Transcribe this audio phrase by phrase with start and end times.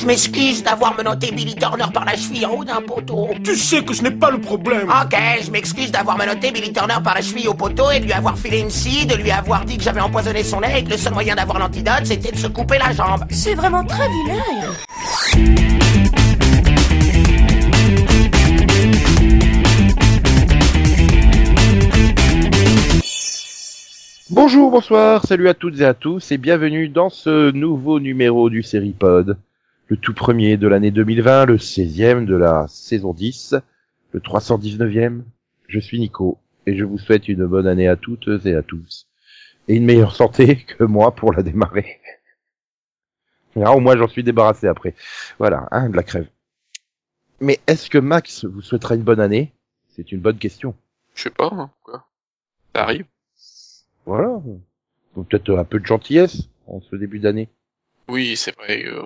[0.00, 3.28] Je m'excuse d'avoir menotté Billy Turner par la cheville en haut d'un poteau.
[3.44, 4.88] Tu sais que ce n'est pas le problème.
[4.88, 8.14] Ok, je m'excuse d'avoir menotté Billy Turner par la cheville au poteau et de lui
[8.14, 10.88] avoir filé une scie, de lui avoir dit que j'avais empoisonné son lait et que
[10.88, 13.26] le seul moyen d'avoir l'antidote c'était de se couper la jambe.
[13.28, 14.42] C'est vraiment très vilain.
[24.30, 28.62] Bonjour, bonsoir, salut à toutes et à tous et bienvenue dans ce nouveau numéro du
[28.62, 29.36] Seripod.
[29.90, 33.56] Le tout premier de l'année 2020, le 16e de la saison 10,
[34.12, 35.22] le 319e.
[35.66, 39.08] Je suis Nico et je vous souhaite une bonne année à toutes et à tous.
[39.66, 41.98] Et une meilleure santé que moi pour la démarrer.
[43.56, 44.94] Ah, au moins j'en suis débarrassé après.
[45.40, 46.28] Voilà, hein, de la crève.
[47.40, 49.52] Mais est-ce que Max vous souhaitera une bonne année?
[49.88, 50.76] C'est une bonne question.
[51.16, 52.06] Je sais pas, hein, quoi.
[52.76, 53.06] Ça arrive.
[54.06, 54.28] Voilà.
[55.16, 57.48] Ou peut-être un peu de gentillesse en ce début d'année.
[58.06, 58.84] Oui, c'est vrai.
[58.86, 59.02] euh,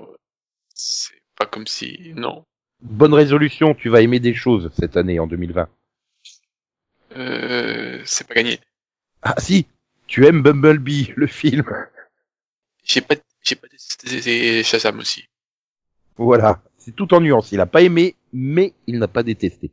[0.74, 2.12] c'est pas comme si...
[2.16, 2.44] Non.
[2.82, 5.68] Bonne résolution, tu vas aimer des choses cette année en 2020.
[7.16, 8.60] Euh, c'est pas gagné.
[9.22, 9.66] Ah si,
[10.06, 11.64] tu aimes Bumblebee, le film.
[12.82, 13.14] J'ai pas...
[13.42, 15.28] J'ai pas testé Shazam aussi.
[16.16, 17.52] Voilà, c'est tout en nuance.
[17.52, 19.70] Il a pas aimé, mais il n'a pas détesté.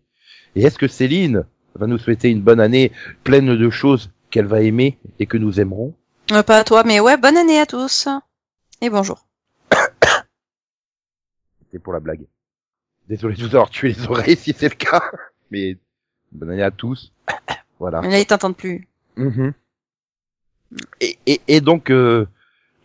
[0.56, 1.45] Et est-ce que Céline
[1.76, 2.92] va nous souhaiter une bonne année
[3.23, 5.94] pleine de choses qu'elle va aimer et que nous aimerons?
[6.31, 8.08] Euh, pas à toi, mais ouais, bonne année à tous.
[8.81, 9.26] Et bonjour.
[11.72, 12.25] C'est pour la blague.
[13.08, 15.03] Désolé de vous avoir tué les oreilles si c'est le cas.
[15.52, 15.77] Mais
[16.31, 17.14] bonne année à tous.
[17.80, 18.02] Voilà.
[18.02, 18.88] Mais là, ils t'entendent plus.
[19.17, 19.53] Mhm.
[21.02, 22.25] Et, et, et donc, euh,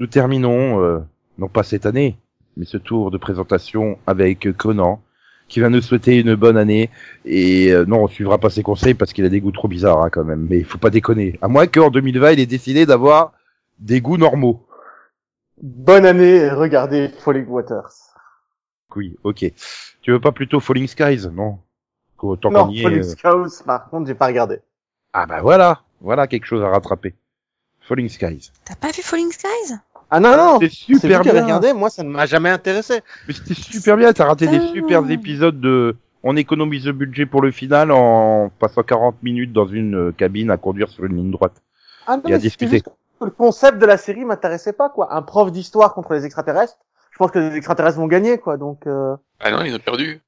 [0.01, 0.99] nous terminons, euh,
[1.39, 2.17] non pas cette année,
[2.57, 5.03] mais ce tour de présentation avec Conan,
[5.49, 6.91] qui va nous souhaiter une bonne année.
[7.25, 10.03] Et euh, non, on suivra pas ses conseils parce qu'il a des goûts trop bizarres
[10.03, 10.47] hein, quand même.
[10.49, 11.39] Mais il faut pas déconner.
[11.43, 13.33] À moins qu'en 2020, il ait décidé d'avoir
[13.79, 14.67] des goûts normaux.
[15.63, 18.06] Bonne année regardez Falling Waters.
[18.97, 19.45] Oui, ok.
[20.03, 21.59] Tu veux pas plutôt Falling Skies, non
[22.19, 23.03] Autant non, y Falling euh,
[23.49, 24.61] Skies, par contre, j'ai pas regardé.
[25.13, 27.15] Ah bah voilà, voilà quelque chose à rattraper.
[27.81, 28.51] Falling Skies.
[28.65, 29.75] T'as pas vu Falling Skies?
[30.11, 31.43] Ah non, non, C'est super bien.
[31.43, 33.01] regardé, moi ça ne m'a jamais intéressé.
[33.29, 35.97] Mais c'était super bien, t'as raté des super épisodes de...
[36.23, 40.51] On économise le budget pour le final en passant 40 minutes dans une euh, cabine
[40.51, 41.63] à conduire sur une ligne droite.
[42.07, 42.71] Ah non, Et à mais c'était discuter.
[42.77, 42.89] juste
[43.21, 45.15] que le concept de la série m'intéressait pas, quoi.
[45.15, 46.79] Un prof d'histoire contre les extraterrestres.
[47.17, 49.17] Je pense que les extraterrestres vont gagner, quoi, donc euh...
[49.41, 50.21] Ah non, ils ont perdu.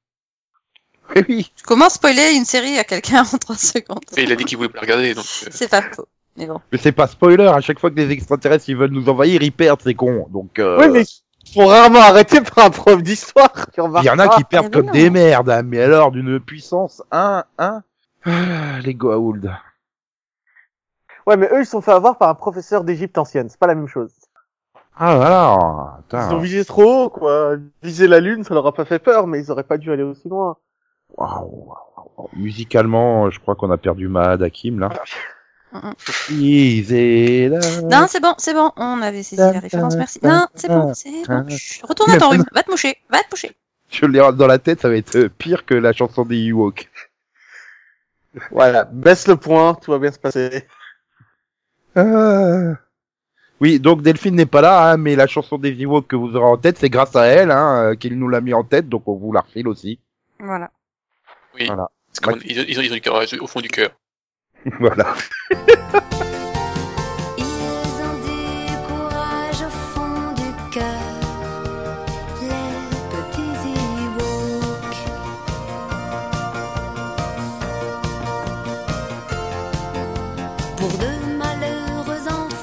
[1.15, 1.53] Oui, oui.
[1.63, 4.69] Comment spoiler une série à quelqu'un en 3 secondes Mais il a dit qu'il voulait
[4.69, 5.23] pas la regarder, donc...
[5.43, 6.07] euh, C'est pas faux.
[6.35, 6.59] Mais bon.
[6.71, 9.51] Mais c'est pas spoiler, à chaque fois que les extraterrestres ils veulent nous envahir, ils
[9.51, 10.25] perdent, c'est con.
[10.31, 13.51] Donc, euh, Oui, mais ils sont rarement arrêtés par un prof d'histoire.
[13.77, 14.91] il y en a qui perdent mais comme non.
[14.91, 17.83] des merdes, hein, mais alors d'une puissance, hein, hein.
[18.25, 19.51] Ah, les Goa'uld.
[21.27, 23.47] Ouais, mais eux, ils sont fait avoir par un professeur d'Égypte ancienne.
[23.47, 24.11] C'est pas la même chose.
[25.01, 27.55] Ah voilà, Ils ont visé trop haut, quoi.
[27.81, 30.03] Viser la lune, ça leur a pas fait peur, mais ils auraient pas dû aller
[30.03, 30.57] aussi loin.
[31.15, 32.29] Waouh, waouh, waouh.
[32.33, 34.89] Musicalement, je crois qu'on a perdu Mahad Hakim là.
[35.71, 35.93] Non,
[38.07, 38.71] c'est bon, c'est bon.
[38.75, 40.19] On avait saisi la référence, merci.
[40.21, 41.47] Non, c'est bon, c'est bon.
[41.47, 42.43] Chut, Retourne dans ton rhume.
[42.51, 42.97] Va te moucher.
[43.09, 43.55] Va te moucher.
[43.89, 46.89] Je l'ai dans la tête, ça va être pire que la chanson des Ewoks.
[48.51, 50.67] Voilà, baisse le point, tout va bien se passer.
[51.95, 52.73] Ah.
[53.61, 56.45] Oui, donc Delphine n'est pas là, hein, mais la chanson des Ewoks que vous aurez
[56.45, 59.07] en tête, c'est grâce à elle hein, euh, qu'il nous l'a mis en tête, donc
[59.07, 59.99] on vous la refile aussi.
[60.39, 60.71] Voilà.
[61.55, 61.65] Oui.
[61.67, 61.89] Voilà.
[62.21, 63.91] Parce ils, ont, ils ont ils ont du cœur au fond du cœur.
[64.79, 65.13] voilà.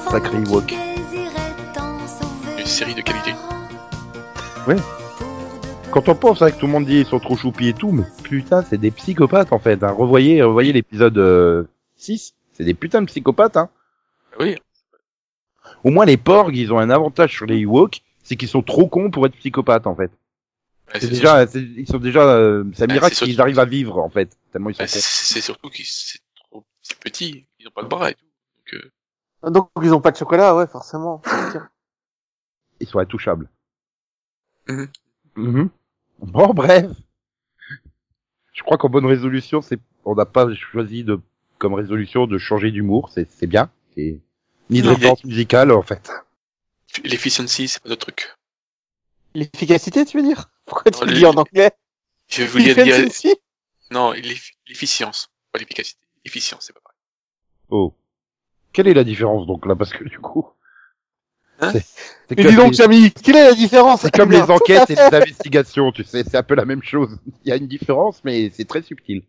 [0.09, 3.31] En sauver Une série de qualité.
[4.67, 4.75] Ouais.
[5.91, 7.91] Quand on pense hein, que tout le monde dit ils sont trop choupis et tout,
[7.91, 9.83] mais putain, c'est des psychopathes en fait.
[9.83, 9.91] Hein.
[9.91, 11.63] Revoyez, revoyez l'épisode euh,
[11.95, 13.57] 6, c'est des putains de psychopathes.
[13.57, 13.69] Hein.
[14.39, 14.55] Oui.
[15.83, 18.87] Au moins les porgs, ils ont un avantage sur les Ewoks, c'est qu'ils sont trop
[18.87, 20.11] cons pour être psychopathes en fait.
[20.93, 23.59] Ouais, C'est déjà, c'est- ils sont déjà, euh, c'est un Ah, miracle qu'ils surtout- arrivent
[23.59, 25.05] à vivre en fait, tellement ils sont Bah, c'est cons.
[25.05, 26.19] c'est surtout qu'ils c'est
[26.49, 28.25] trop c'est petit, ils ont pas de bras et tout.
[29.43, 31.21] Donc, ils ont pas de chocolat, ouais, forcément.
[32.79, 33.49] Ils sont intouchables.
[35.35, 35.69] Mhm.
[36.19, 36.91] Bon, bref.
[38.53, 41.19] Je crois qu'en bonne résolution, c'est, on n'a pas choisi de,
[41.59, 43.69] comme résolution de changer d'humour, c'est, c'est bien.
[43.95, 44.19] C'est,
[44.69, 46.11] ni de Non, référence musicale, en fait.
[47.03, 48.35] l'efficiency, c'est pas notre truc.
[49.35, 50.49] L'efficacité, tu veux dire?
[50.65, 51.71] Pourquoi tu Oh, le dis en anglais?
[52.27, 52.75] Je vais vous dire,
[53.91, 56.01] non, l'eff- l'efficience, pas l'efficacité.
[56.25, 56.97] L'efficience, c'est pas pareil.
[57.69, 57.93] Oh.
[58.73, 59.75] Quelle est la différence, donc, là?
[59.75, 60.47] Parce que, du coup,
[61.59, 61.83] C'est
[62.29, 64.01] Mais comme dis donc, les- Camille, quelle est la différence?
[64.01, 67.17] c'est comme les enquêtes et les investigations, tu sais, c'est un peu la même chose.
[67.43, 69.23] Il y a une différence, mais c'est très subtil.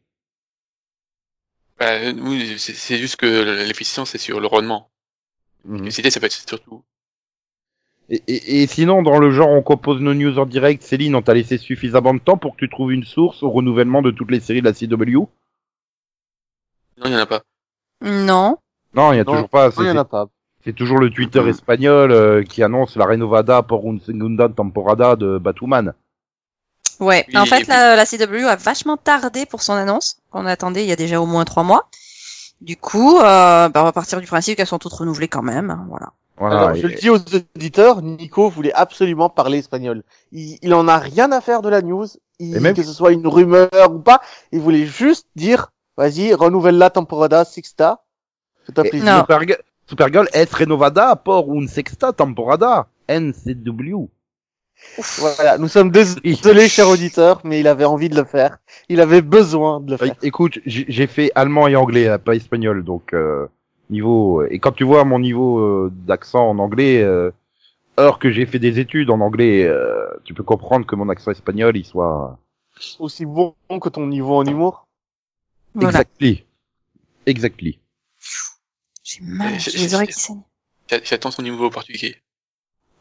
[1.78, 3.26] Bah, oui, c'est c'est juste que
[3.66, 4.90] l'efficience, c'est sur le rendement.
[5.64, 5.84] Mhm.
[5.84, 6.84] L'efficacité, ça peut être surtout.
[8.10, 10.82] Et, et, et sinon, dans le genre, on compose nos news en direct.
[10.82, 14.02] Céline, on t'a laissé suffisamment de temps pour que tu trouves une source au renouvellement
[14.02, 15.28] de toutes les séries de la CW
[16.98, 17.42] Non, il y en a pas.
[18.02, 18.58] Non.
[18.98, 19.70] Non, il y a Non, toujours pas.
[19.78, 20.26] Il y en a pas.
[20.64, 25.38] c'est toujours le Twitter espagnol euh, qui annonce la renovada por un segunda temporada de
[25.38, 25.94] Batwoman.
[27.00, 27.24] Ouais.
[27.28, 30.16] Oui, en fait, la, la CW a vachement tardé pour son annonce.
[30.32, 31.88] On attendait il y a déjà au moins trois mois.
[32.60, 35.70] Du coup, euh, bah, on va partir du principe qu'elles sont toutes renouvelées quand même.
[35.70, 36.08] hein, Voilà.
[36.38, 36.60] Voilà.
[36.60, 37.18] Alors, je le dis aux
[37.56, 40.02] auditeurs, Nico voulait absolument parler espagnol.
[40.32, 42.06] Il, il en a rien à faire de la news,
[42.40, 44.20] il, Et même- que ce soit une rumeur ou pas.
[44.52, 48.02] Il voulait juste dire, vas-y, renouvelle la temporada Sixta.
[48.68, 49.06] C'est un et- plaisir.
[49.12, 49.20] Non.
[49.20, 52.88] Supergirl, Supergirl es renovada por un sexta temporada.
[53.08, 54.08] NCW.
[55.18, 58.58] Voilà, nous sommes désolés, chers auditeurs, mais il avait envie de le faire.
[58.88, 60.14] Il avait besoin de le Euh, faire.
[60.22, 63.46] Écoute, j'ai fait allemand et anglais, hein, pas espagnol, donc euh,
[63.90, 64.44] niveau.
[64.44, 67.30] Et quand tu vois mon niveau euh, d'accent en anglais, euh,
[67.96, 71.32] alors que j'ai fait des études en anglais, euh, tu peux comprendre que mon accent
[71.32, 72.38] espagnol, il soit
[73.00, 74.86] Aussi bon que ton niveau en humour.
[75.74, 75.88] Voilà.
[75.88, 76.44] exactly,
[77.26, 77.78] exactly.
[79.08, 79.58] J'ai mal.
[79.58, 80.42] J'ai les oreilles qui saignent.
[80.90, 82.16] J'a- J'attends son niveau portugais.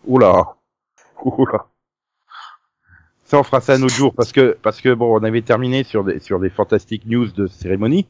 [0.06, 0.56] Oula,
[1.24, 1.68] oula.
[3.25, 5.83] Ça, on fera ça un autre jour parce que parce que bon, on avait terminé
[5.83, 8.07] sur des sur des fantastiques news de cérémonie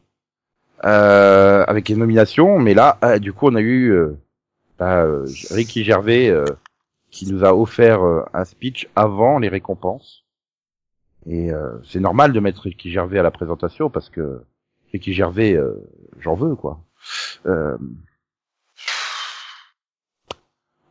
[0.85, 4.15] euh, avec les nominations, mais là, euh, du coup, on a eu euh,
[4.77, 6.45] bah, euh, Ricky Gervais euh,
[7.09, 10.23] qui nous a offert euh, un speech avant les récompenses.
[11.25, 14.43] Et euh, c'est normal de mettre Ricky Gervais à la présentation parce que
[14.93, 15.83] Ricky Gervais, euh,
[16.19, 16.79] j'en veux quoi.
[17.45, 17.77] Euh,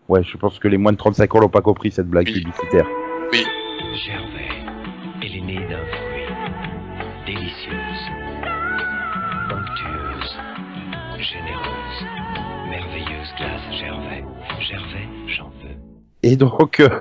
[0.08, 2.34] Ouais, je pense que les moins de 35 ans n'ont pas compris cette blague Oui.
[2.34, 2.86] publicitaire.
[3.32, 4.64] Gervais,
[5.20, 6.26] elle est née d'un fruit.
[7.26, 8.02] Délicieuse,
[9.50, 10.38] onctueuse,
[11.18, 12.06] généreuse,
[12.70, 14.24] merveilleuse glace Gervais.
[14.60, 15.74] Gervais, j'en veux.
[16.22, 17.00] Et donc, euh,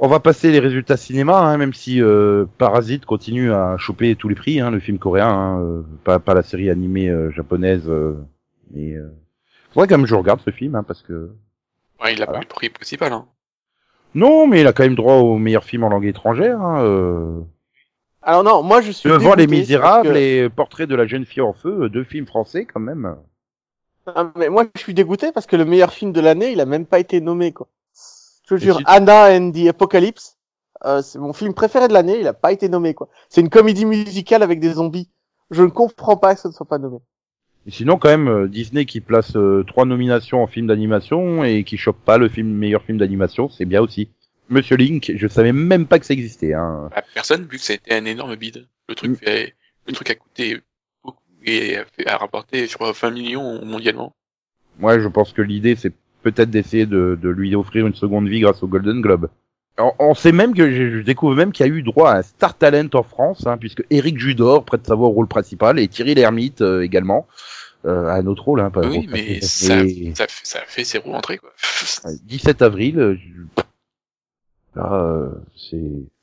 [0.00, 4.28] on va passer les résultats cinéma, hein, même si euh, Parasite continue à choper tous
[4.28, 7.88] les prix, hein, le film coréen, hein, euh, pas, pas la série animée euh, japonaise.
[8.70, 9.10] Mais euh,
[9.72, 11.32] faudrait quand même que je regarde ce film, hein, parce que
[12.02, 12.38] Ouais, il a Voilà.
[12.40, 13.26] pas eu le prix principal, hein.
[14.14, 16.60] non, mais il a quand même droit au meilleur film en langue étrangère.
[16.60, 17.40] Hein, euh,
[18.22, 21.42] Alors non, moi je suis devant Les Misérables que- et Portrait de la jeune fille
[21.42, 23.16] en feu, deux films français quand même.
[24.06, 26.66] Ah, mais moi je suis dégoûté parce que le meilleur film de l'année, il a
[26.66, 27.68] même pas été nommé quoi.
[28.48, 30.36] Je te jure, si- Anna and the Apocalypse,
[30.84, 33.08] euh, c'est mon film préféré de l'année, il a pas été nommé quoi.
[33.28, 35.08] C'est une comédie musicale avec des zombies.
[35.50, 36.98] Je ne comprends pas que ça ne soit pas nommé.
[37.66, 41.64] Et sinon, quand même, euh, Disney qui place euh, trois nominations en film d'animation et
[41.64, 44.08] qui chope pas le film meilleur film d'animation, c'est bien aussi.
[44.48, 46.54] Monsieur Link, je savais même pas que ça existait.
[46.54, 46.88] Hein.
[46.94, 48.66] Bah, personne, vu que ça a été un énorme bide.
[48.88, 49.16] Le truc Mm.
[49.16, 49.54] fait,
[49.86, 50.58] le truc a coûté
[51.04, 54.12] beaucoup et a, fait, a rapporté, je crois, 20 millions mondialement.
[54.78, 55.92] Moi, je pense que l'idée, c'est
[56.22, 59.28] peut-être d'essayer de, de lui offrir une seconde vie grâce au Golden Globe.
[59.78, 62.18] On, on sait même que je, je découvre même qu'il y a eu droit à
[62.18, 65.78] un Star Talent en France, hein, puisque Eric Judor prête sa voix au rôle principal
[65.78, 67.26] et Thierry Lhermitte euh, également
[67.86, 68.60] euh, à un autre rôle.
[68.60, 69.78] Hein, pas oui, mais ça,
[70.14, 71.50] ça, fait- ça a fait ses roues entrées, quoi.
[72.24, 72.98] 17 avril.
[72.98, 73.62] euh, je-
[74.76, 75.80] Là, euh, c'est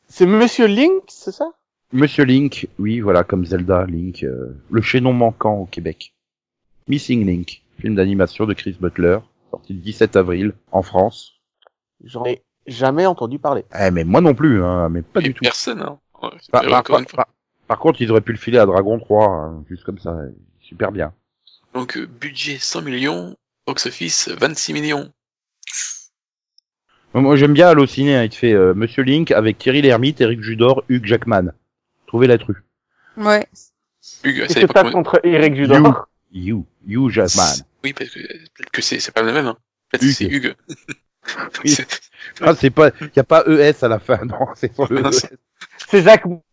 [0.07, 1.51] C'est Monsieur Link, c'est ça?
[1.91, 6.13] Monsieur Link, oui, voilà, comme Zelda, Link, euh, le chaînon manquant au Québec.
[6.87, 9.19] Missing Link, film d'animation de Chris Butler,
[9.51, 11.33] sorti le 17 avril en France.
[12.03, 13.65] J'en ai jamais entendu parler.
[13.79, 15.43] Eh, mais moi non plus, hein, mais pas Et du tout.
[15.43, 15.99] Personne, hein.
[16.21, 17.27] Ouais, c'est Par, par- encore une par- fois.
[17.67, 20.15] par- contre, ils auraient pu le filer à Dragon 3, hein, juste comme ça,
[20.61, 21.13] super bien.
[21.73, 23.35] Donc, euh, budget 100 millions,
[23.67, 25.11] box-office 26 millions.
[27.13, 30.41] Moi, j'aime bien Allociné, hein, il te fait euh, Monsieur Link avec Thierry Lhermitte, Eric
[30.43, 31.51] Judor, Hugh Jackman.
[32.05, 32.63] Trouvez la true.
[33.15, 33.47] Ouais.
[34.23, 37.63] Hugues, ça t'as comment- contre Eric Judor You, you Jackman.
[37.83, 39.57] Oui, parce que peut-être que c'est pas le même, hein.
[39.89, 40.13] Peut-être que Hugues.
[40.15, 40.55] c'est Hugues.
[41.63, 41.71] Oui.
[41.71, 41.87] C'est-
[42.41, 45.11] Ah, c'est pas, y a pas ES à la fin, non, c'est sur le ES.
[45.11, 46.05] c'est-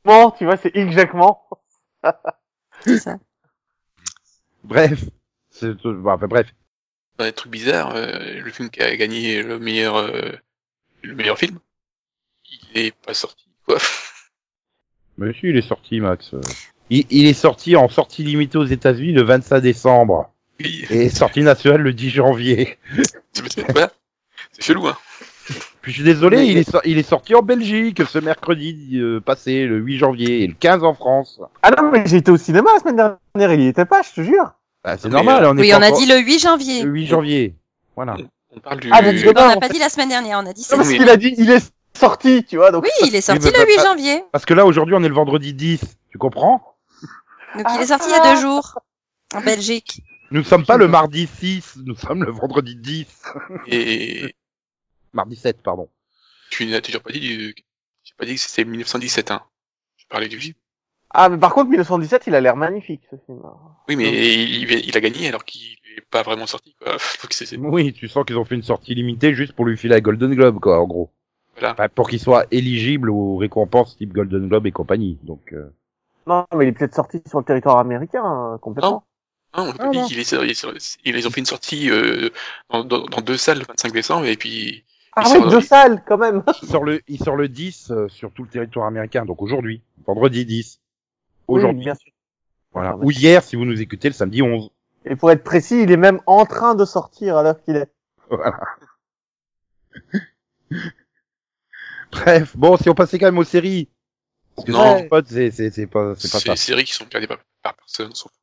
[0.04, 1.42] Mant, tu vois, c'est Yves Jacques Mant.
[2.80, 3.16] C'est ça.
[4.62, 5.04] Bref.
[5.50, 6.46] C'est, bon, enfin, bref.
[7.18, 10.32] Dans des trucs bizarres, euh, le film qui a gagné le meilleur, euh,
[11.02, 11.58] le meilleur film,
[12.74, 13.78] il est pas sorti, quoi.
[15.18, 16.34] Monsieur, il est sorti, Max.
[16.90, 21.42] Il, il est sorti en sortie limitée aux États-Unis le 25 décembre Oui, et sortie
[21.42, 22.78] nationale le 10 janvier.
[23.70, 23.92] voilà.
[24.52, 24.96] C'est chelou, hein.
[25.82, 29.20] Puis je suis désolé, Mais- il, est il est sorti en Belgique ce mercredi euh,
[29.20, 31.40] passé, le 8 janvier, et le 15 en France.
[31.62, 32.96] Ah non, mais j'ai été au cinéma la semaine
[33.34, 34.52] dernière, il y était pas, je te jure.
[34.82, 36.82] Bah, c'est normal, on est Oui, on a dit le 8 janvier.
[36.82, 37.54] le 8 janvier.
[37.96, 38.16] Voilà.
[38.56, 38.88] On parle du.
[38.92, 39.72] Ah, James On Gunn, n'a pas fait.
[39.74, 41.50] dit la semaine dernière, on a dit Non, c'est parce mais- qu'il a dit, il
[41.50, 42.84] est sorti, tu vois, donc.
[42.84, 44.22] Oui, il est sorti mais le 8 pas- janvier.
[44.32, 45.80] Parce que là, aujourd'hui, on est le vendredi 10.
[46.10, 46.74] Tu comprends?
[47.56, 48.78] Donc il est sorti il y a deux jours.
[49.34, 50.00] En Belgique.
[50.34, 53.22] Nous ne sommes pas le mardi 6, nous sommes le vendredi 10.
[53.68, 54.34] Et
[55.12, 55.88] Mardi 7, pardon.
[56.50, 57.54] tu n'as toujours pas dit du...
[58.02, 59.42] J'ai pas dit que c'était 1917, hein.
[59.96, 60.54] Je parlais du film.
[61.10, 63.40] Ah, mais par contre, 1917, il a l'air magnifique, ce film.
[63.88, 66.92] Oui, mais il, il- il a gagné alors qu'il est pas vraiment sorti, quoi.
[67.22, 69.76] Donc c'est, c'est- Oui, tu sens qu'ils ont fait une sortie limitée juste pour lui
[69.76, 71.10] filer la Golden Globe, quoi, en gros.
[71.54, 71.74] Voilà.
[71.74, 75.16] Enfin, pour qu'il soit éligible aux récompenses type Golden Globe et compagnie.
[75.22, 75.70] Donc, euh,
[76.26, 78.90] Non, mais il est peut-être sorti sur le territoire américain, euh, complètement.
[78.90, 79.02] Non,
[79.62, 80.06] on a Ah, dit non.
[80.10, 80.32] il est-
[81.04, 82.30] ils ils ont fait une sortie euh,
[82.70, 84.84] dans, dans, dans deux salles le 25 décembre et puis
[85.16, 86.42] Ah ouais, deux salles, quand même.
[86.62, 89.24] il sort le, il sort le 10 euh, sur tout le territoire américain.
[89.24, 90.80] Donc aujourd'hui, vendredi 10.
[91.46, 91.84] Oui, Aujourd'hui.
[91.84, 92.12] bien sûr.
[92.72, 92.90] voilà.
[92.94, 92.98] Ah.
[93.00, 94.70] Ou hier, si vous nous écoutez, le samedi 11.
[95.04, 97.90] Et pour être précis, il est même en train de sortir à l'heure qu'il est.
[98.30, 98.58] Voilà.
[102.10, 103.88] Bref, bon, si on passait quand même aux séries.
[104.56, 105.08] Parce que Non.
[105.26, 106.50] C'est, c'est, c'est pas, c'est c'est pas ça.
[106.52, 108.10] des séries qui sont regardées par, par personne.
[108.10, 108.38] on s'en fout.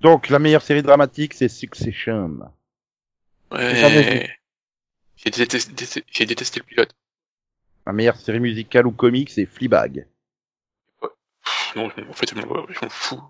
[0.00, 2.38] Donc, la meilleure série dramatique, c'est Succession.
[3.50, 4.30] Ouais.
[5.16, 6.94] J'ai détesté, détesté- j'ai détesté le pilote.
[7.86, 10.06] La meilleure série musicale ou comique, c'est Fleabag.
[11.00, 13.22] Pff, Non, je en fait, je m'en je fous.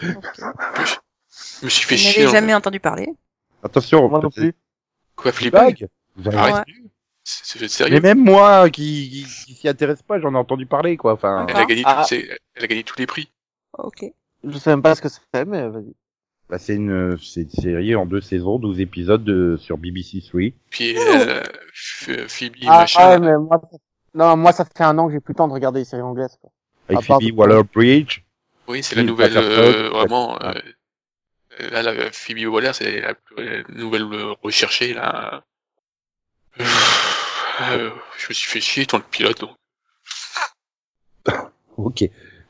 [0.00, 2.26] Je me suis fait Je chier.
[2.26, 2.54] en jamais fait.
[2.54, 3.08] entendu parler.
[3.62, 4.54] Attention, Moi non plus.
[5.16, 6.54] Quoi, Fleabag Fleabag Vous avez Arrête.
[6.66, 6.84] retenu
[7.24, 8.00] C'est c'est Mais sérieux.
[8.00, 11.12] même moi, qui, qui, qui s'y intéresse pas, j'en ai entendu parler, quoi.
[11.14, 12.04] Enfin, Elle a gagné, Ah.
[12.10, 13.30] elle a gagné tous les prix.
[13.78, 14.04] Ok.
[14.44, 15.94] Je sais même pas ce que c'est, mais vas-y.
[16.48, 20.40] Bah, c'est une, c'est une série en deux saisons, 12 épisodes de, sur BBC 3.
[20.70, 21.42] Puis euh,
[22.04, 23.00] Ph- Phoebe, Ah, machin.
[23.02, 23.60] ah ouais, mais moi,
[24.14, 26.02] non, moi, ça fait un an que j'ai plus le temps de regarder les séries
[26.02, 26.50] anglaises, quoi.
[26.88, 28.20] Avec À Phoebe Waller-Bridge.
[28.68, 30.34] Oui, c'est la nouvelle, euh, vraiment.
[30.38, 30.62] ouais.
[31.60, 35.44] euh, là, la Phoebe Waller, c'est la, la nouvelle euh, recherchée, là.
[37.70, 39.50] Euh, je me suis fait chier dans le pilote, donc.
[41.76, 42.02] Ok.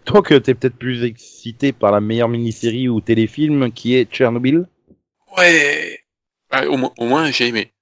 [0.06, 4.66] Donc, euh, t'es peut-être plus excité par la meilleure mini-série ou téléfilm qui est Tchernobyl,
[5.37, 5.99] Ouais.
[6.52, 7.73] Ouais, au, moins, au moins, j'ai aimé.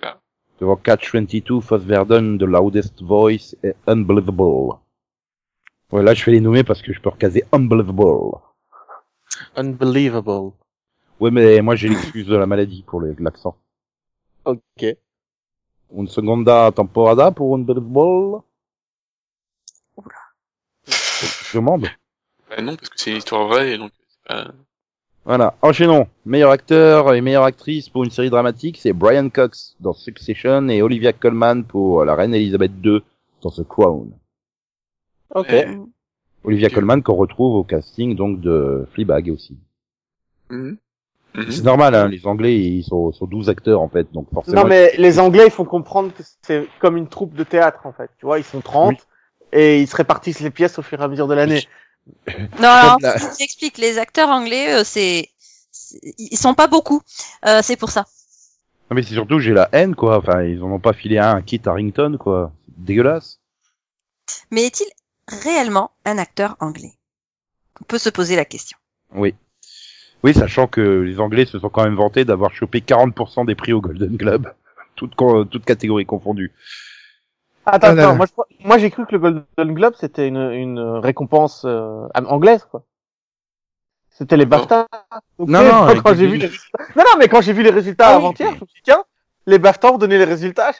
[0.00, 0.20] Voilà.
[0.60, 4.78] devant Catch 22, Foss Verdon, The Loudest Voice et Unbelievable.
[5.90, 8.38] Ouais, là, je fais les nommer parce que je peux recaser Unbelievable.
[9.56, 10.52] Unbelievable.
[11.20, 13.56] Ouais, mais moi, j'ai l'excuse de la maladie pour l'accent.
[14.44, 14.86] Ok.
[15.94, 18.42] Une seconda temporada pour Unbelievable.
[20.86, 21.88] Je demande.
[22.50, 24.52] Bah, non, parce que c'est une histoire vraie, donc c'est pas...
[25.24, 26.08] Voilà, enchaînons.
[26.26, 30.82] Meilleur acteur et meilleure actrice pour une série dramatique, c'est Brian Cox dans Succession et
[30.82, 33.00] Olivia Colman pour la reine Elisabeth II
[33.40, 34.10] dans The Crown.
[35.34, 35.54] Ok.
[36.44, 36.74] Olivia Ok.
[36.74, 39.56] Colman qu'on retrouve au casting donc de Fleabag aussi.
[40.50, 40.76] Mhm.
[41.34, 41.50] Mhm.
[41.50, 44.62] C'est normal, hein, les Anglais ils sont, sont 12 acteurs en fait, donc forcément.
[44.62, 47.92] Non, mais les Anglais, il faut comprendre que c'est comme une troupe de théâtre, en
[47.92, 48.10] fait.
[48.18, 48.96] Tu vois, ils sont 30 Oui.
[49.52, 51.66] Et ils se répartissent les pièces au fur et à mesure de l'année.
[52.58, 55.28] Non, alors, la- je vous explique, les acteurs anglais, euh, c'est,
[56.18, 57.00] ils sont pas beaucoup.
[57.46, 58.06] Euh, c'est pour ça.
[58.90, 60.18] Non, mais c'est surtout j'ai la haine quoi.
[60.18, 62.52] Enfin, ils en ont pas filé un à Kit Harrington quoi.
[62.66, 63.38] C'est dégueulasse.
[64.50, 64.86] Mais est-il
[65.28, 66.92] réellement un acteur anglais?
[67.80, 68.76] On peut se poser la question.
[69.14, 69.34] Oui.
[70.24, 73.72] Oui, sachant que les Anglais se sont quand même vantés d'avoir chopé 40% des prix
[73.72, 74.52] au Golden Globe,
[74.96, 76.52] toutes catégories confondues.
[77.64, 78.14] Attends, Ah là attends, là.
[78.16, 82.06] moi, je crois- moi j'ai cru que le Golden Globe c'était une, une récompense euh,
[82.14, 82.84] anglaise, quoi.
[84.10, 84.46] C'était les.
[84.46, 84.88] BAFTA.
[85.38, 86.48] Ok, Non, non, quand j'ai vu les.
[86.48, 89.04] Non, non, mais quand j'ai vu les résultats Ah avant-hier, je me suis dit, tiens,
[89.46, 90.72] les BAFTA ont donné les résultats.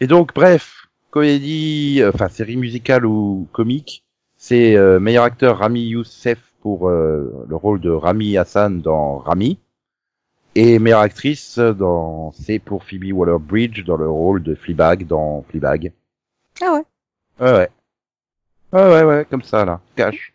[0.00, 4.04] Et donc, bref, comédie, euh, enfin série musicale ou comique,
[4.36, 9.58] c'est euh, meilleur acteur Rami Youssef pour euh, le rôle de Rami Hassan dans Rami,
[10.54, 15.92] et meilleure actrice dans c'est pour Phoebe Waller-Bridge dans le rôle de Fleabag dans Fleabag.
[16.62, 16.82] Ah ouais.
[17.40, 17.70] Ouais ouais.
[18.72, 20.34] Ouais ouais ouais, comme ça là, cash.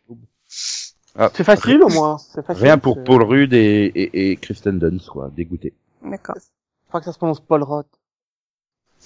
[1.15, 2.17] Ah, C'est facile au moins.
[2.17, 2.63] C'est facile.
[2.63, 5.73] Rien pour C'est- Paul Rudd et, et, et Kristen Dunst quoi, dégoûté.
[6.03, 6.35] D'accord.
[6.37, 7.87] Je crois que ça se prononce Paul Roth.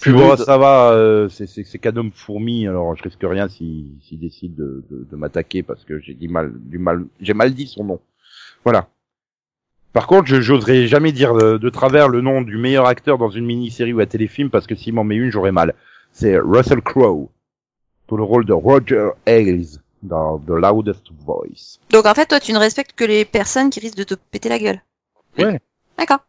[0.01, 3.91] Puis bon, ça va, euh, c'est c'est c'est cadeau fourmi, alors je risque rien s'il
[4.01, 7.53] s'il décide de, de, de m'attaquer parce que j'ai dit mal, du mal, j'ai mal
[7.53, 7.99] dit son nom.
[8.63, 8.87] Voilà.
[9.93, 13.29] Par contre, je j'oserais jamais dire de, de travers le nom du meilleur acteur dans
[13.29, 15.75] une mini-série ou un téléfilm parce que s'il m'en met une, j'aurais mal.
[16.11, 17.29] C'est Russell Crowe
[18.07, 21.79] pour le rôle de Roger Ailes dans The Loudest Voice.
[21.91, 24.49] Donc en fait, toi, tu ne respectes que les personnes qui risquent de te péter
[24.49, 24.81] la gueule.
[25.37, 25.59] Ouais.
[25.97, 26.19] D'accord.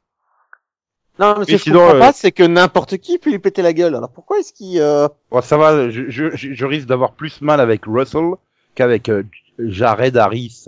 [1.18, 3.38] Non, mais ce que je sinon, comprends euh, pas, c'est que n'importe qui peut lui
[3.38, 3.94] péter la gueule.
[3.94, 4.80] Alors pourquoi est-ce qu'il...
[4.80, 5.08] Euh...
[5.30, 8.32] Bon, ça va, je, je, je je risque d'avoir plus mal avec Russell
[8.74, 9.22] qu'avec euh,
[9.58, 10.66] Jared Harris.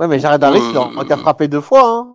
[0.00, 1.88] Ouais, mais Jared Harris, il Euh, en a qu'à frapper deux fois.
[1.88, 2.14] Hein.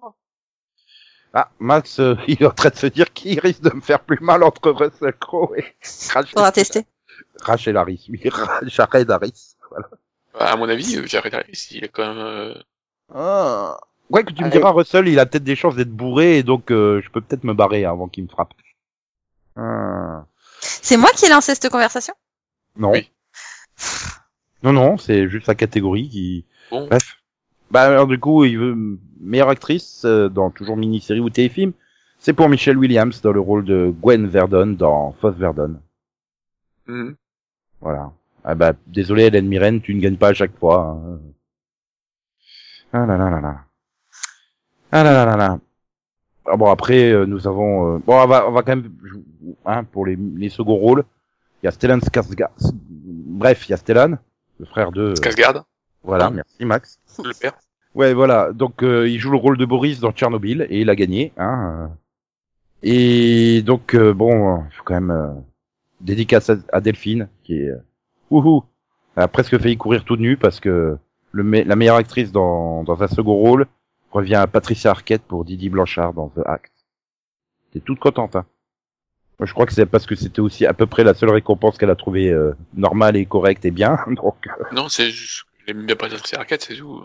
[1.34, 4.00] Ah, Max, euh, il est en train de se dire qu'il risque de me faire
[4.02, 5.64] plus mal entre Russell Crowe et
[6.14, 6.86] Rachel, Faudra tester.
[7.42, 8.08] Rachel Harris.
[8.10, 8.22] Oui,
[8.64, 9.56] Jared Harris.
[9.70, 9.88] Voilà.
[10.38, 12.18] À mon avis, euh, Jared Harris, il est quand même...
[12.26, 12.54] euh,
[13.14, 13.78] Ah.
[14.10, 16.70] Ouais, que tu me diras, Russell, il a peut-être des chances d'être bourré, et donc
[16.72, 18.54] euh, je peux peut-être me barrer avant qu'il me frappe.
[19.56, 20.26] Ah.
[20.60, 22.14] C'est moi qui ai lancé cette conversation?
[22.78, 22.92] Non.
[22.92, 23.10] Oui.
[24.64, 26.46] Non, non, c'est juste la catégorie qui...
[26.72, 27.18] Bon, Bref.
[27.72, 28.76] Bah alors du coup, il veut
[29.20, 31.74] meilleure actrice euh, dans toujours mini-série ou téléfilm.
[32.20, 35.76] C'est pour Michelle Williams dans le rôle de Gwen Verdon dans Foss Verdon.
[36.88, 37.16] mhm.
[37.82, 38.12] Voilà.
[38.44, 41.00] Ah bah désolé Hélène Mirren, tu ne gagnes pas à chaque fois.
[41.04, 41.20] hein.
[42.94, 43.56] Ah là là là là.
[44.92, 45.60] Ah là là là là.
[46.46, 48.92] Ah bon après euh, nous avons euh, bon on va on va quand même
[49.66, 51.04] hein, pour les les seconds rôles.
[51.62, 52.52] Il y a Stellan Skarsgård.
[52.78, 54.18] Bref, il y a Stellan,
[54.60, 55.64] le frère de Skarsgård,
[56.06, 57.00] voilà, merci Max.
[57.24, 57.54] le père.
[57.96, 58.52] Ouais, voilà.
[58.54, 61.32] Donc, euh, il joue le rôle de Boris dans Tchernobyl et il a gagné.
[61.38, 61.90] Hein.
[62.84, 65.30] Et donc, euh, bon, il faut quand même euh,
[66.02, 67.78] dédicace à, à Delphine qui est, euh,
[68.30, 68.64] wouhou,
[69.16, 70.98] elle a presque failli courir tout nu parce que
[71.32, 73.66] le me- la meilleure actrice dans, dans un second rôle
[74.12, 76.72] revient à Patricia Arquette pour Didi Blanchard dans The Act.
[77.72, 78.46] T'es toute contente, hein.
[79.40, 81.78] Moi, je crois que c'est parce que c'était aussi à peu près la seule récompense
[81.78, 83.98] qu'elle a trouvée euh, normale et correcte et bien.
[84.08, 85.46] Donc, euh, Non, c'est juste...
[85.66, 87.04] J'aime bien Patricia Arquette, c'est tout.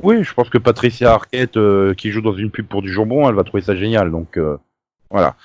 [0.00, 3.28] Oui, je pense que Patricia Arquette, euh, qui joue dans une pub pour du jambon,
[3.28, 4.10] elle va trouver ça génial.
[4.10, 4.56] Donc euh,
[5.10, 5.36] voilà,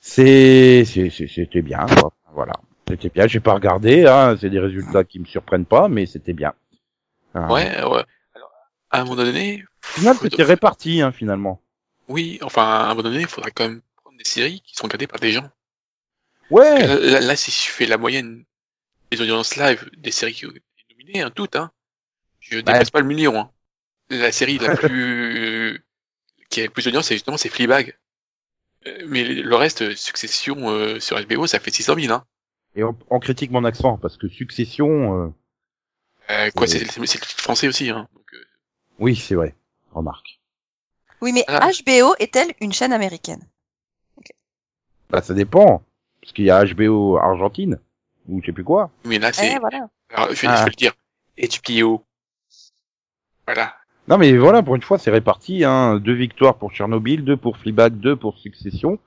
[0.00, 1.86] c'est c'était bien.
[1.86, 2.12] quoi.
[2.32, 2.54] Voilà,
[2.88, 3.26] c'était bien.
[3.26, 4.06] J'ai pas regardé.
[4.06, 6.54] Hein, c'est des résultats qui me surprennent pas, mais c'était bien.
[7.34, 7.52] Ah.
[7.52, 8.04] Ouais, ouais.
[8.34, 8.52] Alors,
[8.90, 9.64] à un moment donné...
[9.80, 11.60] Final, c'était réparti hein, finalement.
[12.08, 14.84] Oui, enfin, à un moment donné, il faudrait quand même prendre des séries qui sont
[14.84, 15.48] regardées par des gens.
[16.50, 16.86] Ouais.
[16.86, 18.44] Là, là, là, si je fais la moyenne
[19.10, 20.46] des audiences live des séries qui
[21.04, 21.70] nominées, hein, toutes, hein,
[22.40, 23.38] je dépasse pas le million.
[23.38, 23.50] Hein.
[24.10, 25.84] La série la plus
[26.50, 27.96] qui a le plus d'audience, c'est justement c'est Fleabag.
[28.86, 32.12] Euh, Mais le reste, Succession euh, sur HBO, ça fait 600 000.
[32.12, 32.24] Hein.
[32.76, 35.32] Et on, on critique mon accent parce que Succession, euh,
[36.30, 37.90] Euh, quoi, c'est le titre français aussi.
[37.90, 38.08] Hein.
[38.14, 38.44] Donc, euh,
[38.98, 39.54] oui, c'est vrai.
[39.92, 40.40] Remarque.
[41.20, 41.70] Oui, mais Ah.
[41.70, 43.46] HBO est-elle une chaîne américaine?
[45.10, 45.82] Bah ça dépend,
[46.20, 47.78] parce qu'il y a HBO Argentine
[48.26, 48.90] ou je sais plus quoi.
[49.04, 49.52] mais là, c'est.
[49.52, 49.88] Eh, voilà.
[50.14, 50.56] Alors, je, vais, Ah.
[50.56, 50.92] je vais le dire.
[51.38, 52.04] HBO.
[53.46, 53.74] Voilà.
[54.06, 55.64] Non mais voilà, pour une fois, c'est réparti.
[55.64, 55.96] Hein.
[55.98, 58.98] Deux victoires pour Tchernobyl, deux pour Fleabag, deux pour Succession,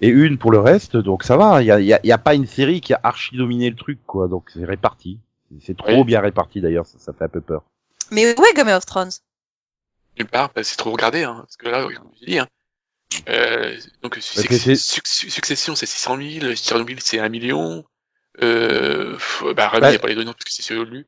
[0.00, 0.96] et une pour le reste.
[0.96, 1.62] Donc ça va.
[1.62, 3.68] Il y a, il y a- y a pas une série qui a archi dominé
[3.70, 4.28] le truc, quoi.
[4.28, 5.20] Donc c'est réparti.
[5.62, 6.04] C'est trop Oui.
[6.04, 6.86] bien réparti d'ailleurs.
[6.86, 7.62] Ça, ça fait un peu peur.
[8.10, 9.10] Mais où est Game of Thrones
[10.18, 11.22] Nulle part, bah, c'est trop regardé.
[11.24, 12.48] Hein, parce que là, comme je dis, hein,
[13.28, 16.54] euh, donc Suc- Succession, c'est 600 000.
[16.54, 17.84] Tchernobyl, c'est 1 million.
[18.42, 19.16] Euh,
[19.56, 19.80] bah, Ouais.
[19.82, 21.04] il n'y a pas les données parce que c'est sur lui.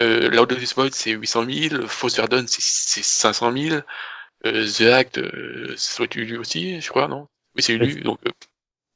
[0.00, 1.86] Euh, Loud of Void, c'est 800 000.
[1.86, 3.80] Foss Verdon, c'est c'est 500 000.
[4.44, 7.28] Euh, The Act, euh, ça doit être Ulu aussi, je crois, non?
[7.56, 8.30] Oui, c'est Ulu, donc, euh,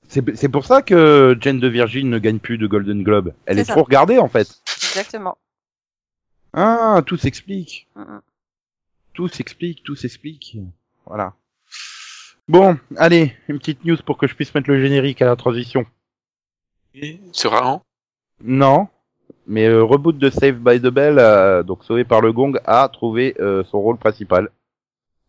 [0.08, 3.32] C'est c'est pour ça que Jane de Virgin ne gagne plus de Golden Globe.
[3.46, 3.72] Elle est ça.
[3.72, 4.48] trop regardée en fait.
[4.90, 5.38] Exactement.
[6.52, 7.88] Ah, tout s'explique.
[9.14, 10.58] Tout s'explique, tout s'explique.
[11.06, 11.34] Voilà.
[12.48, 15.86] Bon, allez, une petite news pour que je puisse mettre le générique à la transition.
[17.32, 17.82] Sera en.
[18.42, 18.88] Non,
[19.46, 22.88] mais euh, reboot de Save by the Bell, euh, donc sauvé par le gong, a
[22.88, 24.50] trouvé euh, son rôle principal.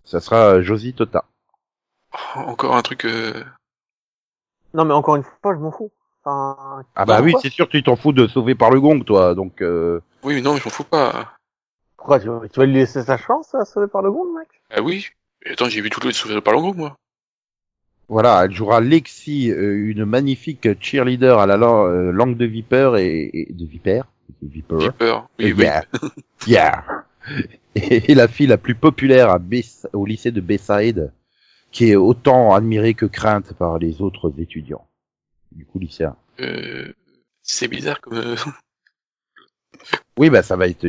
[0.04, 1.26] Ça sera euh, Josie Tota.
[2.36, 3.43] Encore un truc, euh,
[4.74, 5.91] Non, mais encore une fois, je m'en fous.
[6.24, 9.34] Enfin, Ah bah oui, c'est sûr, tu t'en fous de sauver par le gong, toi.
[9.36, 11.34] Donc euh, oui, mais non, je m'en fous pas.
[11.97, 14.47] Pourquoi tu, vas- tu vas lui laisser sa chance à sauver par le gond, mec?
[14.69, 15.08] Ah oui.
[15.45, 16.95] Mais Attends, j'ai vu tout le souvenir par l'angle, moi.
[18.12, 23.30] Voilà, elle jouera Lexi, euh, une magnifique cheerleader à la euh, langue de vipère et,
[23.34, 24.06] et- de vipère,
[24.91, 25.30] peur.
[25.39, 25.63] Oui, Et oui.
[25.63, 25.84] yeah.
[26.47, 26.84] Yeah.
[27.76, 31.13] Et la fille la plus populaire à Bess- au lycée de Bayside,
[31.71, 34.86] qui est autant admirée que crainte par les autres étudiants.
[35.52, 36.15] Du coup, lycéen.
[36.41, 36.91] Euh,
[37.41, 38.36] c'est bizarre comme, euh,
[40.17, 40.86] Oui, bah ça va être,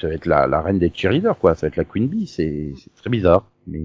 [0.00, 1.54] ça va être la, la reine des cheerleaders, quoi.
[1.54, 2.26] Ça va être la Queen Bee.
[2.26, 3.80] C'est, c'est très bizarre, mais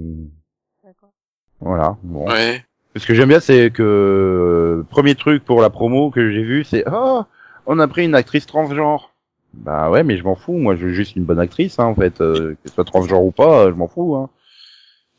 [1.60, 1.98] voilà.
[2.04, 2.28] Bon.
[2.28, 2.64] ouais.
[2.96, 6.64] Ce que j'aime bien, c'est que euh, premier truc pour la promo que j'ai vu,
[6.64, 7.22] c'est oh,
[7.68, 9.12] on a pris une actrice transgenre.
[9.54, 10.58] Bah ouais, mais je m'en fous.
[10.58, 13.24] Moi, je veux juste une bonne actrice, hein, en fait, euh, que ce soit transgenre
[13.24, 14.16] ou pas, je m'en fous.
[14.16, 14.30] Hein.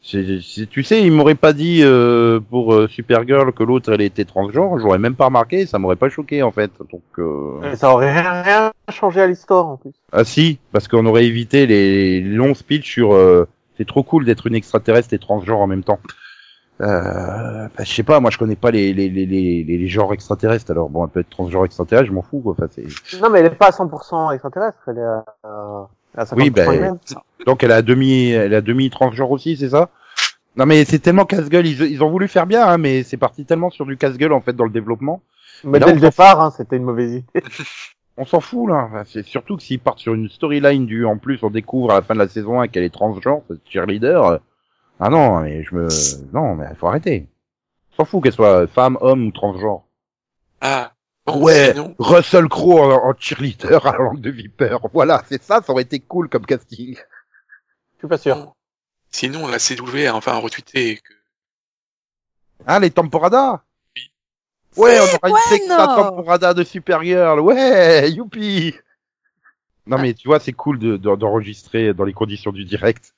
[0.01, 4.01] C'est- c'est- tu sais, ils m'auraient pas dit euh, pour euh, Supergirl que l'autre elle
[4.01, 6.71] était transgenre, j'aurais même pas remarqué, ça m'aurait pas choqué en fait.
[6.91, 7.75] Donc euh...
[7.75, 9.91] Ça aurait rien, rien changé à l'histoire, en plus.
[10.13, 13.47] ah si, parce qu'on aurait évité les longs speeches sur euh,
[13.77, 15.99] c'est trop cool d'être une extraterrestre et transgenre en même temps.
[16.81, 20.13] Euh, bah, je sais pas, moi je connais pas les, les, les, les, les- genres
[20.13, 22.53] extraterrestres, alors bon, elle peut être transgenre extraterrestre, je m'en fous quoi.
[22.53, 23.21] Enfin, c'est...
[23.21, 26.51] Non, mais elle est pas à 100% extraterrestre, elle est à, à à 50% Oui,
[26.51, 26.99] ben, humaine.
[27.47, 29.89] Donc elle a demi, elle a demi transgenre aussi, c'est ça?
[30.57, 33.45] Non mais c'est tellement casse-gueule, ils, ils ont voulu faire bien, hein, mais c'est parti
[33.45, 35.21] tellement sur du casse-gueule en fait dans le développement.
[35.65, 37.25] Mais Là, dès le départ, hein, c'était une mauvaise idée.
[38.17, 38.89] On s'en fout là.
[38.91, 41.95] Enfin, c'est surtout que s'ils partent sur une storyline du, en plus on découvre à
[41.95, 44.39] la fin de la saison 1 qu'elle est transgenre, cette cheerleader.
[45.01, 45.89] Ah non, mais je me,
[46.33, 47.29] non mais faut arrêter.
[47.97, 49.85] S'en fout qu'elle soit femme, homme ou transgenre.
[50.61, 50.93] Ah.
[51.27, 54.81] Bon, ouais, Russell Crowe en, en cheerleader à la langue de vipère.
[54.95, 56.95] Voilà, c'est ça, ça aurait été cool comme casting.
[56.95, 58.55] Je suis pas sûr.
[59.11, 61.13] sinon, la CW a enfin retweeté que
[62.67, 63.63] Ah, les temporadas
[63.97, 64.03] Oui.
[64.77, 67.41] Ouais, on aura une sexta temporada de Supergirl.
[67.41, 68.75] Ouais, youpi
[69.87, 73.13] Non mais tu vois, c'est cool de- de- d'enregistrer dans les conditions du direct.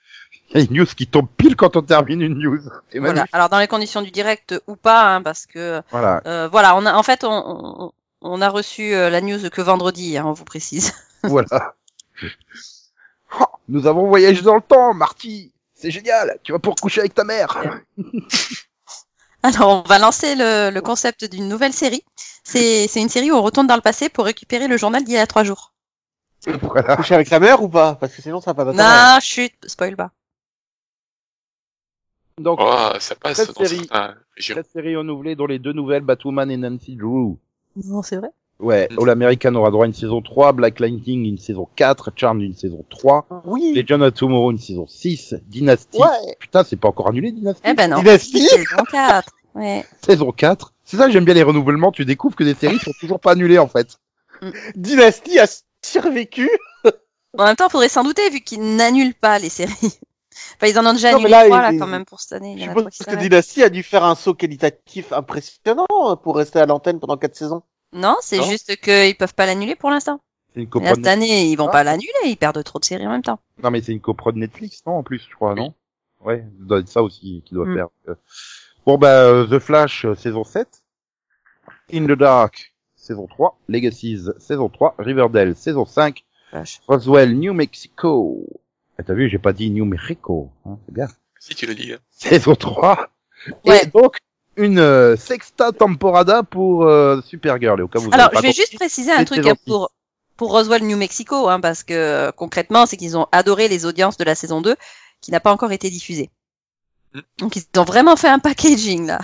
[0.53, 2.61] Il y a une news qui tombe pile quand on termine une news.
[2.91, 3.25] C'est Voilà.
[3.33, 6.21] Alors dans les conditions du direct ou pas, hein, parce que Voilà.
[6.27, 9.61] euh, voilà, on a en fait on, on, on a reçu euh, la news que
[9.63, 10.93] vendredi, hein, on vous précise.
[11.23, 11.75] voilà.
[13.41, 15.53] Oh, nous avons voyagé dans le temps, Marty.
[15.75, 16.39] C'est génial.
[16.43, 17.63] Tu vas pour coucher avec ta mère.
[19.43, 22.05] Alors on va lancer le, le concept d'une nouvelle série.
[22.45, 25.15] C'est c'est une série où on retourne dans le passé pour récupérer le journal d'il
[25.15, 25.73] y a trois jours.
[26.63, 26.97] voilà.
[26.97, 27.95] Coucher avec sa mère ou pas?
[27.95, 28.73] Parce que sinon ça va pas.
[28.73, 30.11] Non, chut, spoil pas.
[32.40, 33.87] Donc, oh, ça passe Cette dans série.
[34.38, 37.37] certains série renouvelée dont les deux nouvelles, Batwoman et Nancy Drew.
[37.85, 38.31] Non, c'est vrai.
[38.59, 39.03] Ouais, Mm.
[39.03, 42.55] All American aura droit à une saison 3, Black Lightning une saison 4, Charmed une
[42.55, 43.72] saison 3, Oui.
[43.74, 45.98] Legend of Tomorrow une saison 6, Dynasty.
[45.98, 46.37] Ouais.
[46.38, 47.62] Putain, c'est pas encore annulé Dynasty?
[47.64, 47.98] Eh ben non.
[48.00, 48.40] Dynasty?
[48.46, 49.31] Saison 4.
[49.55, 49.85] Ouais.
[50.05, 50.74] Saison 4.
[50.85, 53.59] C'est ça, j'aime bien les renouvellements, tu découvres que des séries sont toujours pas annulées
[53.59, 53.98] en fait.
[54.74, 55.46] Dynasty a
[55.83, 56.50] survécu.
[57.38, 59.98] En même temps, faudrait s'en douter vu qu'ils n'annulent pas les séries.
[60.57, 62.53] Enfin, ils en ont déjà Non, annulé là, trois là quand même pour cette année.
[62.53, 63.16] Il Je y en a que.
[63.16, 65.87] Dynasty a dû faire un saut qualitatif impressionnant
[66.23, 67.62] pour rester à l'antenne pendant quatre saisons.
[67.93, 70.21] Non, c'est juste qu'ils peuvent pas l'annuler pour l'instant.
[70.55, 71.73] C'est une Et Là, cette année, ils vont Ah.
[71.73, 73.38] pas l'annuler, ils perdent trop de séries en même temps.
[73.62, 75.61] Non mais c'est une coprode Netflix, non en plus, je crois, Oui.
[75.61, 75.75] non?
[76.21, 77.75] Ouais, ça doit être ça aussi qui doit Mm.
[77.77, 77.87] faire.
[78.09, 78.14] euh.
[78.87, 80.83] Bon bah euh, The Flash euh, saison 7,
[81.93, 86.81] In the Dark saison 3, Legacies saison 3, Riverdale saison 5, Vache.
[86.88, 88.45] Roswell New Mexico.
[89.01, 91.09] Ah, T'as vu, j'ai pas dit New Mexico, hein, c'est bien.
[91.39, 91.93] Si tu le dis.
[91.93, 91.99] hein.
[92.11, 93.09] Saison 3.
[93.65, 93.83] Ouais.
[93.83, 94.19] Et donc
[94.57, 97.81] une euh, sexta temporada pour euh, Supergirl.
[97.81, 99.91] Et au cas où vous Alors, je vais compris, juste préciser un truc hein, pour
[100.37, 104.19] pour Roswell, New Mexico, hein, parce que euh, concrètement, c'est qu'ils ont adoré les audiences
[104.19, 104.77] de la saison 2
[105.23, 106.29] qui n'a pas encore été diffusée.
[107.15, 107.21] Mm.
[107.39, 109.21] Donc ils ont vraiment fait un packaging là.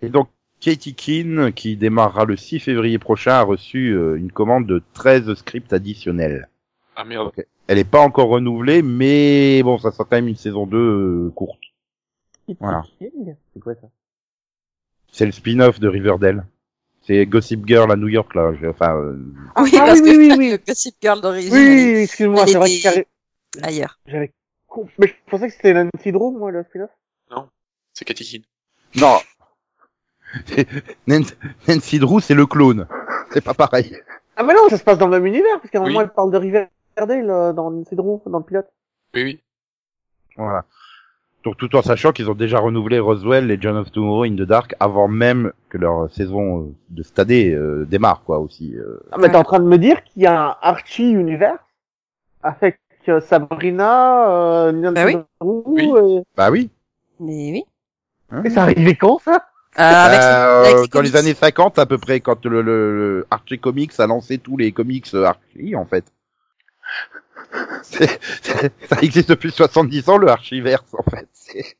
[0.00, 0.28] Et donc,
[0.60, 5.34] Katie Keane, qui démarrera le 6 février prochain, a reçu euh, une commande de 13
[5.34, 6.48] scripts additionnels.
[6.96, 7.32] Ah merde.
[7.68, 11.30] Elle est pas encore renouvelée, mais bon, ça sera quand même une saison 2 euh,
[11.34, 11.60] courte.
[12.60, 12.82] Voilà.
[13.00, 13.88] C'est quoi ça?
[15.10, 16.46] C'est le spin-off de Riverdale.
[17.02, 18.52] C'est Gossip Girl à New York, là.
[18.60, 19.16] Je- Enfin, euh,
[19.58, 22.58] oui, ah parce oui, que oui, oui, Gossip Girl d'origine Oui, oui, oui, excuse-moi, c'est
[22.58, 23.06] vrai était-
[23.52, 23.98] que ailleurs.
[24.06, 24.32] j'avais
[24.68, 26.90] con- Mais je pensais que c'était Nancy Drew, moi, le spin-off.
[27.94, 28.42] C'est Cathy Keane.
[29.02, 29.18] non.
[31.06, 31.34] Nancy,
[31.68, 32.86] Nancy Drew, c'est le clone.
[33.32, 33.96] C'est pas pareil.
[34.36, 35.88] Ah, mais non, ça se passe dans le même univers, parce qu'à un Oui.
[35.88, 38.68] moment, elle parle de Riverdale euh, dans Drew, dans le pilote.
[39.14, 39.40] Oui, oui.
[40.36, 40.64] Voilà.
[41.44, 44.42] Donc tout en sachant qu'ils ont déjà renouvelé Roswell et John of Tomorrow in the
[44.42, 48.76] Dark avant même que leur saison euh, de cette année euh, démarre, quoi, aussi.
[48.76, 49.00] euh.
[49.10, 51.58] Ah, mais t'es en train de me dire qu'il y a un Archie univers
[52.44, 52.78] avec
[53.08, 54.30] euh, Sabrina,
[54.68, 55.16] euh, Bah oui.
[55.40, 55.92] Drew, Oui.
[56.18, 56.22] et...
[56.36, 56.70] Bah oui.
[57.18, 57.64] Mais oui.
[58.30, 59.44] Hein et ça arrivait quand, ça?
[59.78, 63.26] Euh, avec, Euh, avec dans les années 50 à peu près, quand le, le, le
[63.30, 66.04] Archie Comics a lancé tous les comics Archie, en fait.
[67.82, 71.28] C'est- c'est- ça existe depuis 70 ans, le Archiverse, en fait.
[71.32, 71.76] C'est-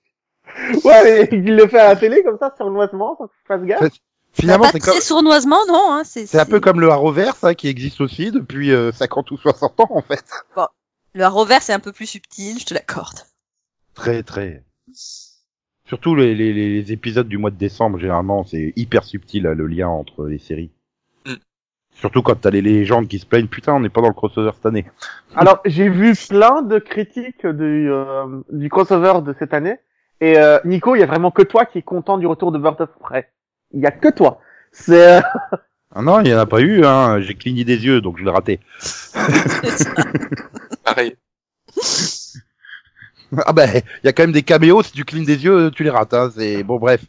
[0.84, 3.62] Ouais, mais il le fait à la télé, comme ça, sournoisement, sans que je fasse
[3.62, 3.92] gaffe.
[4.34, 5.00] Finalement, pas c'est très comme...
[5.00, 5.92] sournoisement, non.
[5.92, 9.30] Hein, c'est C'est un peu comme le Arrowverse, hein, qui existe aussi depuis euh, 50
[9.30, 10.24] ou 60 ans, en fait.
[11.14, 13.18] Le Arrowverse est un peu plus subtil, je te l'accorde.
[13.94, 14.64] Très, très.
[15.86, 19.66] Surtout les, les, les épisodes du mois de décembre, généralement, c'est hyper subtil, là, le
[19.66, 20.70] lien entre les séries.
[21.94, 24.50] Surtout quand t'as les légendes qui se plaignent, putain, on n'est pas dans le crossover
[24.54, 24.86] cette année.
[25.36, 29.76] Alors, j'ai vu plein de critiques du, euh, du crossover de cette année.
[30.20, 32.58] Et euh, Nico, il y a vraiment que toi qui est content du retour de
[32.58, 33.28] Bird of Prey.
[33.72, 34.40] Il y a que toi.
[34.72, 35.18] C'est...
[35.18, 35.20] euh,
[35.94, 37.20] Ah non, il y en a pas eu, hein.
[37.20, 38.60] J'ai cligné des yeux, donc je l'ai raté.
[40.84, 41.16] Pareil.
[43.46, 45.84] Ah ben, il y a quand même des caméos, si tu clignes des yeux, tu
[45.84, 46.30] les rates, hein.
[46.36, 47.00] C'est bon, bref.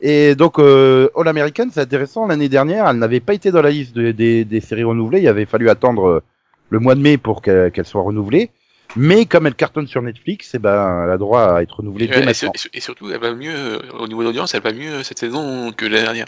[0.00, 2.26] Et donc, euh, All American, c'est intéressant.
[2.26, 5.20] L'année dernière, elle n'avait pas été dans la liste de- des, des séries renouvelées.
[5.20, 6.22] Il avait fallu attendre euh,
[6.70, 8.50] le mois de mai pour qu'elle qu'elle soit renouvelée.
[8.96, 12.08] Mais comme elle cartonne sur Netflix, eh ben, elle a droit à être renouvelée Et,
[12.08, 12.52] dès et sur- maintenant.
[12.54, 15.18] et sur- et surtout, elle va mieux, euh, au niveau d'audience, elle va mieux cette
[15.18, 16.26] saison que l'année dernière.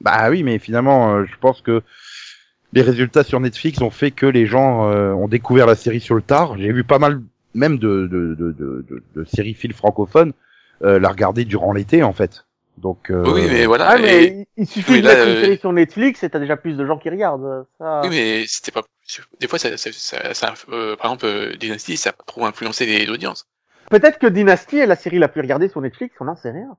[0.00, 1.82] Bah oui, mais finalement, euh, je pense que
[2.72, 6.14] les résultats sur Netflix ont fait que les gens euh, ont découvert la série sur
[6.14, 6.56] le tard.
[6.58, 7.22] J'ai vu pas mal,
[7.58, 10.32] même de, de, de, de, de, séries fil francophones,
[10.84, 12.44] euh, la regarder durant l'été en fait.
[12.78, 13.88] Donc euh, Oui, mais voilà.
[13.90, 16.30] Ah, mais et- il- suffit mais de là, mettre une euh, série sur Netflix et
[16.30, 17.66] t'as déjà plus de gens qui regardent.
[17.78, 18.02] Ça...
[18.04, 18.82] Oui, mais c'était pas.
[19.40, 22.86] Des fois, ça, ça, ça, ça- euh, par exemple, euh, Dynasty, ça a trop influencé
[22.86, 23.46] les audiences.
[23.90, 26.76] Peut-être que Dynasty est la série la plus regardée sur Netflix, on n'en sait rien.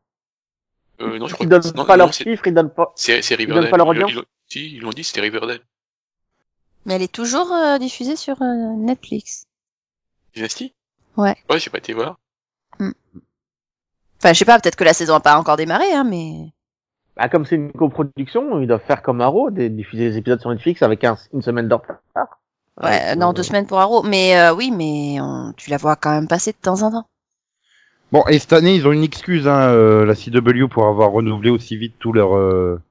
[1.02, 2.94] Euh, non, je crois Ils donnent non, pas non, leurs chiffres, ils donnent pas.
[2.96, 3.70] C'est c'est donnent Riverdale.
[3.72, 5.60] pas leur Ils- audience ils l'ont- Si, ils l'ont dit, c'était Riverdale.
[6.86, 8.46] Mais elle est toujours euh, diffusée sur euh,
[8.78, 9.48] Netflix.
[10.40, 10.74] Dynasty?
[11.18, 11.36] Ouais.
[11.50, 12.18] Ouais, j'ai pas été voir.
[12.80, 16.52] Enfin, je sais pas, peut-être que la saison a pas encore démarré, hein, mais...
[17.18, 20.82] Bah, comme c'est une coproduction, ils doivent faire comme Arrow, diffuser des épisodes sur Netflix
[20.82, 21.98] avec un- une semaine de retard.
[22.82, 24.04] Ouais, Avec, non, euh, deux semaines pour Arrow.
[24.04, 27.06] Mais euh, oui, mais on- tu la vois quand même passer de temps en temps.
[28.12, 31.50] Bon, et cette année, ils ont une excuse, hein, euh, la CW, pour avoir renouvelé
[31.50, 32.82] aussi vite tout leur, euh,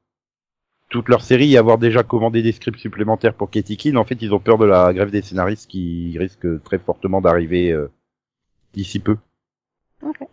[0.89, 3.97] toute leur série et avoir déjà commandé des scripts supplémentaires pour Katie.
[3.97, 7.73] En fait, ils ont peur de la grève des scénaristes qui risque très fortement d'arriver
[7.73, 7.91] euh,
[8.73, 9.17] d'ici peu.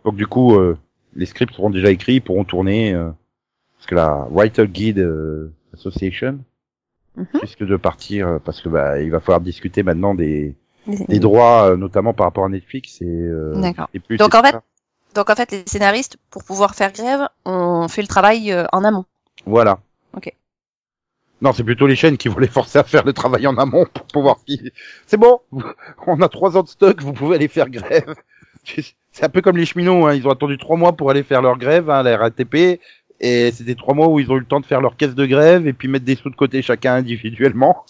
[0.04, 0.78] Donc du coup, euh,
[1.14, 3.10] les scripts seront déjà écrits, ils pourront tourner, euh,
[3.76, 6.38] parce que la Writer Guide euh, Association
[7.16, 7.40] Mhm.
[7.40, 10.54] risque de partir, euh, parce que bah, il va falloir discuter maintenant des,
[10.86, 13.72] des droits, euh, notamment par rapport à Netflix et, euh,
[14.06, 14.18] plus.
[14.18, 14.62] Donc et en fait, ça.
[15.14, 18.84] donc en fait, les scénaristes, pour pouvoir faire grève, on fait le travail euh, en
[18.84, 19.06] amont.
[19.46, 19.78] Voilà.
[20.14, 20.30] Ok.
[21.42, 23.84] Non, c'est plutôt les chaînes qui vont les forcer à faire le travail en amont
[23.92, 24.36] pour pouvoir.
[25.06, 25.40] C'est bon,
[26.06, 28.14] on a trois ans de stock, vous pouvez aller faire grève.
[29.12, 30.14] C'est un peu comme les cheminots, hein.
[30.14, 32.80] ils ont attendu trois mois pour aller faire leur grève, hein, la RATP,
[33.20, 35.24] et c'était trois mois où ils ont eu le temps de faire leur caisse de
[35.24, 37.84] grève et puis mettre des sous de côté chacun individuellement.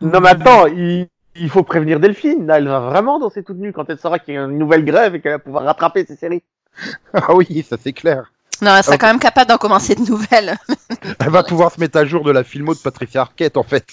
[0.00, 2.46] Non, mais attends, il, il faut prévenir Delphine.
[2.46, 4.84] Là, elle va vraiment danser toute nue quand elle saura qu'il y a une nouvelle
[4.84, 6.42] grève et qu'elle va pouvoir rattraper ses séries.
[7.12, 8.32] ah oui, ça c'est clair.
[8.62, 10.56] Non, elle sera quand même capable d'en commencer de nouvelles.
[11.20, 13.92] Elle va pouvoir se mettre à jour de la filmo de Patricia Arquette en fait.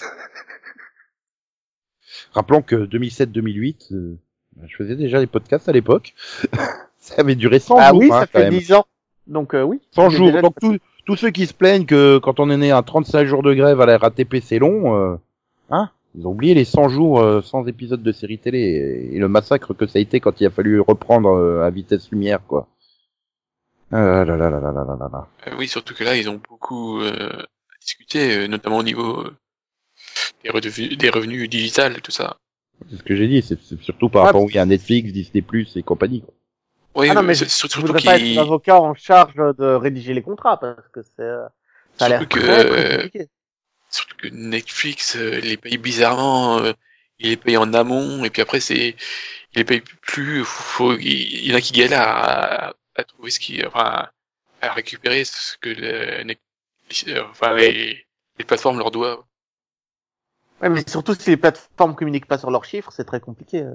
[2.32, 4.18] Rappelons que 2007-2008, euh,
[4.66, 6.14] je faisais déjà les podcasts à l'époque.
[6.98, 7.98] ça avait duré 100 ah jours.
[8.00, 8.58] oui, hein, ça fait même.
[8.58, 8.86] 10 ans.
[9.26, 9.80] Donc euh, oui.
[9.92, 10.42] 100 J'ai jours.
[10.42, 13.42] Donc tous- tous ceux qui se plaignent que quand on est né à 35 jours
[13.42, 15.16] de grève à la RATP c'est long, euh,
[15.70, 19.18] hein Ils ont oublié les 100 jours euh, sans épisode de série télé et, et
[19.18, 22.40] le massacre que ça a été quand il a fallu reprendre euh, à vitesse lumière
[22.46, 22.68] quoi.
[23.92, 25.28] Ah là là là là là là là.
[25.46, 29.20] Euh, oui, surtout que là, ils ont beaucoup euh, à discuter, euh, notamment au niveau
[29.20, 29.36] euh,
[30.42, 32.38] des, revenus, des revenus digitales, tout ça.
[32.90, 36.24] C'est ce que j'ai dit, c'est surtout par rapport à Netflix, Disney Plus et compagnie.
[36.94, 40.14] Oui, ah non, mais je, surtout je voudrais pas être l'avocat en charge de rédiger
[40.14, 41.30] les contrats parce que c'est
[41.98, 43.28] ça a l'air compliqué.
[43.90, 46.62] surtout que Netflix les paye bizarrement,
[47.18, 48.96] il les paye en amont et puis après c'est
[49.54, 53.40] il les paye plus, faut, il, y en a qui galèrent à, à trouver ce
[53.40, 54.08] qui, enfin,
[54.60, 58.06] à récupérer ce que le, Netflix- euh, enfin, les,
[58.38, 59.22] les plateformes leur doivent.
[60.60, 63.62] Ouais, mais surtout si les plateformes communiquent pas sur leurs chiffres, c'est très compliqué.
[63.62, 63.74] euh.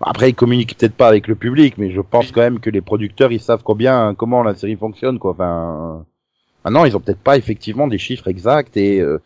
[0.00, 2.32] Après, ils communiquent peut-être pas avec le public, mais je pense Oui.
[2.32, 5.32] quand même que les producteurs, ils savent combien, comment la série fonctionne, quoi.
[5.32, 6.06] Enfin,
[6.64, 9.20] maintenant, ils ont peut-être pas effectivement des chiffres exacts et, euh,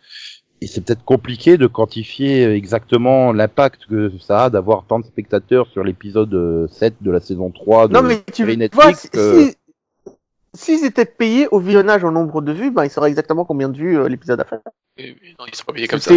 [0.61, 5.67] et c'est peut-être compliqué de quantifier exactement l'impact que ça a d'avoir tant de spectateurs
[5.69, 9.11] sur l'épisode euh, 7 de la saison 3 de Non, mais tu série vois, Netflix.
[9.13, 9.57] si, euh, si-
[10.55, 13.77] s'ils étaient payés au visionnage en nombre de vues, ben, ils sauraient exactement combien de
[13.77, 14.61] vues euh, l'épisode a fait.
[15.39, 16.15] Non, ils sont pas payés comme ça.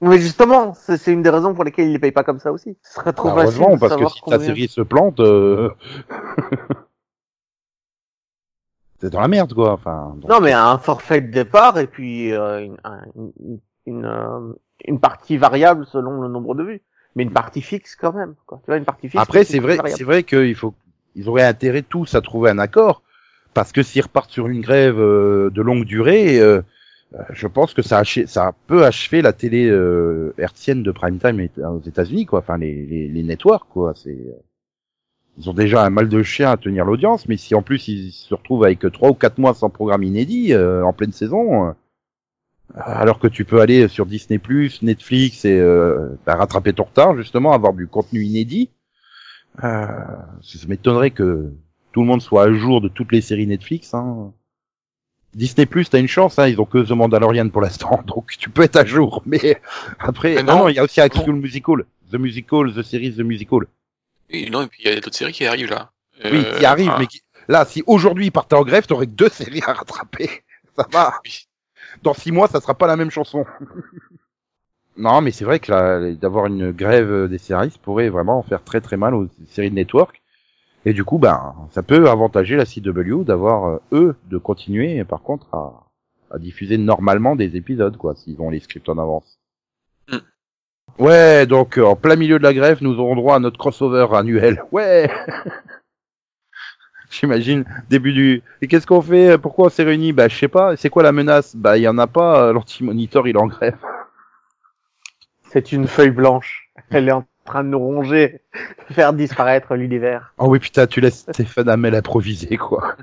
[0.00, 2.76] Mais justement, c'est une des raisons pour lesquelles ils les payent pas comme ça aussi.
[2.82, 4.38] Ce serait trop bah, facile heureusement, de parce que si ta combien...
[4.40, 5.70] série se plante, euh,
[9.02, 9.72] c'est dans la merde, quoi.
[9.72, 14.04] Enfin, donc- Non, mais un forfait de départ et puis euh, une, un- une, une,
[14.06, 14.52] euh,
[14.86, 16.82] une partie variable selon le nombre de vues.
[17.14, 18.34] Mais une partie fixe quand même.
[18.46, 18.58] Quoi.
[18.64, 19.22] Tu vois, une partie fixe.
[19.22, 20.72] Après, c'est vrai, c'est vrai qu'ils faut,
[21.14, 23.02] ils auraient intérêt tous à trouver un accord,
[23.52, 26.62] parce que s'ils repartent sur une grève euh, de longue durée, euh,
[27.14, 31.38] euh, je pense que ça, ça peut achever la télé euh, hertzienne de prime time
[31.40, 32.38] et- aux États-Unis, quoi.
[32.38, 33.92] Enfin, les, les, les networks, quoi.
[33.94, 34.32] C'est, euh,
[35.38, 38.12] ils ont déjà un mal de chien à tenir l'audience, mais si en plus ils
[38.12, 41.68] se retrouvent avec trois ou quatre mois sans programme inédit euh, en pleine saison.
[41.68, 41.72] euh,
[42.74, 44.40] alors que tu peux aller sur Disney+,
[44.82, 48.70] Netflix et euh, bah, rattraper ton retard, justement, avoir du contenu inédit.
[49.62, 49.86] Euh,
[50.40, 51.52] ça m'étonnerait que
[51.92, 53.92] tout le monde soit à jour de toutes les séries Netflix.
[53.92, 54.32] Hein.
[55.34, 58.48] Disney Plus, t'as une chance, hein, ils ont que The Mandalorian pour l'instant, donc tu
[58.50, 59.22] peux être à jour.
[59.26, 59.60] Mais
[59.98, 63.20] après, Mais non, non, il y a aussi School Musical, The Musical, The Series, The
[63.20, 63.66] Musical.
[64.32, 65.90] Et non, et puis il y a d'autres séries qui arrivent là.
[66.24, 67.20] oui, Euh, qui arrivent, ah, mais qui...
[67.48, 70.28] là, si aujourd'hui ils partaient en grève, t'aurais que deux séries à rattraper.
[70.76, 71.14] Ça va.
[71.24, 71.46] Oui.
[72.02, 73.44] Dans six mois, ça sera pas la même chanson.
[74.96, 78.80] non, mais c'est vrai que là, d'avoir une grève des scénaristes pourrait vraiment faire très
[78.80, 80.22] très mal aux séries de network.
[80.84, 85.22] Et du coup, ben, ça peut avantager la CW d'avoir euh, eux de continuer, par
[85.22, 85.84] contre, à,
[86.32, 89.38] à diffuser normalement des épisodes, quoi, s'ils ont les scripts en avance.
[90.98, 94.06] Ouais, donc euh, en plein milieu de la grève, nous aurons droit à notre crossover
[94.12, 94.62] annuel.
[94.72, 95.10] Ouais.
[97.10, 98.42] J'imagine début du.
[98.62, 99.36] Et qu'est-ce qu'on fait?
[99.36, 100.12] Pourquoi on s'est réunis?
[100.14, 100.76] Bah je sais pas.
[100.76, 101.54] C'est quoi la menace?
[101.54, 102.44] Bah il y en a pas.
[102.46, 103.76] euh, L'anti-monitor il est en grève.
[105.50, 106.70] C'est une feuille blanche.
[106.90, 108.40] Elle est en train de nous ronger,
[108.92, 110.32] faire disparaître l'univers.
[110.38, 112.96] Oh oui putain, tu laisses Stéphane Hamel improviser quoi.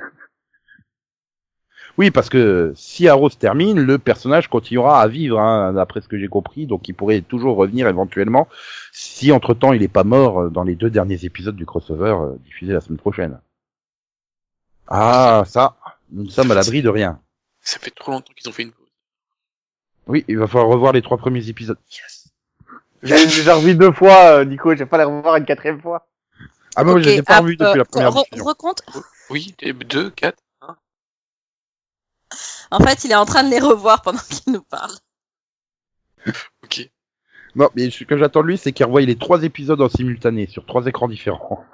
[1.98, 6.08] Oui, parce que si Arrow se termine, le personnage continuera à vivre, hein, d'après ce
[6.08, 8.48] que j'ai compris, donc il pourrait toujours revenir éventuellement,
[8.94, 12.36] si entre-temps il est pas mort euh, dans les deux derniers épisodes du crossover euh,
[12.46, 13.40] diffusé la semaine prochaine.
[14.88, 15.76] Ah, ça,
[16.12, 17.20] nous sommes à l'abri de rien.
[17.62, 18.88] Ça fait trop longtemps qu'ils ont fait une pause.
[20.08, 21.78] Oui, il va falloir revoir les trois premiers épisodes.
[21.92, 22.30] Yes.
[23.04, 26.08] J'ai déjà revu deux fois, euh, Nico, je vais pas les revoir une quatrième fois.
[26.76, 28.46] Ah mais moi, je les ai pas ah, revus depuis la première re- diffusion.
[28.46, 28.84] recompte.
[29.30, 29.56] Oui,
[29.88, 30.38] deux, quatre.
[32.72, 34.94] En fait, il est en train de les revoir pendant qu'il nous parle.
[36.64, 36.90] Ok.
[37.56, 40.46] Non, mais ce que j'attends de lui, c'est qu'il revoie les trois épisodes en simultané
[40.48, 41.66] sur trois écrans différents.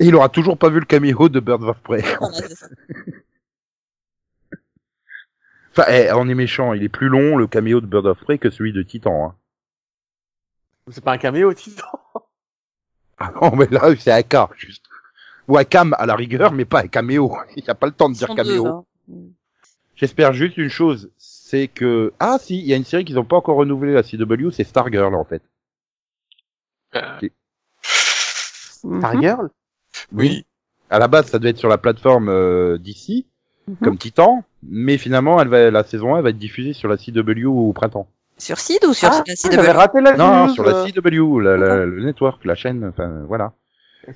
[0.00, 2.02] Et il aura toujours pas vu le caméo de Bird of Prey.
[2.54, 2.68] Ça.
[5.72, 8.38] Enfin, eh, on est méchant, il est plus long le caméo de Bird of Prey
[8.38, 9.26] que celui de Titan.
[9.26, 9.34] Hein.
[10.90, 12.00] C'est pas un caméo, Titan?
[13.18, 14.88] Ah non, mais là, c'est Aka, juste.
[15.48, 17.32] Ou Akam à la rigueur, mais pas un caméo.
[17.56, 18.64] Il n'y a pas le temps de dire caméo.
[18.64, 18.84] deux, hein.
[19.96, 22.12] J'espère juste une chose, c'est que...
[22.20, 24.62] Ah si, il y a une série qu'ils ont pas encore renouvelée, la CW, c'est
[24.62, 25.42] Stargirl en fait.
[26.94, 27.00] Euh,
[28.84, 28.98] Mhm.
[29.00, 29.50] Stargirl?
[30.12, 30.46] Oui.
[30.90, 33.26] À la base, ça devait être sur la plateforme euh, d'ici,
[33.66, 33.76] Mhm.
[33.82, 37.46] comme Titan, mais finalement, elle va, la saison 1 va être diffusée sur la CW
[37.46, 38.08] au printemps.
[38.38, 40.86] Sur Sid ou sur Ah, la j'avais CW raté la Non, news, sur la euh.
[40.86, 43.52] CW, la- la- le network, la chaîne, enfin voilà.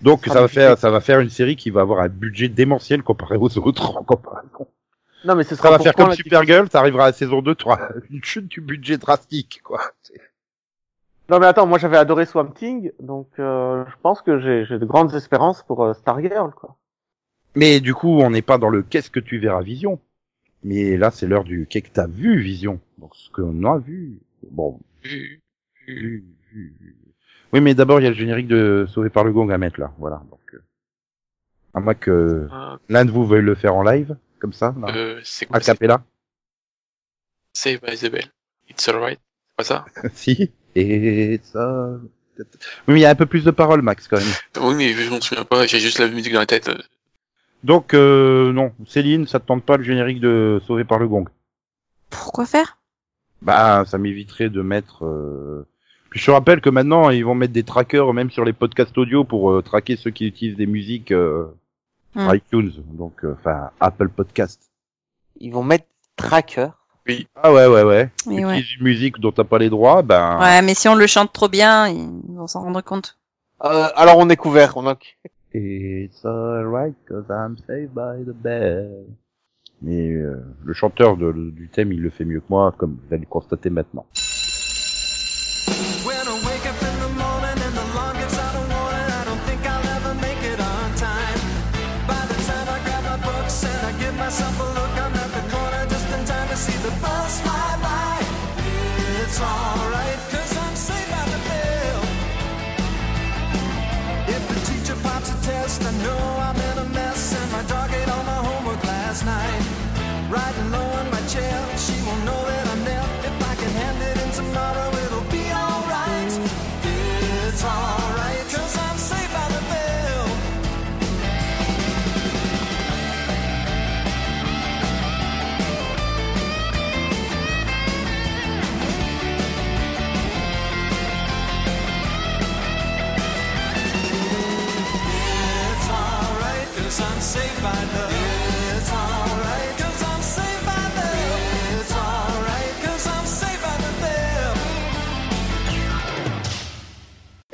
[0.01, 3.03] Donc ça va faire, ça va faire une série qui va avoir un budget démentiel
[3.03, 4.67] comparé aux autres en comparaison.
[5.25, 7.55] Non, mais ce Ça sera va pour faire comme Supergirl, t'arriveras à la saison 2,
[7.55, 9.81] tu auras une chute du budget drastique, quoi.
[11.29, 14.85] Non mais attends, moi j'avais adoré Swamp Thing, donc euh, je pense que j'ai de
[14.85, 16.77] grandes espérances pour euh, Stargirl quoi.
[17.55, 20.01] Mais du coup, on n'est pas dans le qu'est-ce que tu verras Vision.
[20.65, 22.81] Mais là, c'est l'heure du qu'est-ce que t'as vu Vision.
[22.99, 24.21] Donc ce qu'on a vu.
[24.51, 24.81] Bon.
[25.03, 25.43] Vu.
[25.87, 26.97] vu, vu, vu.
[27.53, 29.79] Oui, mais d'abord, il y a le générique de Sauvé par le Gong à mettre
[29.81, 29.93] là.
[29.99, 30.23] Voilà.
[30.31, 30.63] Donc, euh,
[31.75, 34.89] à moins que Ah, l'un de vous veuille le faire en live, comme ça, là,
[34.95, 36.03] euh, c'est quoi c'est cappella.
[37.55, 38.25] Save by the Bell.
[38.71, 39.19] It's alright.
[39.49, 39.85] C'est pas ça?
[40.15, 40.51] Si.
[40.75, 41.99] Et ça.
[42.39, 42.45] Oui,
[42.89, 44.27] mais il y a un peu plus de paroles, Max, quand même.
[44.63, 45.67] Oui, mais je m'en souviens pas.
[45.67, 46.71] J'ai juste la musique dans la tête.
[47.63, 51.29] Donc, euh, non, Céline, ça te tente pas le générique de Sauvé par le Gong?
[52.09, 52.79] Pourquoi faire?
[53.43, 55.05] Bah, ça m'éviterait de mettre.
[55.05, 55.67] euh,
[56.13, 58.97] Puis je te rappelle que maintenant, ils vont mettre des trackers même sur les podcasts
[58.99, 61.47] audio pour euh, traquer ceux qui utilisent des musiques euh,
[62.15, 62.29] Hmm.
[62.35, 64.61] iTunes, donc euh, enfin Apple Podcast.
[65.41, 66.69] Ils vont mettre Tracker.
[67.37, 68.11] Ah ouais, ouais, ouais.
[68.27, 68.59] Oui, ouais.
[68.59, 70.39] utilises une musique dont t'as pas les droits, ben.
[70.39, 73.17] Ouais, mais si on le chante trop bien, ils vont s'en rendre compte.
[73.65, 74.99] Euh, alors on est couvert, on a...
[75.55, 79.07] It's alright cause I'm saved by the bell.
[79.81, 83.15] Mais euh, le chanteur de- du thème, il le fait mieux que moi, comme vous
[83.15, 84.05] allez le constater maintenant.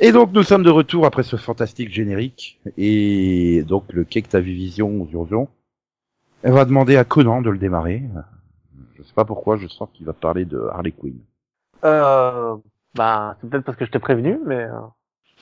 [0.00, 4.40] Et donc nous sommes de retour après ce fantastique générique et donc le Cake Ta
[4.40, 5.48] Vision aux urgents.
[6.42, 8.04] Elle va demander à Conan de le démarrer.
[8.96, 11.18] Je sais pas pourquoi, je sens qu'il va parler de Harley Quinn.
[11.84, 12.56] Euh,
[12.94, 14.64] bah, c'est peut-être parce que je t'ai prévenu, mais...
[14.64, 14.78] euh,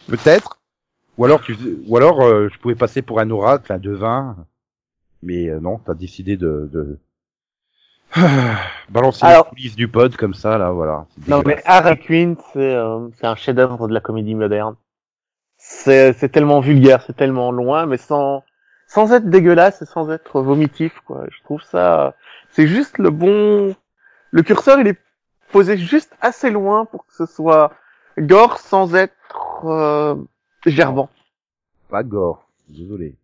[0.08, 0.58] Peut-être.
[1.18, 4.36] Ou alors tu, ou alors euh, je pouvais passer pour un oracle, un devin.
[5.22, 6.98] Mais euh, non, t'as décidé de, de...
[8.88, 11.06] balancer Alors- les coulisses du pod comme ça là, voilà.
[11.28, 11.60] Non, mais.
[11.64, 14.76] Harley Quinn, c'est euh, c'est un chef-d'œuvre de la comédie moderne.
[15.58, 18.44] C'est c'est tellement vulgaire, c'est tellement loin, mais sans
[18.88, 21.24] sans être dégueulasse et sans être vomitif, quoi.
[21.30, 22.14] Je trouve ça,
[22.50, 23.74] c'est juste le bon.
[24.30, 24.98] Le curseur, il est
[25.50, 27.72] posé juste assez loin pour que ce soit
[28.18, 29.14] gore sans être
[29.64, 30.14] euh,
[30.66, 31.08] gerbant.
[31.88, 32.46] pas gore.
[32.68, 33.14] Désolé.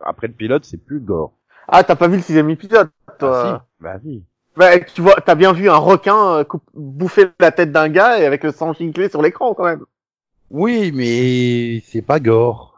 [0.00, 1.32] Après le pilote, c'est plus gore.
[1.68, 3.82] Ah, t'as pas vu le sixième épisode, toi Ah, si.
[3.84, 4.24] Bah si.
[4.56, 6.44] Bah, tu vois, t'as bien vu un requin euh,
[6.74, 9.84] bouffer la tête d'un gars et avec le sang giclé sur l'écran quand même.
[10.50, 12.70] Oui, mais c'est pas gore.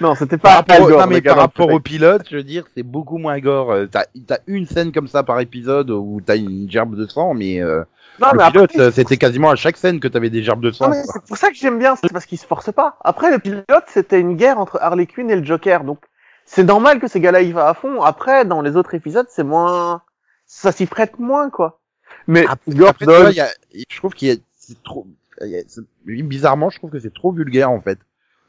[0.00, 2.36] Non, c'était Par pas rapport, au- Al Gore, non, mais par rapport au pilote, je
[2.36, 3.70] veux dire, c'est beaucoup moins gore.
[3.72, 7.32] Euh, T'as, t'as une scène comme ça par épisode où t'as une gerbe de sang,
[7.34, 7.82] mais euh,
[8.20, 10.92] Non, le mais pilote, c'était quasiment à chaque scène que t'avais des gerbes de sang.
[10.92, 12.96] C'est pour ça que j'aime bien, c'est parce qu'il se force pas.
[13.02, 15.98] Après, le pilote, c'était une guerre entre Harley Quinn et le Joker, donc
[16.44, 18.02] c'est normal que ces gars-là y va à fond.
[18.02, 20.02] Après, dans les autres épisodes, c'est moins,
[20.46, 21.80] ça s'y prête moins, quoi.
[22.26, 23.48] Mais Après, Gordon, après, tu vois, il y a,
[23.88, 25.06] je trouve qu'il y a, c'est trop,
[25.40, 27.98] y a- bizarrement, je trouve que c'est trop vulgaire en fait.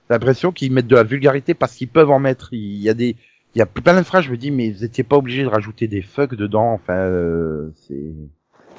[0.09, 2.49] J'ai l'impression qu'ils mettent de la vulgarité parce qu'ils peuvent en mettre.
[2.51, 3.15] Il y a des,
[3.55, 4.25] il y a plein de phrases.
[4.25, 6.73] Je me dis, mais vous étiez pas obligé de rajouter des fuck dedans.
[6.73, 8.13] Enfin, euh, c'est.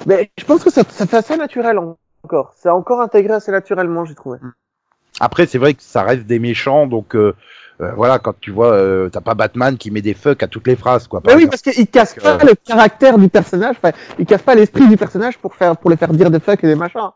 [0.05, 2.53] mais je pense que ça, ça fait assez naturel en- encore.
[2.57, 4.37] C'est encore intégré assez naturellement, j'ai trouvé.
[5.19, 7.33] Après, c'est vrai que ça reste des méchants, donc euh,
[7.81, 10.67] euh, voilà, quand tu vois, euh, t'as pas Batman qui met des fuck à toutes
[10.67, 11.21] les phrases, quoi.
[11.21, 14.41] par Mais oui, parce qu'il casse pas Euh, le caractère du personnage, enfin, il casse
[14.41, 17.09] pas l'esprit du personnage pour faire, pour les faire dire des fuck et des machins.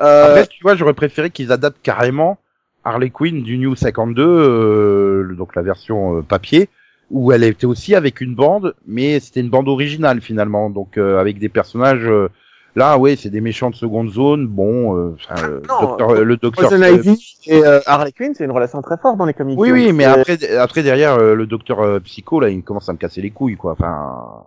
[0.00, 2.38] Euh, Après, tu vois, j'aurais préféré qu'ils adaptent carrément
[2.84, 6.68] Harley Quinn du New 52, euh, donc la version euh, papier,
[7.10, 11.18] où elle était aussi avec une bande, mais c'était une bande originale finalement, donc euh,
[11.18, 12.06] avec des personnages.
[12.06, 12.28] euh,
[12.74, 14.46] là, ouais, c'est des méchants de seconde zone.
[14.46, 16.68] Bon, euh, enfin, euh, non, docteur- euh, le docteur.
[16.68, 19.58] Poison Ivy et euh, Harley Quinn, c'est une relation très forte dans les comics.
[19.58, 22.92] Oui, oui, mais après, après derrière euh, le docteur euh, psycho là, il commence à
[22.92, 23.72] me casser les couilles, quoi.
[23.72, 24.44] Enfin,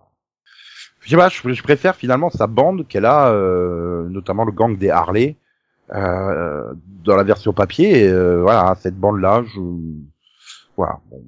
[1.01, 4.77] je sais pas, je, je préfère finalement sa bande qu'elle a, euh, notamment le gang
[4.77, 5.35] des Harley,
[5.95, 6.73] euh,
[7.05, 8.03] dans la version papier.
[8.05, 9.59] et, euh, voilà, cette bande là, je,
[10.75, 10.99] voilà.
[11.09, 11.21] Bon.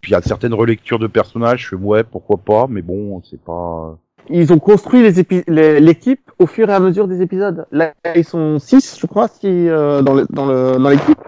[0.00, 3.20] Puis il y a certaines relectures de personnages, je fais ouais, pourquoi pas, mais bon,
[3.28, 3.98] c'est pas.
[4.30, 7.66] Ils ont construit les épi- les- l'équipe au fur et à mesure des épisodes.
[7.72, 11.18] Là, ils sont six, je crois, si, euh, dans le, dans le, dans l'équipe.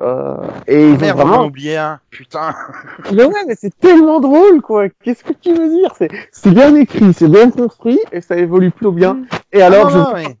[0.00, 0.36] Euh,
[0.66, 2.54] et ils ont Merde, vraiment, oublié un, putain.
[3.12, 4.88] mais ouais, mais c'est tellement drôle, quoi.
[5.02, 5.92] Qu'est-ce que tu veux dire?
[5.96, 9.18] C'est, c'est bien écrit, c'est bien construit, et ça évolue plutôt bien.
[9.52, 10.36] Et alors, Ah, je, non, non, mais-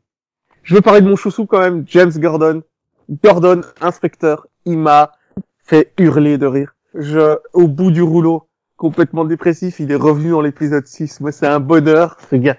[0.64, 2.62] je veux parler de mon chouchou quand même, James Gordon.
[3.22, 5.12] Gordon, inspecteur, il m'a
[5.62, 6.74] fait hurler de rire.
[6.94, 8.44] Je, au bout du rouleau,
[8.84, 11.20] complètement dépressif, il est revenu dans l'épisode 6.
[11.20, 12.58] Moi, c'est un bonheur, ce gars.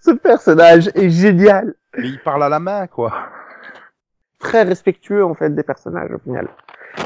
[0.00, 1.74] Ce personnage est génial.
[1.96, 3.14] mais il parle à la main, quoi.
[4.38, 6.48] Très respectueux, en fait, des personnages, au final.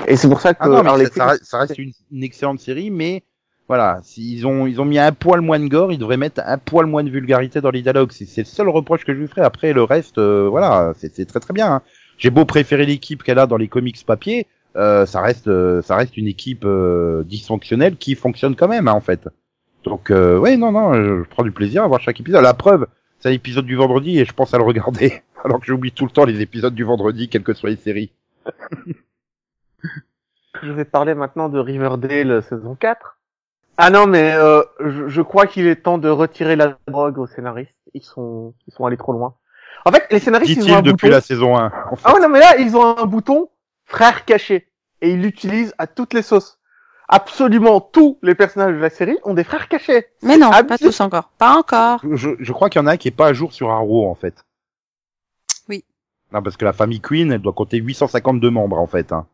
[0.08, 2.24] Et c'est pour ça que Ah non, mais Harley ça, reste, ça reste une, une
[2.24, 3.22] excellente série, mais
[3.68, 6.58] voilà, s'ils ont ils ont mis un poil moins de gore, ils devraient mettre un
[6.58, 8.10] poil moins de vulgarité dans les dialogues.
[8.10, 9.42] C'est le seul reproche que je lui ferai.
[9.42, 11.72] Après le reste, euh, voilà, c'est c'est très très bien.
[11.74, 11.82] hein.
[12.18, 15.96] J'ai beau préférer l'équipe qu'elle a dans les comics papier, euh, ça reste euh, ça
[15.96, 19.28] reste une équipe euh, dysfonctionnelle qui fonctionne quand même hein, en fait.
[19.84, 22.42] Donc euh, ouais non non, je, je prends du plaisir à voir chaque épisode.
[22.42, 22.86] La preuve,
[23.18, 26.10] c'est l'épisode du vendredi et je pense à le regarder, alors que j'oublie tout le
[26.10, 28.12] temps les épisodes du vendredi, quelles que soient les séries.
[30.62, 33.18] Je vais parler maintenant de Riverdale saison 4.
[33.78, 37.26] Ah non, mais euh, je, je crois qu'il est temps de retirer la drogue aux
[37.26, 37.74] scénaristes.
[37.92, 39.34] Ils sont, ils sont allés trop loin.
[39.84, 41.10] En fait, les scénaristes, ils ont un depuis bouton.
[41.10, 41.66] la saison 1.
[41.90, 42.02] en fait.
[42.04, 43.50] Ah ouais, non, mais là, ils ont un bouton
[43.86, 44.68] frère caché.
[45.00, 46.58] Et ils l'utilisent à toutes les sauces.
[47.08, 50.06] Absolument tous les personnages de la série ont des frères cachés.
[50.22, 51.30] Mais non, pas tous encore.
[51.38, 52.00] Pas encore.
[52.12, 54.08] Je, je crois qu'il y en a un qui est pas à jour sur Arrow
[54.10, 54.44] en fait.
[55.68, 55.84] Oui.
[56.32, 59.12] Non parce que la famille Queen elle doit compter 852 membres en fait.
[59.12, 59.26] Hein.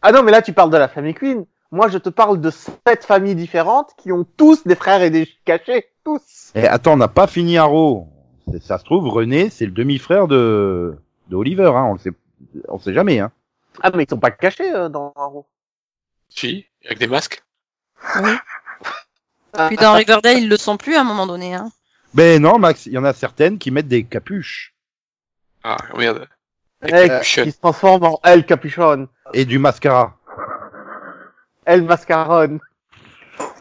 [0.00, 1.46] Ah non, mais là, tu parles de la famille Queen.
[1.70, 5.28] Moi, je te parle de sept familles différentes qui ont tous des frères et des
[5.44, 5.86] cachés.
[6.04, 6.52] Tous.
[6.54, 8.08] Et attends on n'a pas fini Arrow.
[8.52, 10.96] C'est- Ça se trouve René c'est le demi-frère de
[11.28, 11.84] de Oliver hein.
[11.88, 12.12] On le sait
[12.68, 13.32] on sait jamais hein.
[13.82, 15.46] Ah, mais ils sont pas cachés euh, dans Arrow.
[16.28, 17.42] Si, avec des masques.
[19.68, 21.54] Puis dans Riverdale, ils le sont plus à un moment donné.
[21.54, 21.70] Hein.
[22.12, 24.74] Ben non Max il y en a certaines qui mettent des capuches
[25.62, 26.28] Ah, merde.
[26.86, 27.44] Eh, Capuchon.
[27.44, 29.08] qui se transforme en El Capuchon.
[29.32, 30.16] et du mascara.
[31.64, 32.58] El Mascaron.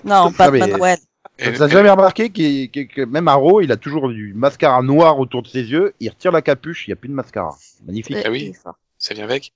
[0.04, 0.98] Non, Ah, pas mais- Manuel.
[1.40, 5.20] Et- T'as jamais remarqué qu'il- que, que même Arrow il a toujours du mascara noir
[5.20, 5.94] autour de ses yeux.
[6.00, 7.56] Il retire la capuche il y a plus de mascara.
[7.86, 8.18] Magnifique.
[8.24, 8.54] Ah oui.
[9.00, 9.52] Ça vient avec.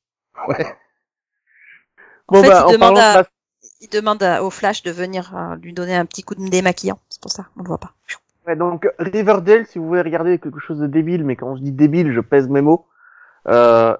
[0.47, 0.65] Ouais.
[2.27, 3.27] Bon, En fait, bah, il en demande à- de
[3.81, 6.99] Il demande à- au Flash de venir euh, lui donner un petit coup de démaquillant.
[7.09, 7.93] C'est pour ça, on le voit pas.
[8.47, 11.71] Ouais, donc Riverdale, si vous voulez regarder quelque chose de débile, mais quand je dis
[11.71, 12.87] débile, je pèse mes mots.
[13.47, 13.95] Euh,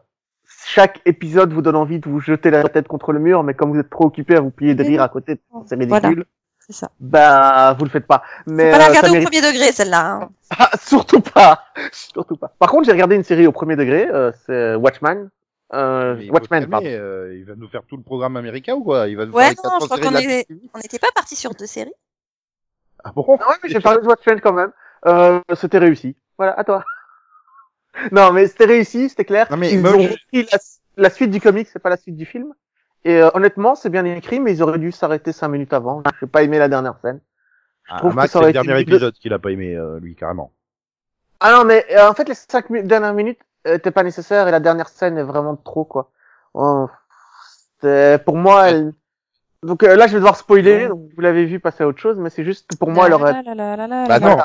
[0.66, 3.72] chaque épisode vous donne envie de vous jeter la tête contre le mur, mais comme
[3.72, 5.90] vous êtes trop occupé à vous plier de rire à côté, c'est ridicule.
[5.90, 6.24] Voilà.
[6.70, 6.92] C'est ça.
[7.00, 8.24] Bah, vous le faites pas.
[8.46, 10.12] Mais pas la euh, regarder ça au premier degré, celle-là.
[10.24, 10.30] hein.
[10.58, 11.64] Ah, surtout pas,
[11.94, 12.54] surtout pas.
[12.60, 15.30] Par contre, j'ai regardé une série au premier degré, euh, c'est Watchman.
[15.74, 16.86] Euh, Mais Watchmen, pardon.
[16.90, 19.08] euh, il va nous faire tout le programme américain ou quoi?
[19.08, 20.48] Il va nous Ouais, faire non, 400 je crois qu'on est-
[20.84, 21.92] n'était pas parti sur deux séries.
[23.04, 24.72] Ah bon Ah ouais, mais j'ai parlé de Watchmen quand même.
[25.06, 26.16] Euh, c'était réussi.
[26.38, 26.84] Voilà, à toi.
[28.12, 29.48] Non, mais c'était réussi, c'était clair.
[29.50, 30.58] Non, mais ils moi, ont je- repris la,
[30.98, 32.54] la suite du comic, c'est pas la suite du film?
[33.04, 36.04] Et euh, honnêtement, c'est bien écrit, mais ils auraient dû s'arrêter cinq minutes avant.
[36.20, 37.20] J'ai pas aimé la dernière scène.
[37.84, 40.52] Je Ah, trouve que c'est le dernier épisode qu'il a pas aimé, euh, lui, carrément.
[41.40, 44.48] Ah non, mais euh, en fait, les cinq mi- dernières minutes euh, étaient pas nécessaires
[44.48, 46.12] et la dernière scène est vraiment trop, quoi.
[46.54, 46.88] Oh,
[48.26, 48.94] pour moi, elle...
[49.64, 52.18] Donc euh, là, je vais devoir spoiler, donc vous l'avez vu passer à autre chose,
[52.20, 53.34] mais c'est juste que pour moi, elle aurait...
[54.08, 54.38] Bah non,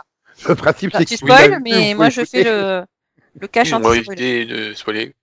[0.49, 1.25] le principe, c'est tu que...
[1.33, 2.85] a spoil, mais moi je fais le,
[3.41, 5.15] le cache anti-spoiler.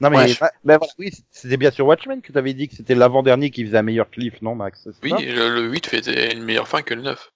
[0.00, 0.34] Non, mais Ouais.
[0.40, 0.92] bah, Ben voilà.
[0.98, 4.10] oui, c'était bien sur Watchmen que t'avais dit que c'était l'avant-dernier qui faisait un meilleur
[4.10, 7.32] cliff, non, Max Oui, le, le 8 fait une meilleure fin que le 9.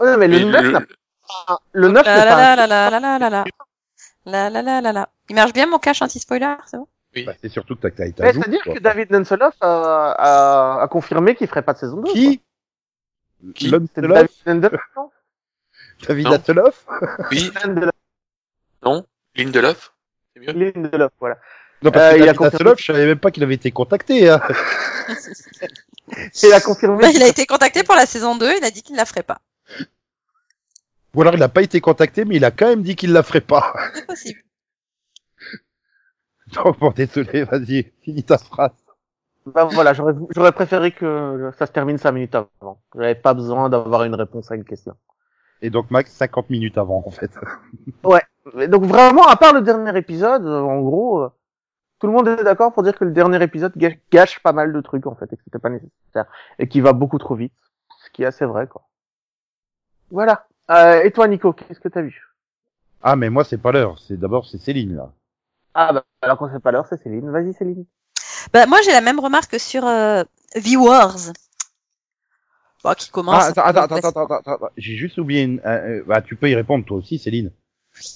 [0.00, 1.58] Ouais, mais le Mais 9 le- n'a pas...
[1.72, 2.56] Le 9 La la pas...
[2.56, 3.44] la la la la la la.
[4.24, 5.08] La la la la la.
[5.28, 6.86] Il marche bien mon cache anti-spoiler, c'est bon?
[7.14, 7.24] Oui.
[7.24, 8.74] Bah, c'est surtout que t'as t'ajoutes, C'est-à-dire quoi.
[8.74, 12.12] que David Lindelof a, a, a confirmé qu'il ferait pas de saison 2.
[12.12, 12.40] Qui
[13.54, 14.30] Qui C'est de David
[14.96, 15.10] non?
[16.06, 16.32] David Non.
[16.32, 16.86] Hasselhoff
[17.30, 17.90] Oui, Lindelof,
[18.84, 19.92] non Lindelof
[20.34, 21.38] C'est mieux Lindelof, voilà.
[21.82, 23.70] Non, parce Euh, que il a David confirmé- je savais même pas qu'il avait été
[23.70, 24.28] contacté.
[24.28, 24.40] Hein.
[26.42, 26.98] Il a confirmé...
[27.00, 29.06] Bah, Il a été contacté pour la saison 2, il a dit qu'il ne la
[29.06, 29.40] ferait pas.
[31.14, 33.22] Ou alors il a pas été contacté, mais il a quand même dit qu'il la
[33.22, 33.72] ferait pas.
[33.94, 34.40] C'est possible.
[36.54, 38.72] Donc bon, désolé, vas-y, finis ta phrase.
[39.46, 42.80] Ben voilà, j'aurais j'aurais préféré que ça se termine 5 minutes avant.
[42.94, 44.94] J'avais pas besoin d'avoir une réponse à une question.
[45.62, 47.30] Et donc Max, 50 minutes avant, en fait.
[48.54, 51.28] Mais Donc vraiment, à part le dernier épisode, euh, en gros, euh,
[52.02, 53.72] tout le monde est d'accord pour dire que le dernier épisode
[54.10, 56.26] gâche, pas mal de trucs en fait, et que c'était pas nécessaire,
[56.58, 57.52] et qu'il va beaucoup trop vite,
[58.04, 58.88] ce qui est assez vrai quoi.
[60.10, 60.48] Voilà.
[60.72, 62.26] Euh, et toi Nico, qu'est-ce que t'as vu?
[63.02, 64.00] Ah, mais moi, c'est pas l'heure.
[64.00, 65.12] C'est d'abord, c'est Céline, là.
[65.74, 67.30] Ah bah alors quand c'est pas l'heure, c'est Céline.
[67.30, 67.86] Vas-y Céline.
[68.52, 70.24] Bah, moi, j'ai la même remarque sur euh,
[70.56, 71.30] Viewers.
[72.82, 73.36] Bon, qui commence.
[73.38, 74.68] Ah, attends, attends, attends, attends, attends, attends.
[74.76, 75.60] J'ai juste oublié une...
[75.60, 77.52] euh, euh, bah, tu peux y répondre, toi aussi, Céline.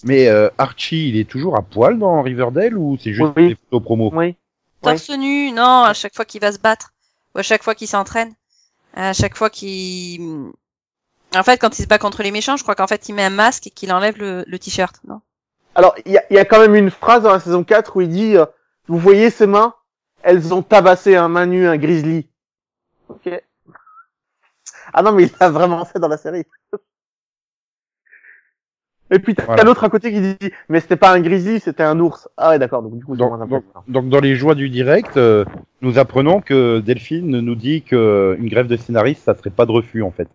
[0.04, 3.48] Mais euh, Archie, il est toujours à poil dans Riverdale ou c'est juste Oui.
[3.48, 4.10] des photos promo?
[4.14, 4.36] Oui.
[4.82, 6.92] Torse nu, non, à chaque fois qu'il va se battre,
[7.34, 8.32] ou à chaque fois qu'il s'entraîne,
[8.94, 10.50] à chaque fois qu'il...
[11.34, 13.24] En fait, quand il se bat contre les méchants, je crois qu'en fait, il met
[13.24, 15.20] un masque et qu'il enlève le, le t-shirt, non?
[15.74, 17.96] Alors il y a, il y a quand même une phrase dans la saison 4
[17.96, 18.46] où il dit, euh,
[18.88, 19.74] vous voyez ses mains,
[20.22, 22.26] elles ont tabassé un main nu, un grizzly.
[23.10, 23.28] Ok.
[24.94, 26.44] Ah non mais il l'a vraiment fait dans la série.
[29.10, 29.62] Et puis t'as Voilà.
[29.64, 30.36] l'autre à côté qui dit
[30.68, 32.28] mais c'était pas un grizzly, c'était un ours.
[32.36, 35.44] Ah ouais d'accord, donc du coup donc, donc, donc, dans les joies du direct, euh,
[35.80, 39.72] nous apprenons que Delphine nous dit que une grève de scénariste, ça serait pas de
[39.72, 40.28] refus, en fait.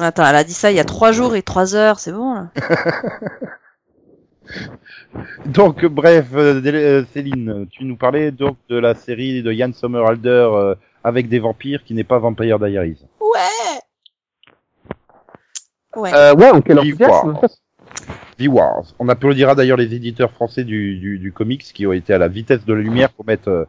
[0.00, 2.34] Attends, elle a dit ça il y a trois jours et trois heures, c'est bon,
[2.34, 2.48] là
[5.46, 10.48] Donc, bref, euh, euh, Céline, tu nous parlais donc de la série de Yann Sommerhalder
[10.52, 10.74] euh,
[11.04, 13.04] avec des vampires qui n'est pas Vampire Diaries.
[13.20, 13.80] Ouais
[15.96, 16.10] Ouais.
[16.14, 17.28] Euh, ouais, quel The enthousiasme.
[17.32, 17.50] Wars.
[18.38, 18.94] The Wars.
[18.98, 22.28] On applaudira d'ailleurs les éditeurs français du, du, du comics qui ont été à la
[22.28, 23.64] vitesse de la lumière pour mettre euh,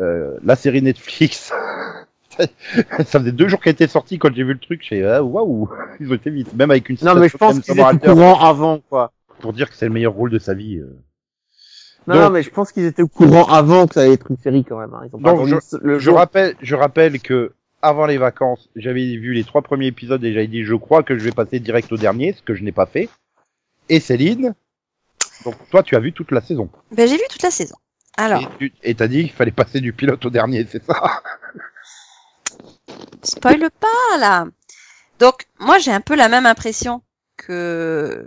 [0.00, 1.52] euh, la série Netflix.
[2.38, 4.80] ça faisait deux jours qu'elle était sortie quand j'ai vu le truc.
[4.88, 5.68] J'ai ah, waouh,
[6.00, 8.14] ils ont été vite, même avec une Non mais je pense de qu'ils étaient au
[8.14, 9.12] courant avant quoi.
[9.40, 10.78] pour dire que c'est le meilleur rôle de sa vie.
[10.78, 10.96] euh.
[12.06, 14.30] Non, Donc- non mais je pense qu'ils étaient au courant avant que ça allait être
[14.30, 14.94] une série quand même.
[14.94, 15.02] hein.
[15.04, 16.16] Ils ont pas Donc, attendu le Je jour.
[16.16, 20.46] rappelle, je rappelle que avant les vacances, j'avais vu les trois premiers épisodes et j'avais
[20.46, 22.86] dit je crois que je vais passer direct au dernier, ce que je n'ai pas
[22.86, 23.08] fait.
[23.88, 24.54] Et Céline,
[25.44, 26.70] donc toi tu as vu toute la saison.
[26.92, 27.76] Ben, j'ai vu toute la saison.
[28.16, 31.22] Alors, Et tu et t'as dit qu'il fallait passer du pilote au dernier, c'est ça?
[33.22, 34.46] Spoil pas, là
[35.18, 37.02] Donc, moi, j'ai un peu la même impression
[37.36, 38.26] que,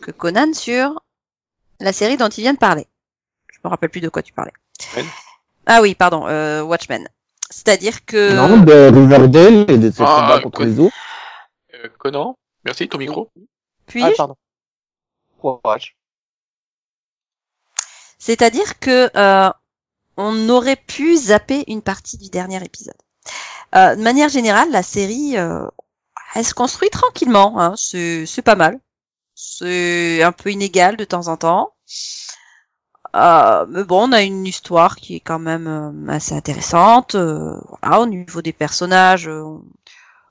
[0.00, 1.02] que Conan sur
[1.80, 2.86] la série dont il vient de parler.
[3.52, 4.52] Je me rappelle plus de quoi tu parlais.
[5.66, 7.08] Ah oui, pardon, euh, Watchmen.
[7.50, 8.34] C'est-à-dire que...
[8.34, 10.96] Non, de Riverdale et de ses Ah, combats contre les autres.
[11.74, 13.30] Euh, Conan Merci, ton micro
[13.86, 14.36] Puis, Ah, pardon.
[15.38, 15.96] Courage.
[18.18, 19.50] C'est-à-dire que euh,
[20.16, 22.94] on aurait pu zapper une partie du dernier épisode.
[23.76, 25.66] Euh, de manière générale, la série, euh,
[26.34, 27.60] elle se construit tranquillement.
[27.60, 28.80] Hein, c'est c'est pas mal.
[29.34, 31.74] C'est un peu inégal de temps en temps.
[33.14, 37.14] Euh, mais bon, on a une histoire qui est quand même euh, assez intéressante.
[37.14, 39.62] Euh, voilà, au niveau des personnages, euh, on-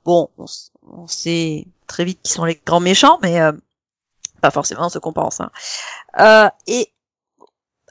[0.06, 3.54] bon, on, sait très vite qui sont les grands méchants, mais euh,
[4.42, 5.42] pas forcément ce qu'on pense.
[5.42, 5.52] Hein.
[6.68, 6.92] Et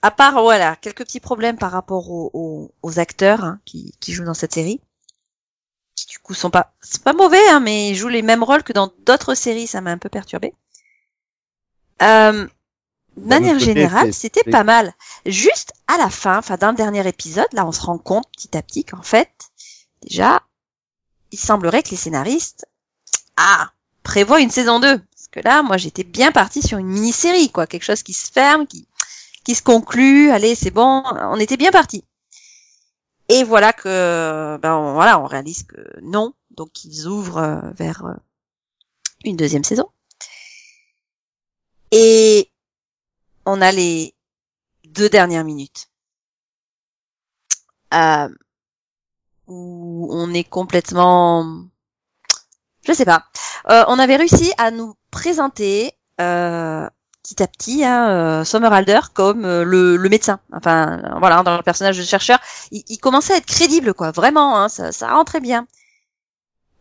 [0.03, 4.13] à part voilà quelques petits problèmes par rapport aux, aux- aux acteurs hein, qui, qui
[4.13, 4.81] jouent dans cette série
[5.95, 8.63] qui du coup sont pas c'est pas mauvais hein, mais ils jouent les mêmes rôles
[8.63, 10.55] que dans d'autres séries ça m'a un peu perturbé
[12.03, 12.47] euh,
[13.17, 14.93] de manière générale c'était pas mal
[15.27, 18.57] juste à la fin enfin dans le dernier épisode là on se rend compte petit
[18.57, 19.31] à petit qu'en fait
[20.03, 20.43] déjà
[21.31, 22.67] il semblerait que les scénaristes
[23.37, 23.71] ah
[24.03, 27.67] prévoient une saison 2 ce Que là, moi, j'étais bien partie sur une mini-série, quoi,
[27.67, 28.87] quelque chose qui se ferme, qui
[29.45, 30.31] qui se conclut.
[30.31, 32.05] Allez, c'est bon, on était bien parti.
[33.31, 36.35] Et voilà que, ben on- voilà, on réalise que non.
[36.51, 38.13] Donc ils ouvrent euh, vers euh,
[39.25, 39.89] une deuxième saison.
[41.93, 42.51] Et
[43.47, 44.15] on a les
[44.85, 45.89] deux dernières minutes
[47.93, 48.29] euh,
[49.47, 51.65] où on est complètement,
[52.87, 53.25] je sais pas.
[53.71, 56.89] Euh, on avait réussi à nous présenter euh,
[57.23, 60.41] petit à petit hein, euh, Sommerhalder comme le, médecin.
[60.53, 62.39] Enfin, voilà, dans le personnage de chercheur,
[62.71, 64.11] il, commençait à être crédible, quoi.
[64.11, 65.67] Vraiment, hein, ça, rentrait bien.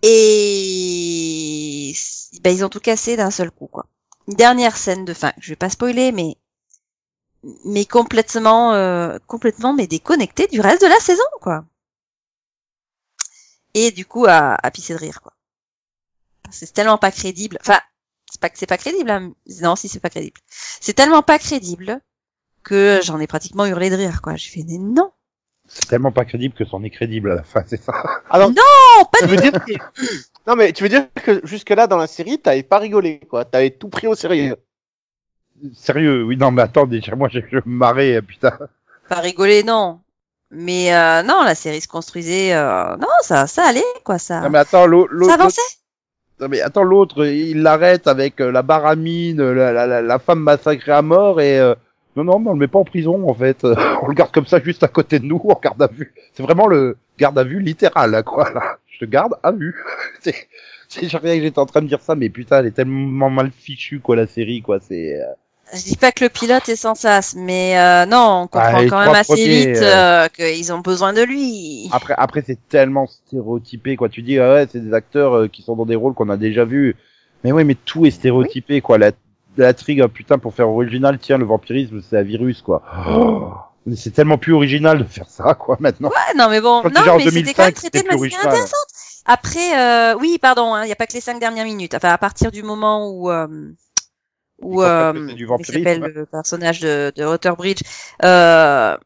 [0.03, 1.93] Et
[2.41, 3.85] ben, ils ont tout cassé d'un seul coup, quoi.
[4.27, 5.31] Dernière scène de fin.
[5.39, 6.37] Je vais pas spoiler, mais
[7.65, 11.65] mais complètement, euh, complètement, mais déconnecté du reste de la saison, quoi.
[13.73, 15.33] Et du coup, à, à pisser de rire, quoi.
[16.51, 17.57] C'est tellement pas crédible.
[17.61, 17.79] Enfin,
[18.29, 19.09] c'est pas que c'est pas crédible.
[19.09, 19.33] hein.
[19.61, 20.39] Non, si c'est pas crédible.
[20.49, 22.01] C'est tellement pas crédible
[22.63, 24.35] que j'en ai pratiquement hurlé de rire, quoi.
[24.35, 25.11] J'ai fait mais non,
[25.67, 27.93] C'est tellement pas crédible que c'en est crédible à la fin, c'est ça.
[28.29, 29.53] Alors, non, pas veux dire.
[30.47, 33.45] Non, mais tu veux dire que jusque-là, dans la série, t'avais pas rigolé, quoi.
[33.45, 34.57] T'avais tout pris au sérieux.
[35.73, 38.51] Sérieux, oui, non, mais attends, déjà, moi, j'ai je me marrais, euh, putain.
[39.09, 39.99] pas rigoler, non.
[40.51, 42.53] Mais euh, non, la série se construisait.
[42.53, 44.41] euh, non, ça, ça allait, quoi, ça.
[44.41, 45.61] Non, mais attends, l'au- l'autre, ça avançait?
[46.41, 50.39] non, mais attends, l'autre, il l'arrête avec euh, la baramine, la, la, la, la femme
[50.39, 51.73] massacrée à mort et, euh,
[52.17, 53.63] non, non, mais on le met pas en prison, en fait.
[54.01, 56.13] on le garde comme ça juste à côté de nous, en garde à vue.
[56.33, 58.77] C'est vraiment le garde à vue littéral, là, quoi, là.
[58.87, 59.75] Je te garde à vue.
[60.19, 60.35] c'est,
[60.89, 64.01] je que j'étais en train de dire ça, mais putain, elle est tellement mal fichue,
[64.01, 65.25] quoi, la série, quoi, c'est, euh,
[65.73, 68.81] Je dis pas que le pilote est sans sas, mais euh, non, on comprend Ah,
[68.81, 71.89] les quand même assez premiers, vite euh, qu'ils ont besoin de lui.
[71.93, 74.09] Après, après c'est tellement stéréotypé, quoi.
[74.09, 76.37] Tu dis, ah ouais, c'est des acteurs euh, qui sont dans des rôles qu'on a
[76.37, 76.95] déjà vus.
[77.43, 78.97] Mais ouais, mais tout est stéréotypé, quoi.
[78.97, 79.11] La,
[79.57, 82.83] la trigue, ah, putain, pour faire original, tiens, le vampirisme, c'est un virus, quoi.
[83.09, 83.53] Oh,
[83.95, 86.09] c'est tellement plus original de faire ça, quoi, maintenant.
[86.09, 88.87] Ouais, non, mais bon, Quand non, mais c'était quand même 2005, traité de manière intéressante.
[89.25, 91.93] Après, euh, oui, pardon, il n'y a pas que les cinq dernières minutes.
[91.93, 93.47] Enfin, à partir du moment où euh,
[94.69, 95.13] Ils euh,
[95.57, 97.23] il s'appelle le personnage de, de
[98.25, 98.97] euh,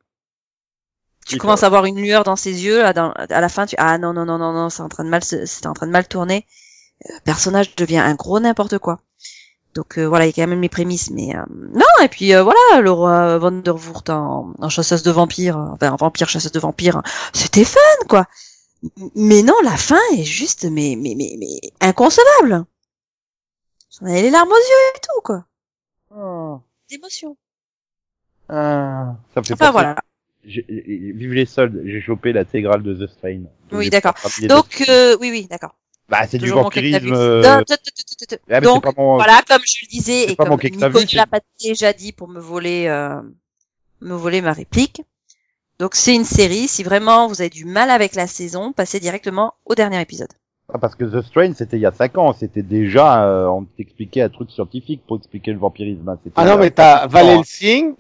[1.26, 2.82] tu commences à avoir une lueur dans ses yeux.
[2.82, 5.04] Là, dans- à la fin, tu ah non non non non non, c'est en train
[5.04, 6.46] de mal, c'est en train de mal tourner.
[7.08, 9.00] Le personnage devient un gros n'importe quoi.
[9.76, 11.86] Donc euh, voilà, il y a quand même les prémices, mais euh, non.
[12.04, 15.72] Et puis euh, voilà, le roi Van der Voort en, en chasseuse de vampires, euh,
[15.74, 17.02] enfin en vampire chasseuse de vampires,
[17.34, 17.80] c'était fun
[18.10, 18.28] quoi.
[19.16, 22.66] Mais non, la fin est juste mais mais mais mais inconcevable.
[24.00, 25.46] J'en avais les larmes aux yeux et tout quoi,
[26.90, 27.38] d'émotion.
[28.50, 29.96] Ça me fait Enfin penser- voilà.
[30.44, 33.44] j'ai- Vive les soldes, j'ai chopé l'intégrale de The Strain.
[33.72, 34.14] Oui, d'accord.
[34.48, 35.76] Donc euh, oui oui d'accord.
[36.10, 37.14] bah, c'est du vampirisme.
[37.14, 41.40] euh, c'est Donc pas mon- voilà, comme je le disais et comme Nico l'a pas
[41.60, 43.22] déjà dit pour me voler euh,
[44.02, 45.02] me voler ma réplique.
[45.80, 46.68] Donc c'est une série.
[46.68, 50.32] Si vraiment vous avez du mal avec la saison, passez directement au dernier épisode.
[50.74, 52.34] Ah, parce que The Strain, c'était il y a 5 ans.
[52.34, 56.08] C'était déjà, euh, on t'expliquait un truc scientifique pour expliquer le vampirisme.
[56.10, 56.18] hein.
[56.36, 57.10] Ah non, il a mais t'as hein.
[57.14, 57.96] Helsing,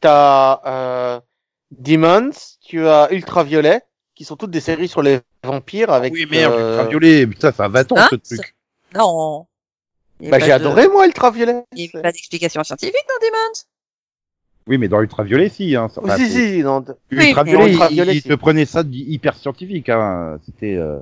[0.00, 1.20] t'as euh,
[1.70, 2.30] Demons,
[2.64, 3.82] tu as Ultraviolet,
[4.16, 6.12] qui sont toutes des séries sur les vampires avec.
[6.12, 7.26] Oui, merde, euh, Ultraviolet.
[7.28, 8.54] Putain, ça a 20 ans, Hein ce truc.
[8.96, 9.46] Non.
[10.20, 11.62] Il Bah j'ai de- adoré moi Ultraviolet.
[11.76, 13.52] Il n'y a pas d'explication scientifique dans Demons.
[14.66, 15.86] Oui, mais dans Ultraviolet, si, hein.
[15.96, 16.62] Oui, Enfin, si si.
[16.64, 18.28] Oui, Ultraviolet, il- Ultraviolet, il, si.
[18.28, 20.38] se prenait ça de hyper scientifique, hein.
[20.44, 20.98] C'était, euh...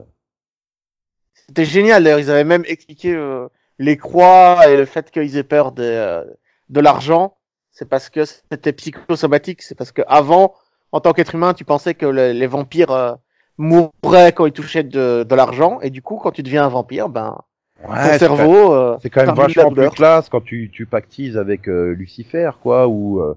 [1.48, 5.42] C'était génial d'ailleurs, ils avaient même expliqué euh, les croix et le fait qu'ils aient
[5.42, 6.24] peur de, euh,
[6.68, 7.34] de l'argent.
[7.70, 10.54] C'est parce que c'était psychosomatique, c'est parce que avant,
[10.92, 13.14] en tant qu'être humain, tu pensais que le- les vampires euh,
[13.56, 17.08] mourraient quand ils touchaient de, de l'argent, et du coup, quand tu deviens un vampire,
[17.08, 17.38] ben
[17.82, 18.72] ouais, ton c'est quand- cerveau.
[18.74, 22.50] euh, c'est quand même termine vachement plus classe quand tu, tu pactises avec euh, Lucifer,
[22.62, 23.34] quoi, ou, euh,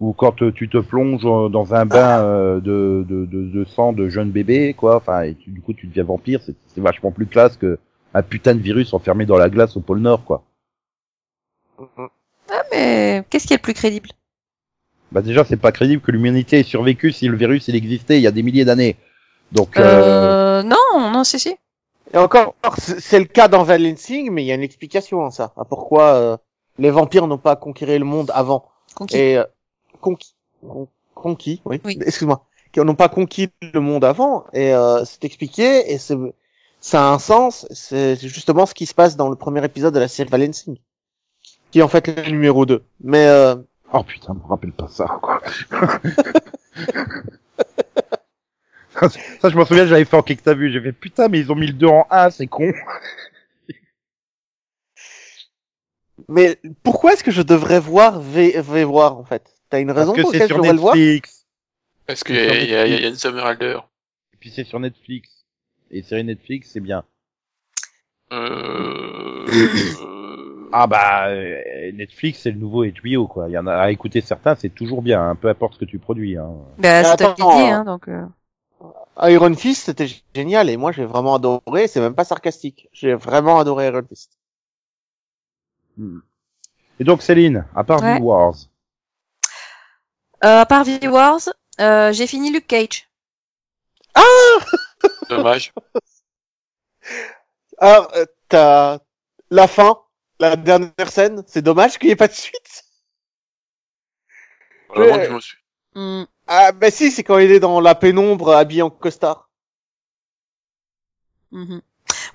[0.00, 3.64] ou quand euh, tu te plonges euh, dans un bain euh, de, de, de, de
[3.64, 4.96] sang de jeune bébé, quoi.
[4.96, 6.40] Enfin, et tu- du coup, tu deviens vampire.
[6.44, 7.78] C'est c'est vachement plus classe que
[8.14, 10.44] un putain de virus enfermé dans la glace au pôle Nord, quoi.
[12.50, 14.10] Ah mais qu'est-ce qui est le plus crédible?
[15.12, 18.22] Bah déjà, c'est pas crédible que l'humanité ait survécu si le virus il existait il
[18.22, 18.96] y a des milliers d'années.
[19.52, 19.82] Donc, euh...
[19.82, 20.62] euh...
[20.62, 21.56] Non, non, si si.
[22.12, 25.30] Et encore, c'est le cas dans Van Helsing, mais il y a une explication à
[25.30, 26.36] ça, à pourquoi euh,
[26.78, 28.66] les vampires n'ont pas conquéré le monde avant.
[28.94, 29.16] Conquis.
[29.16, 29.44] Et euh,
[30.00, 30.34] conquis,
[30.66, 31.80] con- conquis, oui.
[31.84, 31.98] Oui.
[32.04, 36.16] Excuse-moi, qui n'ont pas conquis le monde avant, et euh, c'est expliqué, et c'est
[36.80, 37.66] ça a un sens.
[37.70, 40.76] C'est justement ce qui se passe dans le premier épisode de la série Van Helsing,
[41.70, 42.82] qui est en fait le numéro 2.
[43.02, 43.56] Mais euh,
[43.92, 45.40] oh putain, me rappelle pas ça, quoi.
[49.40, 50.70] ça, je m'en souviens, j'avais fait en que t'as vu.
[50.72, 52.72] J'ai fait putain, mais ils ont mis le 2 en 1, c'est con.
[56.28, 59.55] Mais pourquoi est-ce que je devrais voir V, V voir en fait?
[59.70, 60.94] T'as une raison Parce que pour c'est laquelle je sur devrais le voir?
[60.94, 61.46] Netflix.
[62.06, 63.78] Parce qu'il y a, il y a, il y a une Summerhalder.
[64.34, 65.44] Et puis c'est sur Netflix.
[65.90, 67.04] Et série Netflix, c'est bien.
[68.32, 69.46] Euh...
[70.02, 73.48] euh, Ah bah euh, Netflix, c'est le nouveau HBO quoi.
[73.48, 75.84] Il y en a à écouter certains, c'est toujours bien, hein, peu importe ce que
[75.84, 76.36] tu produis.
[76.36, 76.50] Hein.
[76.78, 78.08] Bah, c'est toi qui attends, dis, euh, hein, donc.
[78.08, 78.26] euh,
[79.22, 81.88] Iron Fist, c'était génial et moi j'ai vraiment adoré.
[81.88, 82.88] C'est même pas sarcastique.
[82.92, 84.38] J'ai vraiment adoré Iron Fist.
[87.00, 88.18] Et donc Céline, à part Ouais.
[88.18, 88.54] New Wars,
[90.46, 91.40] Euh, à part V-Wars,
[91.80, 93.08] euh, j'ai fini Luke Cage.
[95.28, 95.72] Dommage.
[97.78, 98.98] Alors, euh, t'as
[99.50, 99.98] la fin,
[100.38, 101.42] la dernière scène.
[101.46, 102.84] C'est dommage qu'il n'y ait pas de suite.
[104.88, 105.18] Vraiment Ouais.
[105.20, 105.58] que je m'en suis.
[105.94, 106.24] Hmm.
[106.46, 109.50] Ah bah si, c'est quand il est dans la pénombre habillé en costard.
[111.50, 111.82] Mhm.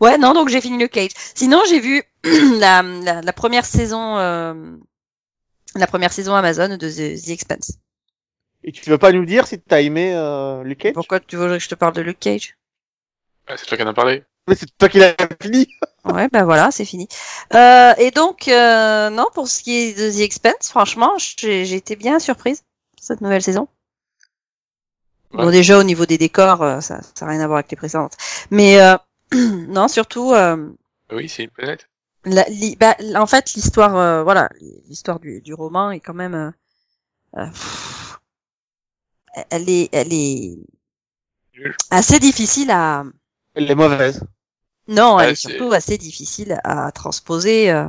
[0.02, 1.12] Ouais, non, donc j'ai fini le Cage.
[1.16, 2.04] Sinon, j'ai vu
[2.60, 4.76] la, la, la première saison, euh,
[5.76, 7.78] la première saison Amazon de The, The Expanse.
[8.64, 10.94] Et tu veux pas nous dire si t'as aimé euh, Luke Cage?
[10.94, 12.58] Pourquoi tu veux que je te parle de Luke Cage?
[13.48, 14.24] Ah, c'est toi qui en as parlé.
[14.48, 15.68] Mais c'est toi qui l'as fini.
[16.04, 17.08] Ouais, bah voilà, c'est fini.
[17.54, 21.76] Euh, et donc, euh, non, pour ce qui est de The Expanse, franchement, j'ai j'ai
[21.76, 22.64] été bien surprise
[23.00, 23.68] cette nouvelle saison.
[25.32, 27.78] Bon, déjà au niveau des décors, euh, ça, ça n'a rien à voir avec les
[27.78, 28.18] précédentes.
[28.50, 28.98] Mais euh,
[29.68, 30.70] non, surtout, euh,
[31.12, 31.88] Oui, c'est une planète.
[32.26, 34.50] la, li- bah, en fait, l'histoire, euh, voilà,
[34.90, 36.52] l'histoire du, du roman est quand même, euh,
[37.42, 38.01] euh, pff,
[39.50, 40.58] elle est, elle est
[41.90, 43.04] assez difficile à,
[43.56, 44.24] Elle est mauvaise.
[44.88, 47.88] non, elle est surtout assez difficile à transposer euh,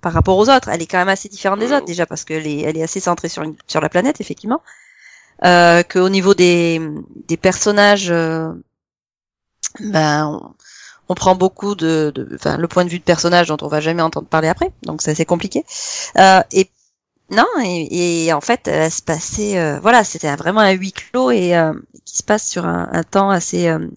[0.00, 0.68] par rapport aux autres.
[0.68, 3.00] Elle est quand même assez différente des autres déjà parce qu'elle est, elle est assez
[3.00, 4.62] centrée sur une, sur la planète effectivement.
[5.44, 6.80] Euh, qu'au niveau des,
[7.28, 8.52] des personnages, euh,
[9.80, 10.54] ben on,
[11.08, 13.80] on prend beaucoup de, de, enfin le point de vue de personnages dont on va
[13.80, 15.64] jamais entendre parler après, donc c'est assez compliqué.
[16.18, 16.68] Euh, et
[17.32, 21.30] non, et, et en fait, elle se passait, euh, voilà, c'était vraiment un huis clos
[21.30, 21.72] et euh,
[22.04, 23.88] qui se passe sur un, un temps assez euh,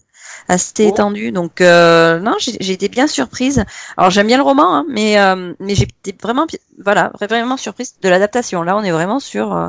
[0.48, 0.88] assez Oh.
[0.88, 1.32] étendu.
[1.32, 3.64] Donc euh, non, j'ai été bien surprise.
[3.96, 6.46] Alors j'aime bien le roman, hein, mais euh, mais j'ai été vraiment
[6.82, 8.62] voilà vraiment surprise de l'adaptation.
[8.62, 9.68] Là, on est vraiment sur euh,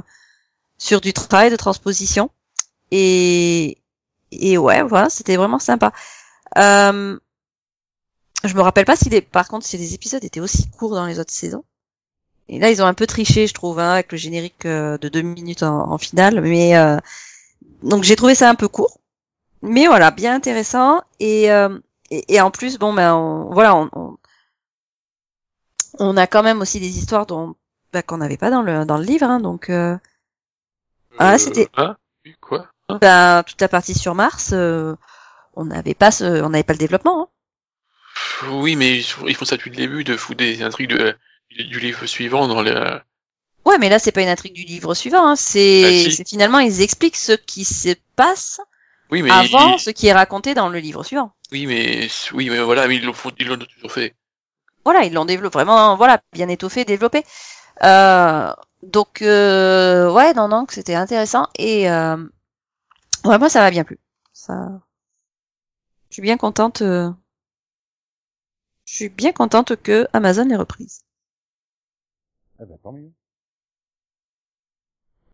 [0.77, 2.31] sur du travail de transposition
[2.91, 3.77] et
[4.31, 5.93] et ouais, voilà, c'était vraiment sympa.
[6.57, 7.17] Euh,
[8.43, 11.05] je me rappelle pas si les, par contre si les épisodes étaient aussi courts dans
[11.05, 11.63] les autres saisons.
[12.49, 15.09] Et là, ils ont un peu triché, je trouve, hein, avec le générique euh, de
[15.09, 16.41] deux minutes en, en finale.
[16.41, 16.97] Mais euh,
[17.83, 18.99] donc j'ai trouvé ça un peu court,
[19.61, 21.01] mais voilà, bien intéressant.
[21.19, 21.77] Et euh,
[22.11, 24.17] et, et en plus, bon ben on- voilà, on, on
[25.99, 27.55] on a quand même aussi des histoires dont
[27.93, 29.97] bah, qu'on n'avait pas dans le dans le livre, hein, donc euh,
[31.17, 31.95] Ah, c'était- Hein
[32.41, 34.95] Quoi Hein ben, toute la partie sur Mars, euh,
[35.55, 37.23] on n'avait pas ce, on n'avait pas le développement.
[37.23, 37.27] Hein.
[38.51, 41.15] Oui, mais ils font ils font ça depuis le début, de foutre des intrigues de,
[41.63, 42.99] du, livre suivant dans le...
[43.65, 45.27] Ouais, mais là c'est pas une intrigue du livre suivant.
[45.27, 45.35] Hein.
[45.35, 46.11] C'est Ah, si.
[46.11, 48.61] c'est finalement ils expliquent ce qui se passe
[49.11, 49.31] Oui, mais...
[49.31, 51.33] avant ce qui est raconté dans le livre suivant.
[51.51, 52.07] Oui, mais...
[52.33, 54.15] Oui, mais voilà, mais ils l'ont ils l'ont toujours fait.
[54.85, 57.23] Voilà, ils l'ont développé vraiment, voilà, bien étoffé, développé.
[57.83, 58.53] Euh,
[58.83, 62.15] donc euh, ouais, non, non, que c'était intéressant et euh,
[63.25, 63.99] ouais, moi ça m'a bien plu.
[64.33, 64.69] Ça,
[66.09, 66.81] je suis bien contente.
[66.81, 67.09] euh,
[68.85, 71.01] Je suis bien contente que Amazon l'ait reprise.
[72.59, 73.11] Ah bah, tant mieux.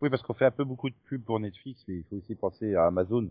[0.01, 2.35] Oui, parce qu'on fait un peu beaucoup de pub pour Netflix, mais il faut aussi
[2.35, 3.29] penser à Amazon,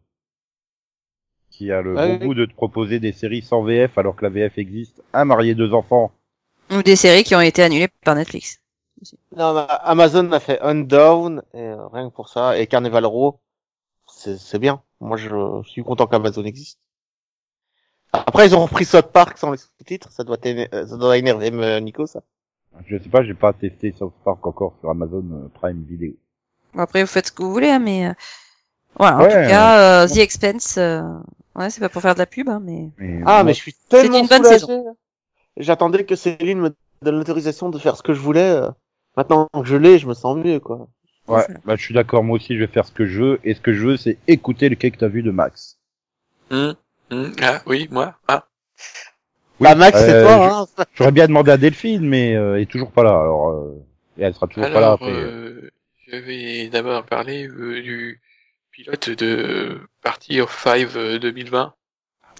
[1.51, 2.27] qui a le Ouais, bon oui.
[2.29, 5.03] goût de te proposer des séries sans VF alors que la VF existe.
[5.13, 6.13] Un marié, deux enfants.
[6.71, 8.63] Ou des séries qui ont été annulées par Netflix.
[9.37, 13.41] Non, mais Amazon a fait Undown, et euh, rien que pour ça, et Carnival Row,
[14.07, 14.83] c'est c'est bien.
[15.01, 16.79] Moi, je, suis content qu'Amazon existe.
[18.13, 21.51] Après, ils ont repris South Park sans les sous-titres, ça doit, euh, ça doit énerver
[21.53, 22.23] euh, Nico, ça.
[22.87, 26.13] Je sais pas, j'ai pas testé South Park encore sur Amazon euh, Prime Video.
[26.75, 28.13] Bon, après, vous faites ce que vous voulez, hein, mais euh,
[28.97, 29.17] voilà.
[29.17, 31.03] En Ouais, tout cas, euh, The Expense, euh,
[31.55, 33.75] ouais, c'est pas pour faire de la pub, hein, mais Mais, Ah, mais je suis
[33.89, 34.83] tellement une bonne soulagé.
[35.59, 38.51] J'attendais que Céline me donne l'autorisation de faire ce que je voulais.
[38.51, 38.71] euh.
[39.17, 40.89] Maintenant que je l'ai, je me sens mieux, quoi.
[41.29, 43.55] Ouais, bah, je suis d'accord, moi aussi je vais faire ce que je veux, et
[43.55, 45.79] ce que je veux c'est écouter le cake que t'as vu de Max.
[46.51, 46.75] Hum,
[47.11, 48.45] hum, Ah, oui, moi Ah,
[49.63, 50.85] bah, Max, c'est euh, toi, hein.
[50.95, 53.49] J'aurais bien demandé à Delphine, mais euh, elle est toujours pas là, alors...
[53.51, 53.85] Euh,
[54.19, 55.11] et elle sera toujours pas là après.
[55.11, 55.71] euh,
[56.07, 58.21] je vais d'abord parler euh, du
[58.71, 61.75] pilote de Party of Five euh, 2020.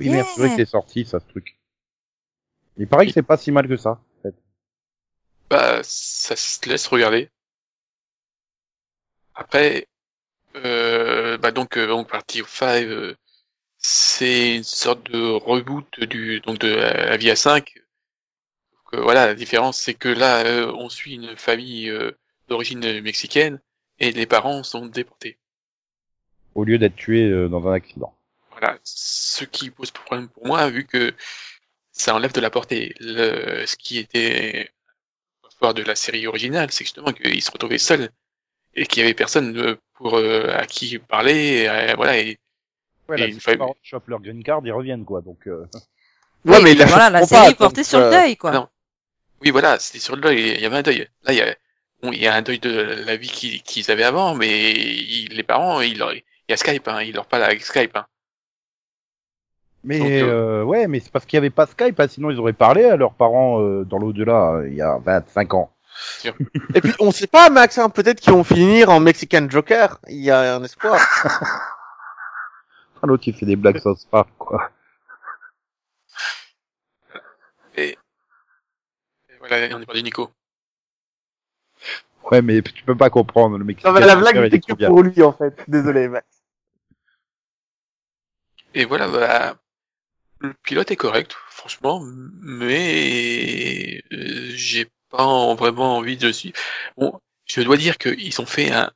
[0.01, 1.59] Oui, merde, c'est vrai que c'est sorti, ça, ce truc.
[2.77, 4.35] Il paraît que c'est pas si mal que ça, en fait.
[5.51, 7.31] Bah, ça se laisse regarder.
[9.35, 9.87] Après,
[10.57, 13.15] euh, bah donc, euh, donc Party of Five, euh,
[13.83, 17.75] c'est une sorte de reboot du donc de vie à 5
[18.95, 22.13] euh, voilà, la différence, c'est que là, euh, on suit une famille euh,
[22.49, 23.61] d'origine mexicaine
[23.99, 25.39] et les parents sont déportés.
[26.55, 28.15] Au lieu d'être tué euh, dans un accident.
[28.51, 31.15] Voilà, ce qui pose problème pour moi, vu que
[31.93, 32.95] ça enlève de la portée.
[33.01, 34.71] Le, ce qui était
[35.59, 38.11] fort de la série originale, c'est justement qu'ils se retrouvaient seuls
[38.75, 41.63] et qu'il y avait personne euh, pour euh, à qui parler.
[41.63, 42.39] Et, euh, voilà, et
[43.09, 45.21] Ouais, Et là, une si fois- les parents chopent leur green card, ils reviennent quoi.
[45.21, 45.67] Donc euh,
[46.45, 48.51] Ouais, Oui, mais il la voilà, la série portée sur le euh, deuil, quoi.
[48.53, 48.69] non.
[49.43, 50.55] oui, voilà, c'était sur le deuil.
[50.57, 51.09] Il y avait un deuil.
[51.25, 51.55] Là, il y a,
[52.03, 52.71] bon, il y a un deuil de
[53.07, 53.29] la vie
[53.65, 57.15] qu'ils avaient avant, mais ils- les parents, ils leur, il y a Skype, hein, ils
[57.15, 57.97] leur parlent avec Skype.
[57.97, 58.07] Hein.
[59.85, 62.31] Mais Donc, euh, euh, ouais, mais c'est parce qu'il y avait pas Skype, hein, sinon
[62.31, 65.73] ils auraient parlé à leurs parents euh, dans l'au-delà euh, il y a 25 ans.
[66.75, 69.99] Et puis, on sait pas, Max, hein, peut-être qu'ils vont finir en Mexican Joker.
[70.09, 70.99] Il y a un espoir.
[73.03, 74.71] Ah, L'autre il fait des blagues South Park quoi.
[77.77, 77.97] Et,
[79.29, 80.31] et voilà, on est perdu Nico.
[82.31, 83.83] Ouais, mais tu peux pas comprendre le mec.
[83.85, 85.65] Non, mais la blague était que pour lui, en fait.
[85.69, 86.27] Désolé, Max.
[88.75, 89.57] Et voilà, bah,
[90.39, 96.57] le pilote est correct, franchement, mais euh, j'ai pas vraiment envie de suivre.
[96.97, 98.91] Bon, je dois dire qu'ils ont fait un.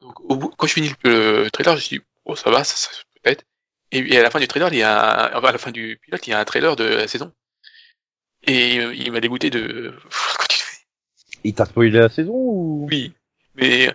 [0.00, 2.76] Donc, au bout, quand je finis le, le trailer, je dis oh ça va, ça,
[2.76, 2.90] ça
[3.22, 3.44] peut-être.
[3.92, 5.70] Et, et à la fin du trailer, il y a, un- enfin, à la fin
[5.70, 7.32] du pilote, il y a un trailer de la saison.
[8.46, 9.94] Et euh, il m'a dégoûté de.
[10.38, 10.78] Quand tu fais-
[11.44, 12.86] Il t'a spoilé la saison ou?
[12.90, 13.14] Oui,
[13.54, 13.94] mais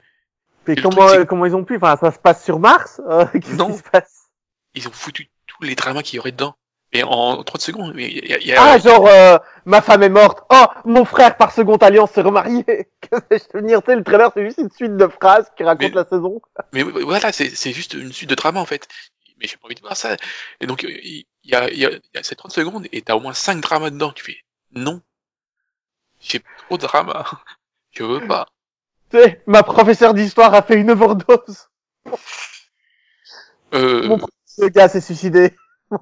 [0.67, 1.77] Mais comment, truc, comment ils ont pu?
[1.77, 4.29] Enfin, ça se passe sur Mars euh, Qu'est-ce qui se passe?
[4.75, 6.55] Ils ont foutu tous les dramas qu'il y aurait dedans.
[6.91, 10.01] Et en 30 secondes, mais il y a, y a- Ah, genre, euh, ma femme
[10.01, 10.43] est morte.
[10.49, 12.65] Oh, mon frère, par seconde alliance, s'est remarié.
[13.01, 15.63] Que sais-je te venir, tu sais, le trailer, c'est juste une suite de phrases qui
[15.63, 16.41] racontent Mais- la saison.
[16.73, 18.87] Mais voilà, c'est c'est juste une suite de drama en fait.
[19.39, 20.17] Mais j'ai pas envie de voir ça.
[20.59, 23.01] Et donc euh, il y a, il y a, y a ces 30 secondes et
[23.01, 24.11] t'as au moins 5 dramas dedans.
[24.11, 24.37] Tu fais
[24.73, 25.01] non,
[26.19, 27.23] j'ai trop de drama.
[27.91, 28.47] Je veux pas.
[29.11, 31.69] Tu sais, ma professeure d'histoire a fait une overdose.
[33.73, 34.19] Euh, Mon
[34.69, 35.55] gars s'est suicidé.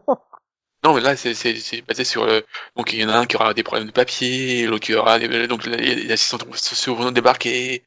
[0.83, 2.41] non mais là c'est c'est c'est basé sur euh,
[2.75, 5.19] donc il y en a un qui aura des problèmes de papier, l'autre qui aura
[5.19, 7.83] des, donc les assistants sociaux vont débarquer.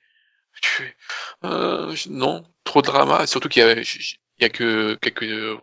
[1.44, 3.26] Euh, non trop de drama.
[3.26, 5.56] Surtout qu'il y a il y a que quelques euh,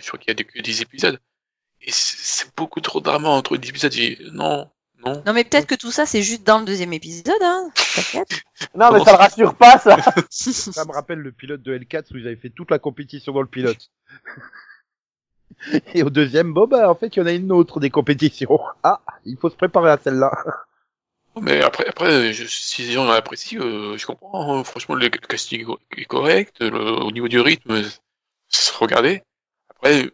[0.00, 1.20] je crois qu'il y a que 10 épisodes.
[1.80, 3.92] Et c'est beaucoup trop de drama entre 10 épisodes.
[3.92, 4.70] J'ai non
[5.04, 5.22] non.
[5.26, 7.70] Non, mais peut-être que tout ça, c'est juste dans le deuxième épisode, hein.
[8.74, 9.98] Non, mais ça le rassure pas, ça.
[10.30, 13.42] Ça me rappelle le pilote de L4 où ils avaient fait toute la compétition dans
[13.42, 13.90] le pilote.
[15.94, 18.60] Et au deuxième, bon bah en fait il y en a une autre des compétitions.
[18.82, 20.30] Ah, il faut se préparer à celle-là.
[21.40, 24.58] Mais après, après, si les gens l'apprécient, euh, je comprends.
[24.60, 24.64] hein.
[24.64, 26.60] Franchement, le casting est correct.
[26.62, 27.82] au niveau du rythme,
[28.80, 29.22] regardez.
[29.70, 30.10] Après,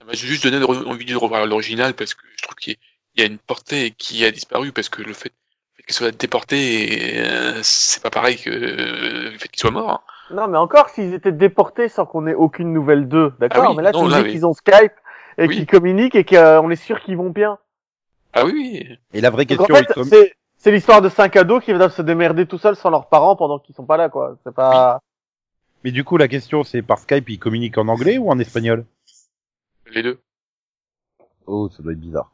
[0.00, 2.76] ça m'a juste donné envie de revoir l'original parce que je trouve qu'il
[3.16, 5.32] y a- une portée qui a disparu parce que le fait,
[5.76, 10.04] fait qu'il soit déporté, euh, c'est pas pareil que euh, le fait qu'il soit mort.
[10.32, 13.76] Non, mais encore, s'ils étaient déportés sans qu'on ait aucune nouvelle d'eux, d'accord Ah oui,
[13.76, 14.30] Mais là, non, tu là, dis oui.
[14.32, 14.92] qu'ils ont Skype
[15.38, 15.56] et Oui.
[15.56, 17.58] qu'ils communiquent et qu'on est sûr qu'ils vont bien.
[18.32, 18.98] Ah oui, oui.
[19.12, 22.02] Et la vraie question, en fait, c'est, c'est l'histoire de cinq ados qui doivent se
[22.02, 24.36] démerder tout seuls sans leurs parents pendant qu'ils sont pas là, quoi.
[24.44, 25.00] C'est pas...
[25.84, 28.84] mais du coup la question c'est par Skype ils communiquent en anglais ou en espagnol?
[29.90, 30.18] Les deux.
[31.46, 32.30] Oh, ça doit être bizarre.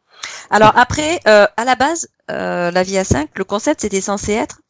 [0.50, 4.32] Alors après, euh, à la base, euh, la vie à 5, le concept c'était censé
[4.32, 4.60] être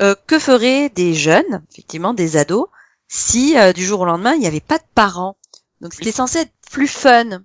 [0.00, 2.66] euh, que feraient des jeunes, effectivement des ados,
[3.08, 5.36] si euh, du jour au lendemain il n'y avait pas de parents?
[5.80, 6.12] Donc c'était Oui.
[6.12, 7.42] censé être plus fun.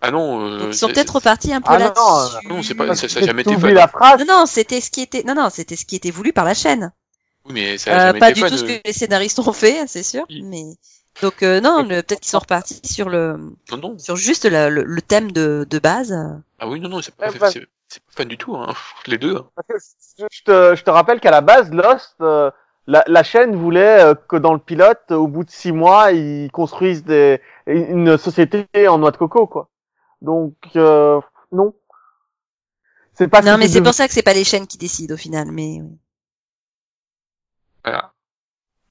[0.00, 0.40] Ah non.
[0.44, 2.48] euh, Donc ils sont peut-être repartis un peu Ah non, là-dessus.
[2.48, 3.70] non, c'est pas- ça- ça a jamais été fun.
[3.70, 4.20] la phrase.
[4.20, 6.54] Non, non, c'était ce qui était, non, non, c'était ce qui était voulu par la
[6.54, 6.92] chaîne.
[7.44, 8.48] Oui, mais ça a Euh, jamais pas été du fun.
[8.50, 8.78] tout ce euh.
[8.78, 10.24] que les scénaristes ont fait, c'est sûr.
[10.30, 10.42] Oui.
[10.44, 10.64] Mais
[11.22, 13.36] donc euh, non, le- peut-être qu'ils sont repartis sur le,
[13.70, 13.98] Non, non.
[13.98, 16.14] sur juste la- le, le thème de, de base.
[16.60, 17.50] Ah oui, non, non, c'est pas, Ouais, bah-
[17.88, 18.74] c'est pas fun du tout, hein.
[19.06, 19.36] Les deux.
[19.36, 19.50] hein.
[20.30, 22.50] Je, te, je te rappelle qu'à la base, Lost, euh,
[22.86, 26.50] la, la chaîne voulait euh, que dans le pilote, au bout de six mois, ils
[26.50, 29.68] construisent des, une société en noix de coco, quoi.
[30.22, 31.20] Donc, euh,
[31.52, 31.74] non.
[33.14, 35.18] C'est pas non, mais c'est pour ça que c'est pas les chaînes qui décident au
[35.18, 35.50] final.
[35.50, 35.98] Mais oui.
[37.84, 38.12] Voilà.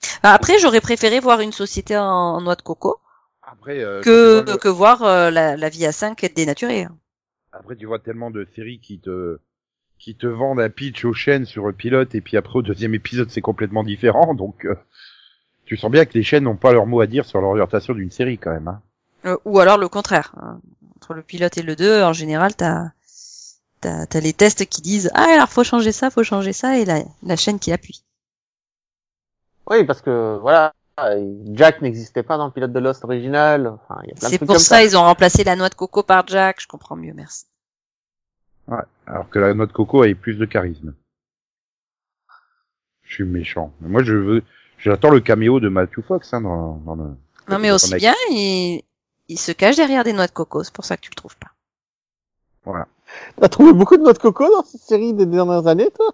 [0.04, 3.00] Enfin, après, j'aurais préféré voir une société en, en noix de coco
[3.42, 6.84] Après, euh, que que voir euh, la, la vie à 5 être dénaturée.
[6.84, 6.98] hein.
[7.60, 9.40] Après tu vois tellement de séries qui te
[10.00, 12.94] qui te vendent un pitch aux chaînes sur le pilote et puis après au deuxième
[12.94, 14.76] épisode c'est complètement différent donc euh,
[15.66, 18.10] tu sens bien que les chaînes n'ont pas leur mot à dire sur l'orientation d'une
[18.10, 18.70] série quand même.
[18.70, 18.82] Hein.
[19.26, 20.34] Euh, ou alors le contraire.
[20.38, 20.62] hein.
[20.96, 22.92] Entre le pilote et le 2, en général, t'as
[23.82, 26.86] t'as t'as les tests qui disent ah alors faut changer ça, faut changer ça et
[26.86, 28.04] la la chaîne qui appuie.
[29.70, 30.74] Oui, parce que, voilà,
[31.52, 33.68] Jack n'existait pas dans le pilote de Lost original.
[33.68, 36.60] Enfin, C'est pour comme ça ils ont remplacé la noix de coco par Jack.
[36.62, 37.46] Je comprends mieux, merci.
[39.06, 40.94] Alors que la noix de coco a plus de charisme.
[43.04, 43.72] Je suis méchant.
[43.80, 44.44] Mais Moi, je veux,
[44.78, 47.16] j'attends le caméo de Matthew Fox hein, dans, dans le.
[47.50, 48.84] Non, mais aussi bien, il,
[49.30, 51.38] il se cache derrière des noix de coco, c'est pour ça que tu le trouves
[51.38, 51.52] pas.
[52.66, 52.88] Voilà.
[53.40, 56.14] T'as trouvé beaucoup de noix de coco dans cette série des dernières années, toi?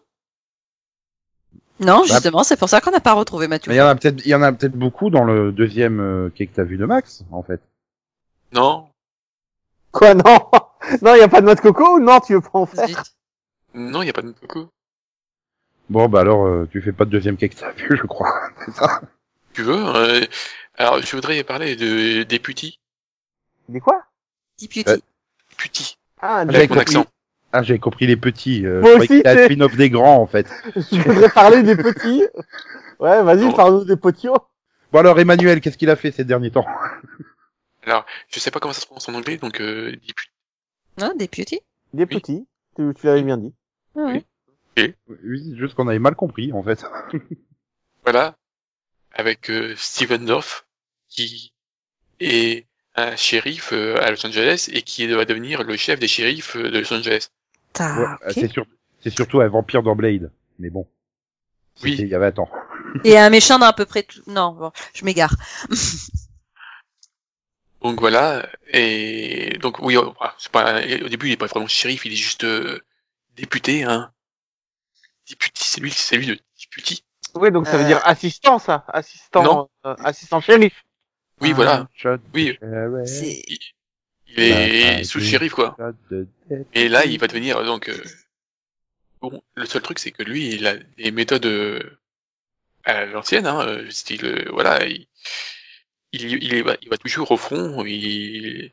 [1.80, 3.69] Non, Bah- justement, c'est pour ça qu'on n'a pas retrouvé Mathieu.
[3.69, 5.99] Mais il y en a peut-être, il y en a peut-être beaucoup dans le deuxième
[5.99, 7.61] euh, quai que t'as vu de Max, en fait.
[8.53, 8.88] Non,
[9.91, 10.24] Quoi, non?
[11.01, 12.88] Non, y a pas de noix de coco ou non, tu veux pas en faire?
[12.88, 12.97] Zut.
[13.74, 14.67] non, il n'y a pas de coco.
[15.89, 18.49] Bon, bah alors, euh, tu fais pas de deuxième quai que t'as vu, je crois.
[18.65, 19.01] C'est ça.
[19.53, 20.21] Tu veux euh,
[20.78, 22.80] Alors, je voudrais parler de des putis?
[23.69, 24.03] Des quoi?
[24.57, 24.89] Petit beauty.
[24.89, 24.97] Euh,
[25.57, 25.97] Putis.
[26.21, 27.05] Ah, Avec mon accent.
[27.55, 28.65] Ah, j'avais compris les petits.
[28.65, 30.47] Euh, Moi aussi, c'est- spin-off des grands, en fait.
[30.75, 32.23] je voudrais parler des petits.
[32.99, 34.35] Ouais, vas-y, parle-nous des potios.
[34.91, 36.65] Bon alors, Emmanuel, qu'est-ce qu'il a fait ces derniers temps?
[37.85, 39.95] Alors, je sais pas comment ça se prononce en anglais, donc euh.
[40.99, 41.59] Non, des beauty.
[41.93, 42.07] Des Oui.
[42.19, 42.47] petits.
[42.75, 43.53] Tu, tu l'avais bien dit.
[43.95, 44.25] Ah ouais.
[44.77, 44.95] Oui,
[45.51, 46.83] c'est juste qu'on avait mal compris, en fait.
[48.03, 48.35] Voilà,
[49.13, 50.65] avec euh, Steven Dorff,
[51.07, 51.53] qui
[52.19, 56.55] est un shérif euh, à Los Angeles et qui va devenir le chef des shérifs
[56.55, 57.29] euh, de Los Angeles.
[57.80, 57.86] Ouais,
[58.28, 58.32] ok.
[58.34, 58.65] C'est sur-
[59.01, 60.32] c'est surtout un vampire dans Blade.
[60.59, 60.88] Mais bon.
[61.84, 61.95] Oui.
[61.99, 62.49] Il y avait un temps.
[63.03, 64.21] Et un méchant dans à peu près tout.
[64.28, 65.34] Non, bon, je m'égare.
[67.82, 70.03] Donc voilà, et donc oui, euh,
[70.38, 72.80] c'est pas au début il est pas vraiment shérif, il est juste euh,
[73.36, 74.13] député, hein.
[75.28, 76.99] Député, c'est lui, c'est lui le député.
[77.36, 77.88] Ouais, donc ça veut Euh.
[77.88, 78.86] dire assistant, ça.
[78.88, 79.69] Assistant, Non.
[79.86, 80.86] euh, assistant shérif.
[81.41, 81.55] Oui, Ah.
[81.55, 83.03] voilà, Shot oui, de
[84.38, 85.25] il, est Bah, sous oui.
[85.25, 85.75] shérif quoi.
[86.73, 87.97] Et là, il va devenir euh, donc euh,
[89.21, 89.41] bon.
[89.55, 91.79] Le seul truc, c'est que lui, il a des méthodes euh,
[92.86, 95.07] à l'ancienne, hein, euh, style euh, voilà, il,
[96.13, 98.71] il, il, va, il va toujours au front, il,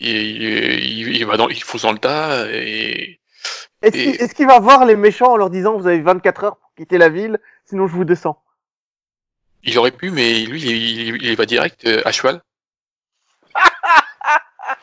[0.00, 3.20] il, il, il va dans, il fonce dans le tas et
[3.82, 6.44] Est-ce Et- qu'il est-ce qu'il va voir les méchants en leur disant vous avez 24
[6.44, 8.42] heures pour quitter la ville, sinon je vous descends?
[9.64, 10.70] Il aurait pu, mais lui, il,
[11.16, 12.42] il, il va direct euh, à cheval.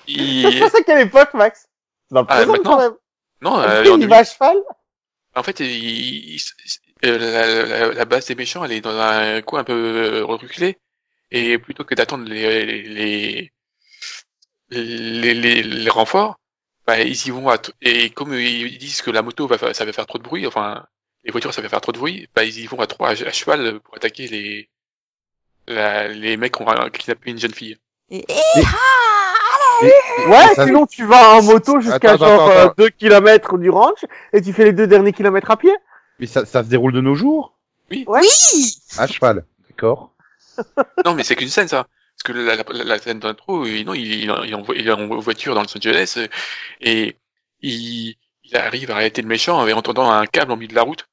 [0.08, 1.68] Il, C'est ça quelle époque, Max
[2.12, 2.94] Dans le Ah, présent, quand même.
[3.42, 4.58] non, euh, il en, va à cheval
[5.38, 6.42] en fait, il, il-
[7.06, 9.74] euh, la, la, la base des méchants, elle est dans un coin un peu
[10.22, 10.78] euh, reculé.
[11.32, 13.52] Et plutôt que d'attendre les, les,
[14.70, 16.40] les, les, les renforts,
[16.88, 19.94] bah, ils y vont à et comme ils disent que la moto va, ça va
[19.94, 20.86] faire trop de bruit, enfin,
[21.24, 23.28] les voitures ça va faire trop de bruit, bah, ils y vont à trois à,
[23.28, 24.70] à cheval pour attaquer les,
[25.68, 27.78] la, les mecs qui ont kidnappé une jeune fille.
[28.10, 28.26] Et,
[29.82, 32.74] Ouais, Ça- sinon tu vas en moto jusqu'à genre attends, attends.
[32.78, 35.74] 2 km du ranch et tu fais les deux derniers kilomètres à pied.
[36.20, 37.54] Mais ça, ça se déroule de nos jours?
[37.92, 38.06] Oui
[38.98, 39.46] À cheval.
[39.70, 40.12] D'accord.
[41.06, 41.86] Non, mais c'est qu'une scène, ça.
[42.18, 44.92] Parce que la, la, la- scène d'intro, il- non, il, il, il, envoie- il est
[44.92, 46.28] en voiture dans Los Angeles euh,
[46.80, 47.18] et
[47.62, 48.16] il,
[48.46, 51.08] il arrive à arrêter le méchant en entendant un câble en milieu de la route.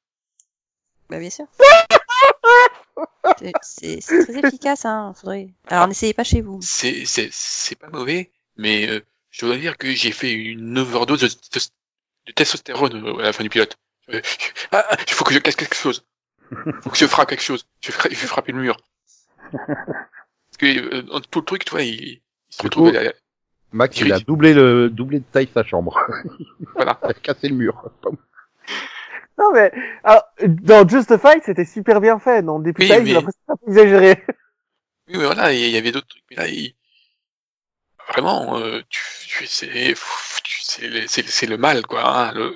[1.09, 1.45] Bah bien sûr.
[3.37, 5.13] C'est- C'est c'est très efficace, hein.
[5.19, 5.49] Faudrait.
[5.67, 6.59] Alors n'essayez pas chez vous.
[6.61, 9.01] C'est, c'est, c'est pas mauvais, mais euh,
[9.31, 11.65] je dois dire que j'ai fait une overdose de, de,
[12.27, 13.75] de testostérone euh, à la fin du pilote.
[14.09, 14.21] Euh,
[14.71, 16.05] ah, ah, il faut que je casse quelque chose.
[16.51, 17.65] Il faut que je frappe quelque chose.
[17.81, 18.77] Je vais, fra- je vais frapper le mur.
[19.51, 22.91] Parce que euh, dans tout le truc, tu vois, il, il se Du retrouve...
[22.91, 23.13] coup- à-
[23.71, 25.99] Max, il a doublé le, doublé de taille sa chambre.
[26.75, 26.99] Voilà.
[27.05, 27.89] il a cassé le mur.
[29.39, 29.71] Non mais
[30.03, 32.43] alors, dans Justified c'était super bien fait.
[32.43, 34.23] Dans Deputy, Oui, j'ai mais- l'impression peu exagéré.
[35.07, 36.75] Oui, mais voilà, il y avait d'autres trucs, mais là, il...
[38.13, 39.67] vraiment, euh, tu, tu, c'est,
[40.43, 42.49] tu- c'est, le- c'est, c'est le mal, quoi, hein, le,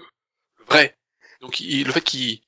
[0.60, 0.95] le vrai.
[1.41, 2.41] Donc, il, le fait qu'ils,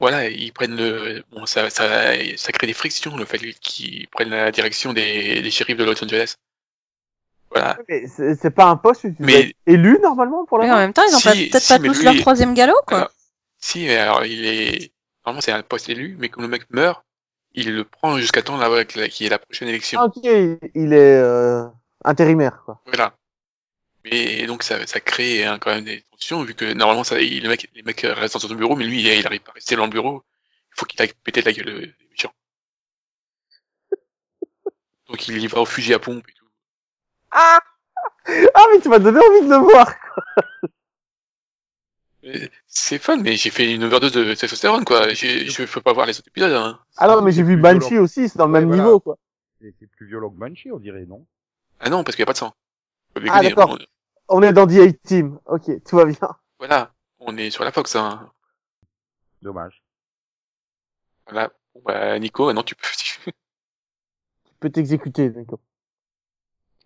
[0.00, 4.30] voilà, ils prennent le, bon, ça, ça, ça crée des frictions, le fait qu'ils prennent
[4.30, 6.36] la direction des, des shérifs de Los Angeles.
[7.50, 7.78] Voilà.
[7.88, 10.92] Mais c'est c'est pas un poste tu Mais- élu normalement pour la Mais en même
[10.94, 12.96] temps, ils ont Si, pas- peut-être si, pas tous lui- leur troisième galop, quoi.
[12.98, 13.10] Alors,
[13.58, 14.92] si, mais alors, il est,
[15.24, 17.04] normalement, c'est un poste élu, mais comme le mec meurt,
[17.54, 20.00] il le prend jusqu'à temps là, qu'il y ait la prochaine élection.
[20.02, 21.66] Ok, il est euh,
[22.04, 22.80] intérimaire quoi.
[22.86, 23.14] Voilà.
[24.04, 27.42] Mais donc ça, ça crée hein, quand même des tensions vu que normalement ça, il-
[27.42, 29.54] les mecs, les mecs restent dans son bureau, mais lui il, il arrive pas à
[29.54, 30.24] rester dans le bureau.
[30.74, 32.32] Il faut qu'il aille péter la gueule euh, des méchants.
[35.08, 36.48] Donc il y va au fusil à pompe et tout.
[37.30, 37.60] Ah
[38.54, 39.88] Ah mais tu m'as donné envie de le voir.
[40.38, 40.68] Euh,
[42.66, 45.08] C'est fun, mais j'ai fait une overdose de testostérone quoi.
[45.12, 46.52] J'ai- Je peux pas voir les autres épisodes.
[46.52, 46.78] Hein.
[46.96, 48.04] Ah non mais j'ai vu Banshee violent.
[48.04, 48.82] aussi, c'est dans le Ouais, même voilà.
[48.84, 49.18] niveau quoi.
[49.60, 51.24] C'est plus violent que Banshee, on dirait, non?
[51.80, 52.54] Ah non, parce qu'il y a pas de sang.
[53.28, 53.76] Ah, d'accord.
[54.28, 55.38] on- On est dans The Hate Team.
[55.46, 56.16] Ok, tout va bien.
[56.58, 57.96] Voilà, on est sur la Fox.
[57.96, 58.30] Hein.
[59.42, 59.82] Dommage.
[61.26, 61.52] Voilà.
[61.74, 62.86] Bon, bah Nico, maintenant tu peux.
[64.44, 65.58] Tu peux t'exécuter, d'accord.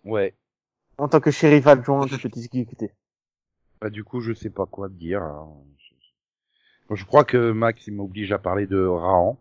[0.03, 0.35] Ouais.
[0.97, 2.91] En tant que shérif adjoint, tu peux t'exécuter.
[3.81, 5.21] Bah, du coup, je sais pas quoi te dire.
[5.23, 5.47] hein.
[6.91, 9.37] Je- crois que Max, il m'oblige à parler de Rahan.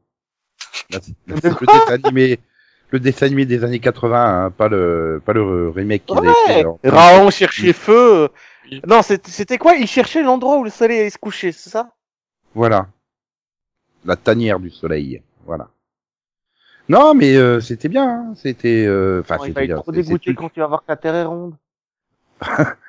[0.91, 2.41] Là, c'est- là, le dessin animé,
[2.91, 6.65] le dessin animé des années 80, hein, pas le, pas le remake qu'ils avaient fait.
[6.65, 8.29] Ouais, en- Raon cherchait feu.
[8.71, 8.81] Oui.
[8.87, 9.75] Non, c'était quoi?
[9.77, 11.93] Il cherchait l'endroit où le soleil allait se coucher, c'est ça?
[12.55, 12.89] Voilà.
[14.05, 15.23] La tanière du soleil.
[15.45, 15.69] Voilà.
[16.89, 18.09] Non, mais euh, c'était bien.
[18.09, 18.35] hein.
[18.37, 19.81] C'était, euh, enfin, Non, Il c'était va être bien.
[19.83, 21.55] trop dégoûté quand tu vas voir que la Terre est ronde.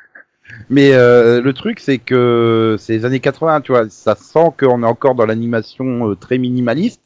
[0.70, 4.88] Mais euh, le truc, c'est que ces années 80, tu vois, ça sent qu'on est
[4.88, 7.02] encore dans l'animation euh, très minimaliste,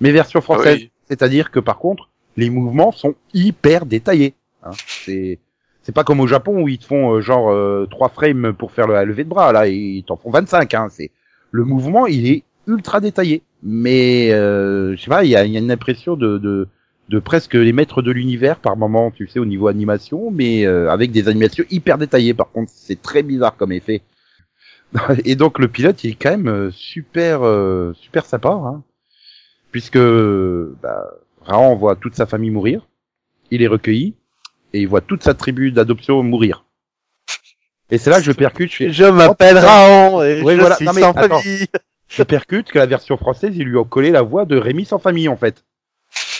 [0.00, 0.76] mais version Ah française.
[0.78, 0.90] oui.
[1.08, 4.34] C'est-à-dire que par contre, les mouvements sont hyper détaillés.
[4.62, 4.70] Hein.
[4.86, 5.38] C'est
[5.82, 8.72] c'est pas comme au Japon où ils te font euh, genre euh, trois frames pour
[8.72, 9.52] faire le lever de bras.
[9.52, 10.72] Là, ils t'en font 25.
[10.72, 10.88] Hein.
[10.90, 11.10] C'est
[11.50, 13.42] le mouvement, il est ultra détaillé.
[13.62, 16.68] Mais euh, je sais pas, il y a, y a une impression de, de
[17.08, 20.90] de presque les maîtres de l'univers par moment, tu sais, au niveau animation, mais euh,
[20.90, 22.34] avec des animations hyper détaillées.
[22.34, 24.02] Par contre, c'est très bizarre comme effet.
[25.24, 28.82] Et donc le pilote, il est quand même euh, super euh, super sympa, hein,
[29.72, 31.04] puisque bah,
[31.42, 32.86] Raon voit toute sa famille mourir,
[33.50, 34.14] il est recueilli
[34.72, 36.64] et il voit toute sa tribu d'adoption mourir.
[37.90, 40.76] Et c'est là que je percute, je, Je m'appelle Raon et Oui, je voilà.
[40.76, 41.38] suis Non, mais sans attends.
[41.38, 41.66] famille.
[42.08, 44.98] je percute que la version française, ils lui ont collé la voix de Rémi sans
[44.98, 45.64] famille en fait.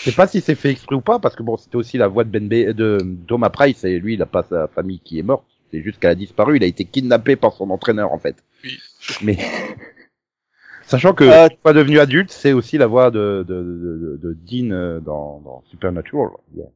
[0.05, 2.09] Je sais pas si c'est fait exprès ou pas, parce que bon, c'était aussi la
[2.09, 5.19] voix de Ben B- de Thomas Price et lui, il a pas sa famille qui
[5.19, 5.45] est morte.
[5.71, 6.57] C'est juste qu'elle a disparu.
[6.57, 8.37] Il a été kidnappé par son entraîneur en fait.
[8.63, 8.79] Oui.
[9.23, 9.39] Mais
[10.87, 14.21] sachant que Euh, une fois devenu adulte, c'est aussi la voix de de, de, de,
[14.23, 16.29] de Dean euh, dans, dans Supernatural.
[16.55, 16.67] Yeah.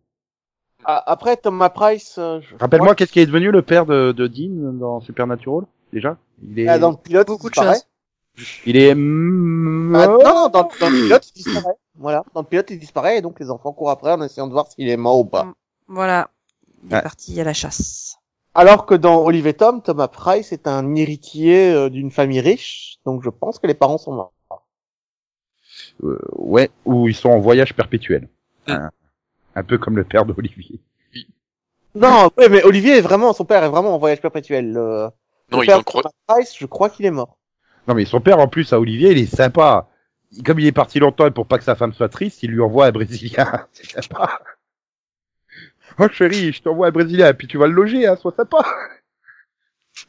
[0.84, 2.16] Ah, Après, Thomas Price.
[2.18, 6.16] euh, je- Rappelle-moi qu'est-ce qui est devenu le père de, de Dean dans Supernatural déjà?
[6.42, 7.84] Il est Ah, dans le pilote, Beaucoup de choses.
[8.66, 11.74] Il est Ah, non, non, dans, dans le pilote, il disparaît.
[11.96, 14.52] Voilà, dans le pilote, il disparaît et donc les enfants courent après en essayant de
[14.52, 15.52] voir s'il est mort ou pas.
[15.88, 16.30] Voilà.
[16.84, 16.98] Il Ouais.
[16.98, 18.18] est parti à la chasse.
[18.54, 22.98] Alors que dans Olive et Tom, Thomas Price est un héritier euh, d'une famille riche,
[23.04, 24.32] donc je pense que les parents sont morts.
[26.04, 28.28] Euh, ouais, où ils sont en voyage perpétuel.
[28.68, 28.72] Mm.
[28.72, 28.90] Un,
[29.56, 30.80] un peu comme le père d'Olivier.
[31.94, 34.72] Non, ouais, mais Olivier est vraiment, son père est vraiment en voyage perpétuel.
[34.72, 35.08] Le,
[35.50, 35.84] Non, le ils père.
[35.84, 37.37] Thomas Price, je crois qu'il est mort.
[37.88, 39.88] Non mais son père en plus à Olivier, il est sympa.
[40.44, 42.60] Comme il est parti longtemps et pour pas que sa femme soit triste, il lui
[42.60, 43.66] envoie un Brésilien.
[43.72, 44.40] C'est sympa.
[45.98, 48.64] Oh chérie, je t'envoie un Brésilien, puis tu vas le loger, hein, sois sympa.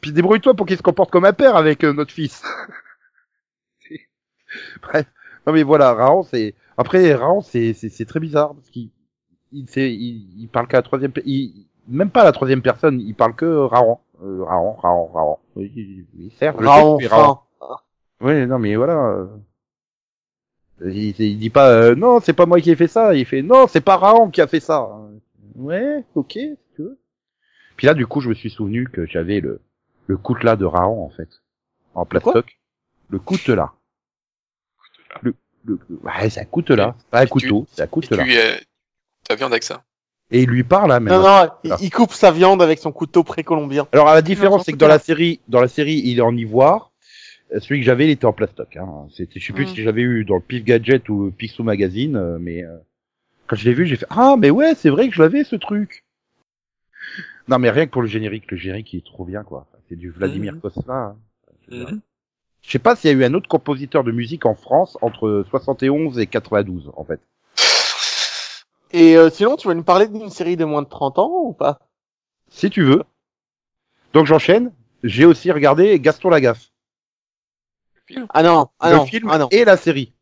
[0.00, 2.42] Puis débrouille-toi pour qu'il se comporte comme un père avec euh, notre fils.
[4.82, 5.06] Bref.
[5.46, 8.90] Non mais voilà, Raon c'est après Raon c'est c'est c'est très bizarre parce qu'il
[9.52, 13.00] il, c'est- il, il parle qu'à la troisième il même pas à la troisième personne,
[13.00, 13.98] il parle que Raon.
[14.22, 15.38] Euh, Raon, Raon, Raon.
[15.56, 17.38] Oui, oui, oui, certes, Raon, Raon.
[18.20, 18.98] Oui, non, mais voilà.
[18.98, 19.26] euh,
[20.90, 23.14] Il, il dit pas euh, non, c'est pas moi qui ai fait ça.
[23.14, 24.88] Il fait non, c'est pas Raon qui a fait ça.
[25.54, 26.98] Ouais, ok, si tu veux.
[27.76, 29.60] Puis là, du coup, je me suis souvenu que j'avais le
[30.06, 31.28] le coutelas de Raon en fait,
[31.94, 32.58] en plastoc.
[33.08, 33.72] Le coutelas.
[35.22, 38.24] Le, le, ouais, c'est un coutelas, pas un couteau, c'est un coutelas.
[38.24, 38.56] tu euh,
[39.26, 39.82] ta viande avec ça.
[40.30, 41.12] Et il lui parle, hein, même.
[41.12, 41.50] Non, non,
[41.80, 43.88] il, coupe sa viande avec son couteau précolombien.
[43.92, 46.89] Alors la différence c'est que dans la série, dans la série, il est en ivoire.
[47.58, 48.76] Celui que j'avais, il était en plastoc.
[48.76, 49.06] Hein.
[49.10, 49.68] C'était, je sais plus Mm.
[49.68, 52.76] si j'avais eu dans le Pif Gadget ou Picsou Magazine, euh, mais euh,
[53.48, 55.56] quand je l'ai vu, j'ai fait ah mais ouais, c'est vrai que je l'avais ce
[55.56, 56.04] truc.
[57.48, 59.66] Non mais rien que pour le générique, le générique il est trop bien quoi.
[59.88, 60.60] C'est du Vladimir Mhm.
[60.60, 60.94] Kosma.
[60.94, 61.16] hein.
[61.70, 62.00] Mhm.
[62.62, 65.44] Je sais pas s'il y a eu un autre compositeur de musique en France entre
[65.50, 67.20] 71 et 92 en fait.
[68.92, 71.52] Et euh, sinon, tu vas nous parler d'une série de moins de 30 ans ou
[71.52, 71.78] pas?
[72.50, 73.02] Si tu veux.
[74.12, 74.72] Donc j'enchaîne.
[75.02, 76.69] J'ai aussi regardé Gaston Lagaffe,
[78.30, 80.12] Ah non, ah le non, film ah non, et la série.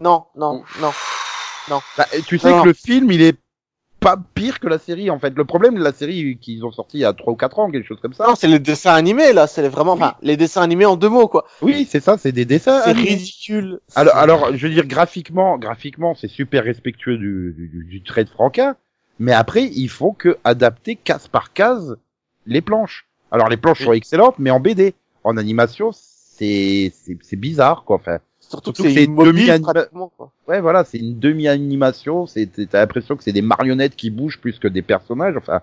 [0.00, 0.90] non, non, non.
[1.96, 2.62] Bah, tu sais Non.
[2.62, 3.36] que le film, il est
[4.00, 5.32] pas pire que la série, en fait.
[5.36, 7.70] Le problème de la série qu'ils ont sorti il y a 3 ou 4 ans,
[7.70, 8.26] quelque chose comme ça.
[8.26, 11.28] Non, c'est les dessins animés là, c'est vraiment, enfin, les dessins animés en deux mots
[11.28, 11.46] quoi.
[11.62, 12.82] Oui, c'est ça, c'est des dessins.
[12.84, 13.78] C'est ridicule.
[13.94, 18.24] Alors, alors, je veux dire, graphiquement, graphiquement, c'est super respectueux du, du, du- du trait
[18.24, 18.74] de Franquin.
[19.20, 21.96] Mais après, il faut que adapter case par case
[22.46, 23.06] les planches.
[23.30, 23.86] Alors, les planches Oui.
[23.86, 24.94] sont excellentes, mais en BD.
[25.22, 25.92] En animation,
[26.92, 27.96] c'est, c'est, bizarre, quoi.
[27.96, 30.32] Enfin, Surtout que surtout que c'est immobile demi-anima- pratiquement quoi.
[30.48, 32.26] Ouais, voilà, c'est une demi-animation.
[32.26, 35.36] C'est, t'as l'impression que c'est des marionnettes qui bougent plus que des personnages.
[35.36, 35.62] Enfin,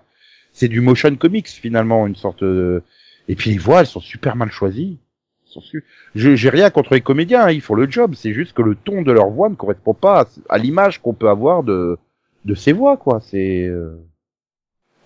[0.52, 2.42] c'est du motion comics finalement, une sorte.
[2.42, 2.82] De...
[3.28, 4.98] Et puis les voix, elles sont super mal choisies.
[5.44, 5.84] Su-
[6.14, 8.14] J'ai rien contre les comédiens, hein, ils font le job.
[8.16, 11.12] C'est juste que le ton de leur voix ne correspond pas à, à l'image qu'on
[11.14, 11.98] peut avoir de
[12.44, 13.20] de ces voix, quoi.
[13.20, 13.66] C'est.
[13.66, 13.96] euh,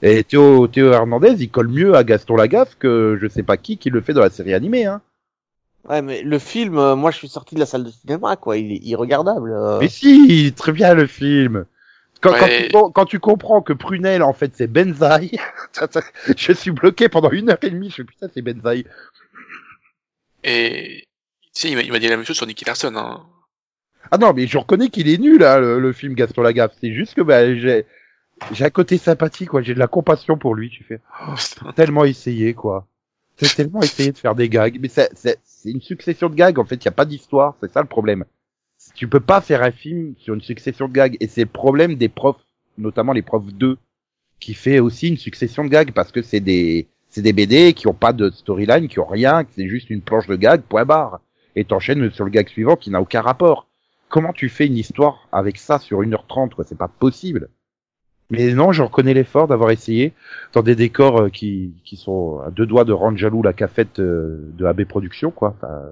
[0.03, 3.77] Et Théo, Théo Hernandez, il colle mieux à Gaston Lagaffe que je sais pas qui
[3.79, 4.85] qui le fait dans la série animée.
[4.87, 5.01] Hein.
[5.89, 8.57] Ouais, mais le film, euh, moi je suis sorti de la salle de cinéma quoi,
[8.57, 9.53] il est irregardable.
[9.53, 9.79] euh.
[9.81, 11.67] Mais si, très bien le film.
[12.23, 12.67] Quand, quand, Ouais.
[12.67, 15.33] tu, com- quand tu comprends que Prunel, en fait, c'est Benzaï,
[16.39, 18.87] je suis bloqué pendant une heure et demie, je fais putain, c'est Benzaï.
[20.43, 21.07] Et
[21.55, 22.95] tu sais, il m'a il m'a dit la même chose sur Nicky Larson.
[22.97, 23.27] Hein.
[24.11, 26.73] Ah non, mais je reconnais qu'il est nul, hein, le, le film Gaston Lagaffe.
[26.81, 27.87] C'est juste que bah, j'ai
[28.53, 29.63] j'ai un côté sympathie, quoi.
[29.63, 30.71] J'ai de la compassion pour lui.
[30.71, 32.87] Tu fais oh, tellement essayé, quoi.
[33.37, 36.59] C'est tellement essayé de faire des gags, mais c'est une succession de gags.
[36.59, 37.57] En fait, il y a pas d'histoire.
[37.61, 38.25] C'est ça le problème.
[38.95, 41.95] Tu peux pas faire un film sur une succession de gags, et c'est le problème
[41.95, 42.45] des profs,
[42.77, 43.79] notamment les profs 2,
[44.41, 47.87] qui fait aussi une succession de gags parce que c'est des c'est des BD qui
[47.87, 51.21] ont pas de storyline, qui ont rien, c'est juste une planche de gags, point barre.
[51.57, 53.69] Et t'enchaînes sur le gag suivant qui n'a aucun rapport.
[54.09, 56.65] Comment tu fais une histoire avec ça sur 1h30, quoi?
[56.65, 57.49] C'est pas possible.
[58.31, 60.13] Mais non, je reconnais l'effort d'avoir essayé
[60.55, 63.99] dans des décors euh, qui, qui sont à deux doigts de rendre jaloux la cafette
[64.01, 65.55] euh, de AB Productions, quoi.
[65.59, 65.83] Enfin,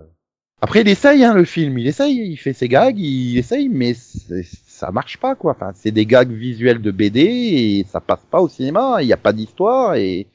[0.61, 1.79] Après, il essaye, hein, le film.
[1.79, 5.53] Il essaye, il fait ses gags, il essaye, mais ça marche pas, quoi.
[5.53, 8.99] Enfin, c'est des gags visuels de BD et ça passe pas au cinéma.
[9.03, 10.27] Il n'y a pas d'histoire et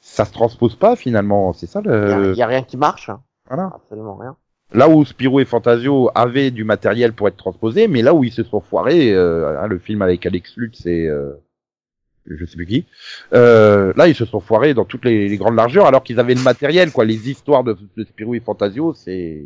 [0.00, 1.52] ça se transpose pas, finalement.
[1.52, 2.32] C'est ça Il y, a- le...
[2.32, 3.08] il y a rien qui marche.
[3.10, 3.20] hein.
[3.48, 3.70] Voilà.
[3.74, 4.36] Absolument rien.
[4.74, 8.32] Là où Spirou et Fantasio avaient du matériel pour être transposés, mais là où ils
[8.32, 11.32] se sont foirés, euh, hein, le film avec Alex Lutz et euh,
[12.26, 12.86] je sais plus qui,
[13.34, 16.42] euh, là ils se sont foirés dans toutes les, grandes largeurs alors qu'ils avaient le
[16.42, 17.04] matériel, quoi.
[17.04, 19.44] Les histoires de, Spirou et Fantasio, c'est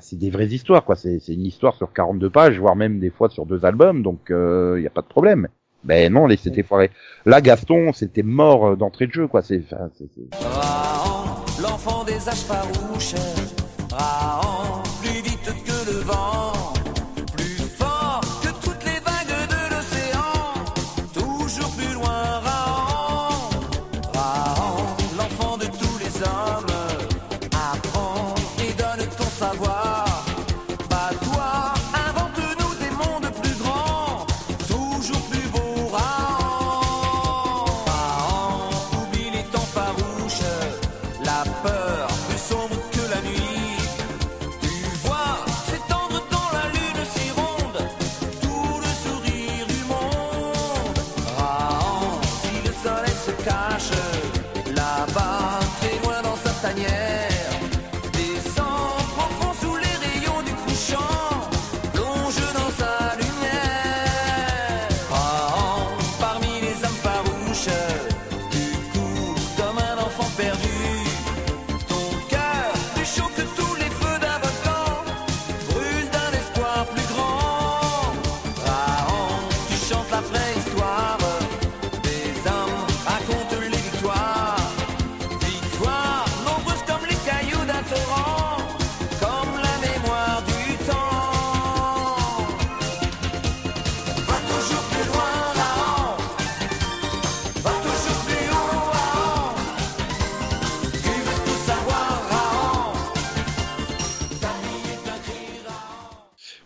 [0.00, 0.96] c'est des vraies histoires, quoi.
[0.96, 4.82] C'est une histoire sur 42 pages, voire même des fois sur deux albums, donc il
[4.82, 5.48] y a pas de problème.
[5.84, 6.90] Ben non, les c'était foiré.
[7.26, 9.42] Là, Gaston, c'était mort euh, d'entrée de jeu, quoi.
[9.42, 9.62] C'est,
[11.60, 13.61] l'enfant des âges.
[13.92, 16.41] Rahan, plus vite que le vent.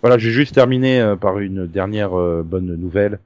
[0.06, 3.18] Voilà, j'ai juste terminé euh, par une dernière euh, bonne nouvelle,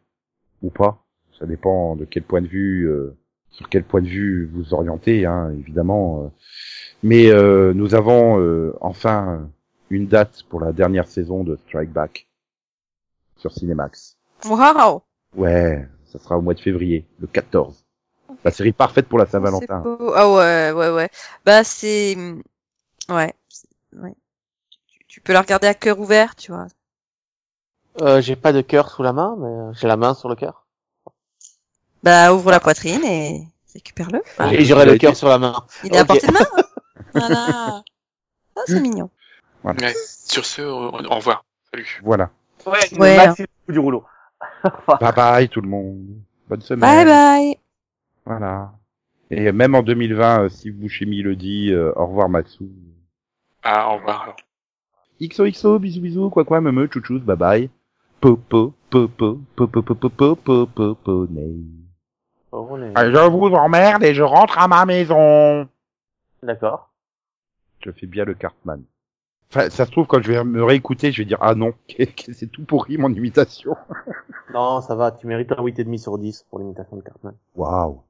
[0.62, 1.04] ou pas.
[1.38, 3.14] Ça dépend de quel point de vue, euh,
[3.50, 6.32] sur quel point de vue vous orientez, hein, évidemment.
[7.02, 9.46] Mais euh, nous avons euh, enfin
[9.90, 12.26] une date pour la dernière saison de Strike Back
[13.36, 14.16] sur Cinemax.
[14.46, 15.02] Waouh
[15.36, 17.84] Ouais, ça sera au mois de février, le 14.
[18.42, 19.82] La série parfaite pour la C'est Saint-Valentin.
[20.14, 21.10] Ah ouais, ouais, ouais.
[21.44, 22.16] Bah c'est,
[23.10, 23.34] ouais,
[23.98, 24.14] ouais.
[25.10, 26.68] Tu, peux la regarder à cœur ouvert, tu vois.
[28.00, 30.36] Euh, j'ai pas de cœur sous la main, mais euh, j'ai la main sur le
[30.36, 30.66] cœur.
[32.04, 34.22] Bah ouvre la poitrine et récupère-le.
[34.36, 34.52] Voilà.
[34.54, 35.66] Et j'aurai Vous le cœur sur la main.
[35.82, 36.38] Il est à portée de main.
[36.40, 36.62] hein.
[37.14, 37.82] voilà.
[38.56, 39.10] Ah, c'est mignon.
[39.64, 39.74] Ouais.
[40.24, 41.44] Sur ce, au revoir.
[41.72, 42.00] Salut.
[42.04, 42.30] Voilà.
[42.64, 43.28] Ouais, Ouais.
[43.68, 44.04] du rouleau.
[45.00, 46.06] Bye bye tout le monde.
[46.48, 46.80] Bonne semaine.
[46.80, 47.56] Bye bye.
[48.24, 48.72] Voilà.
[49.30, 52.64] Et même en 2020, euh, si Bouchemi le dit, euh, au revoir Matsu.
[53.62, 54.22] Ah, au revoir.
[54.22, 54.36] alors.
[55.20, 57.70] XOXO, bisous bisous, quoi quoi, me me, chouchous, bye bye.
[58.20, 61.28] Popo, popo, popo, popo, popo, popo.
[62.52, 65.68] Oh, Ah, Je vous emmerde et je rentre à ma maison.
[66.42, 66.90] D'accord.
[67.84, 68.82] Je fais bien le Cartman.
[69.50, 72.50] Enfin, ça se trouve, quand je vais me réécouter, je vais dire, ah non, c'est
[72.50, 73.76] tout pourri mon imitation.
[74.54, 77.34] Non, ça va, tu mérites un 8,5 sur 10 pour l'imitation de Cartman.
[77.56, 78.02] Waouh.